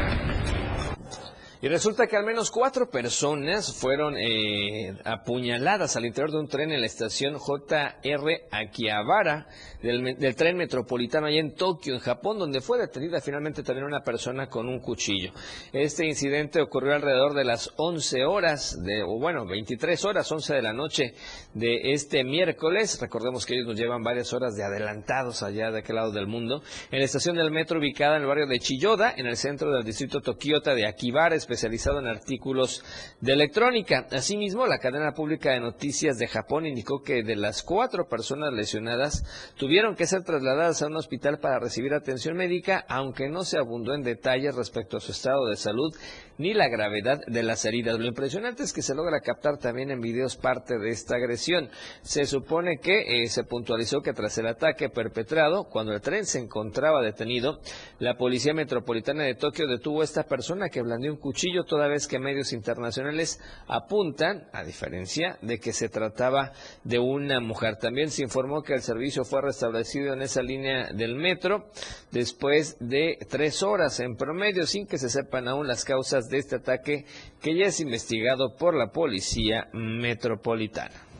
Y 1.63 1.67
resulta 1.67 2.07
que 2.07 2.17
al 2.17 2.25
menos 2.25 2.49
cuatro 2.49 2.89
personas 2.89 3.71
fueron 3.71 4.17
eh, 4.17 4.97
apuñaladas 5.05 5.95
al 5.95 6.05
interior 6.05 6.31
de 6.31 6.39
un 6.39 6.47
tren 6.47 6.71
en 6.71 6.79
la 6.79 6.87
estación 6.87 7.35
JR 7.37 8.31
Akihabara 8.49 9.47
del, 9.83 10.35
tren 10.35 10.57
metropolitano 10.57 11.27
allá 11.27 11.39
en 11.39 11.53
Tokio, 11.53 11.93
en 11.93 11.99
Japón, 11.99 12.39
donde 12.39 12.61
fue 12.61 12.79
detenida 12.79 13.21
finalmente 13.21 13.61
también 13.61 13.85
una 13.85 14.01
persona 14.01 14.47
con 14.47 14.67
un 14.67 14.79
cuchillo. 14.79 15.33
Este 15.71 16.07
incidente 16.07 16.61
ocurrió 16.63 16.95
alrededor 16.95 17.35
de 17.35 17.43
las 17.43 17.71
11 17.77 18.25
horas, 18.25 18.81
de, 18.83 19.03
o 19.03 19.19
bueno, 19.19 19.45
23 19.45 20.03
horas, 20.05 20.31
11 20.31 20.55
de 20.55 20.61
la 20.63 20.73
noche 20.73 21.13
de 21.53 21.93
este 21.93 22.23
miércoles. 22.23 22.99
Recordemos 22.99 23.45
que 23.45 23.53
ellos 23.53 23.67
nos 23.67 23.79
llevan 23.79 24.01
varias 24.01 24.33
horas 24.33 24.55
de 24.55 24.63
adelantados 24.63 25.43
allá 25.43 25.69
de 25.69 25.79
aquel 25.79 25.97
lado 25.97 26.11
del 26.11 26.25
mundo. 26.25 26.63
En 26.89 26.97
la 26.97 27.05
estación 27.05 27.35
del 27.35 27.51
metro 27.51 27.77
ubicada 27.77 28.15
en 28.15 28.23
el 28.23 28.27
barrio 28.27 28.47
de 28.47 28.57
Chiyoda, 28.57 29.13
en 29.15 29.27
el 29.27 29.37
centro 29.37 29.71
del 29.71 29.83
distrito 29.83 30.21
Tokiota 30.21 30.73
de 30.73 30.87
Akibara, 30.87 31.35
especializado 31.51 31.99
en 31.99 32.07
artículos 32.07 32.81
de 33.19 33.33
electrónica. 33.33 34.07
Asimismo, 34.11 34.65
la 34.67 34.77
cadena 34.77 35.11
pública 35.11 35.51
de 35.51 35.59
noticias 35.59 36.17
de 36.17 36.27
Japón 36.27 36.65
indicó 36.65 37.01
que 37.01 37.23
de 37.23 37.35
las 37.35 37.61
cuatro 37.61 38.07
personas 38.07 38.53
lesionadas 38.53 39.25
tuvieron 39.57 39.95
que 39.95 40.07
ser 40.07 40.23
trasladadas 40.23 40.81
a 40.81 40.87
un 40.87 40.95
hospital 40.95 41.39
para 41.39 41.59
recibir 41.59 41.93
atención 41.93 42.37
médica, 42.37 42.85
aunque 42.87 43.27
no 43.27 43.43
se 43.43 43.57
abundó 43.57 43.93
en 43.93 44.03
detalles 44.03 44.55
respecto 44.55 44.97
a 44.97 45.01
su 45.01 45.11
estado 45.11 45.45
de 45.47 45.57
salud 45.57 45.93
ni 46.37 46.53
la 46.53 46.69
gravedad 46.69 47.19
de 47.27 47.43
las 47.43 47.65
heridas. 47.65 47.99
Lo 47.99 48.07
impresionante 48.07 48.63
es 48.63 48.73
que 48.73 48.81
se 48.81 48.95
logra 48.95 49.19
captar 49.19 49.57
también 49.57 49.91
en 49.91 50.01
videos 50.01 50.37
parte 50.37 50.79
de 50.79 50.89
esta 50.89 51.17
agresión. 51.17 51.69
Se 52.01 52.25
supone 52.25 52.79
que 52.81 53.23
eh, 53.23 53.27
se 53.27 53.43
puntualizó 53.43 54.01
que 54.01 54.13
tras 54.13 54.37
el 54.37 54.47
ataque 54.47 54.89
perpetrado, 54.89 55.65
cuando 55.65 55.93
el 55.93 56.01
tren 56.01 56.25
se 56.25 56.39
encontraba 56.39 57.01
detenido, 57.01 57.59
la 57.99 58.15
Policía 58.17 58.53
Metropolitana 58.53 59.23
de 59.23 59.35
Tokio 59.35 59.67
detuvo 59.67 60.01
a 60.01 60.05
esta 60.05 60.23
persona 60.23 60.69
que 60.69 60.81
blandió 60.81 61.11
un 61.11 61.19
cuchillo 61.19 61.40
toda 61.65 61.87
vez 61.87 62.07
que 62.07 62.19
medios 62.19 62.53
internacionales 62.53 63.39
apuntan, 63.67 64.47
a 64.53 64.63
diferencia 64.63 65.37
de 65.41 65.59
que 65.59 65.73
se 65.73 65.89
trataba 65.89 66.51
de 66.83 66.99
una 66.99 67.39
mujer. 67.39 67.77
También 67.77 68.09
se 68.09 68.23
informó 68.23 68.61
que 68.61 68.73
el 68.73 68.81
servicio 68.81 69.23
fue 69.23 69.41
restablecido 69.41 70.13
en 70.13 70.21
esa 70.21 70.41
línea 70.41 70.91
del 70.93 71.15
metro 71.15 71.71
después 72.11 72.77
de 72.79 73.17
tres 73.29 73.63
horas 73.63 73.99
en 73.99 74.15
promedio, 74.15 74.65
sin 74.65 74.87
que 74.87 74.97
se 74.97 75.09
sepan 75.09 75.47
aún 75.47 75.67
las 75.67 75.83
causas 75.85 76.27
de 76.29 76.37
este 76.37 76.57
ataque 76.57 77.05
que 77.41 77.57
ya 77.57 77.65
es 77.65 77.79
investigado 77.79 78.55
por 78.55 78.75
la 78.75 78.91
Policía 78.91 79.67
Metropolitana. 79.73 81.10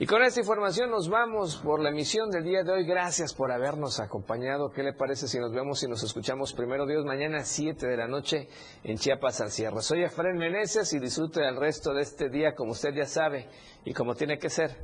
Y 0.00 0.06
con 0.06 0.22
esta 0.22 0.38
información 0.38 0.92
nos 0.92 1.08
vamos 1.08 1.56
por 1.56 1.82
la 1.82 1.88
emisión 1.88 2.30
del 2.30 2.44
día 2.44 2.62
de 2.62 2.70
hoy. 2.70 2.86
Gracias 2.86 3.34
por 3.34 3.50
habernos 3.50 3.98
acompañado. 3.98 4.70
¿Qué 4.70 4.84
le 4.84 4.92
parece 4.92 5.26
si 5.26 5.40
nos 5.40 5.52
vemos 5.52 5.82
y 5.82 5.88
nos 5.88 6.04
escuchamos 6.04 6.52
primero 6.52 6.86
Dios 6.86 7.04
mañana 7.04 7.38
a 7.38 7.44
7 7.44 7.84
de 7.84 7.96
la 7.96 8.06
noche 8.06 8.48
en 8.84 8.96
Chiapas 8.96 9.40
al 9.40 9.50
cierre? 9.50 9.82
Soy 9.82 10.04
Efraín 10.04 10.38
Meneses 10.38 10.92
y 10.92 11.00
disfrute 11.00 11.40
del 11.40 11.56
resto 11.56 11.92
de 11.92 12.02
este 12.02 12.28
día 12.28 12.54
como 12.54 12.72
usted 12.72 12.94
ya 12.94 13.06
sabe 13.06 13.48
y 13.84 13.92
como 13.92 14.14
tiene 14.14 14.38
que 14.38 14.50
ser, 14.50 14.76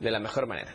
de 0.00 0.10
la 0.10 0.20
mejor 0.20 0.46
manera. 0.46 0.74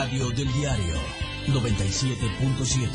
Radio 0.00 0.30
del 0.30 0.50
diario 0.54 0.94
97.7. 1.48 2.88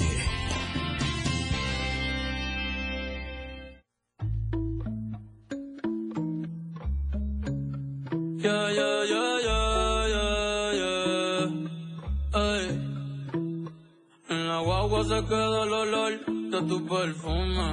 Yeah, 8.42 8.72
yeah, 8.72 9.04
yeah, 9.06 9.40
yeah, 9.46 10.08
yeah, 10.12 10.72
yeah. 10.74 11.52
En 14.30 14.48
la 14.48 14.60
guagua 14.62 15.04
se 15.04 15.24
queda 15.28 15.64
el 15.64 15.74
olor 15.74 16.14
de 16.26 16.60
tu 16.68 16.88
perfume. 16.88 17.68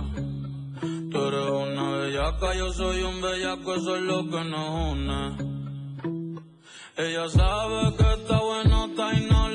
Tú 1.11 1.19
eres 1.25 1.51
una 1.51 1.91
bellaca, 1.97 2.55
yo 2.55 2.71
soy 2.71 3.03
un 3.03 3.23
bellaco, 3.23 3.77
eso 3.77 3.97
es 3.97 4.03
lo 4.03 4.29
que 4.29 4.45
nos 4.45 4.93
une. 4.93 5.52
Ella 6.97 7.27
sabe 7.27 7.97
que 7.97 8.13
está 8.13 8.39
buenota 8.39 9.15
y 9.15 9.21
no 9.31 9.49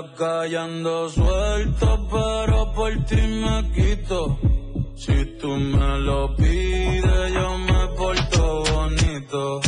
la 0.00 0.14
calle 0.14 0.56
ando 0.56 1.08
suelto, 1.08 2.08
pero 2.10 2.72
por 2.72 3.04
ti 3.04 3.16
me 3.16 3.70
quito. 3.72 4.38
Si 4.96 5.24
tú 5.38 5.48
me 5.48 5.98
lo 5.98 6.34
pides, 6.36 7.32
yo 7.34 7.58
me 7.58 7.86
porto 7.96 8.62
bonito. 8.72 9.60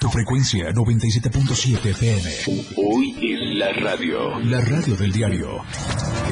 Tu 0.00 0.10
frecuencia 0.10 0.70
97.7 0.70 1.90
FM. 1.90 2.30
Hoy 2.76 3.16
es 3.22 3.58
la 3.58 3.72
radio. 3.72 4.38
La 4.40 4.60
radio 4.60 4.96
del 4.96 5.12
diario. 5.12 5.62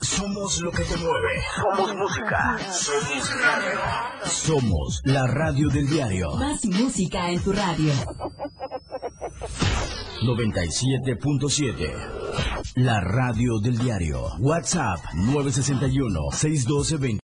Somos 0.00 0.60
lo 0.60 0.70
que 0.70 0.84
te 0.84 0.96
mueve. 0.96 1.42
Somos 1.56 1.94
música. 1.96 2.56
Somos 2.70 3.40
radio. 3.40 3.80
Somos 4.24 5.00
la 5.04 5.26
radio 5.26 5.68
del 5.68 5.88
diario. 5.88 6.30
Más 6.36 6.64
música 6.64 7.28
en 7.30 7.42
tu 7.42 7.52
radio. 7.52 7.92
97.7. 10.22 12.74
La 12.76 13.00
radio 13.00 13.58
del 13.58 13.76
diario. 13.78 14.28
WhatsApp 14.38 15.00
961 15.14 16.30
612 16.32 16.96
20. 16.96 17.20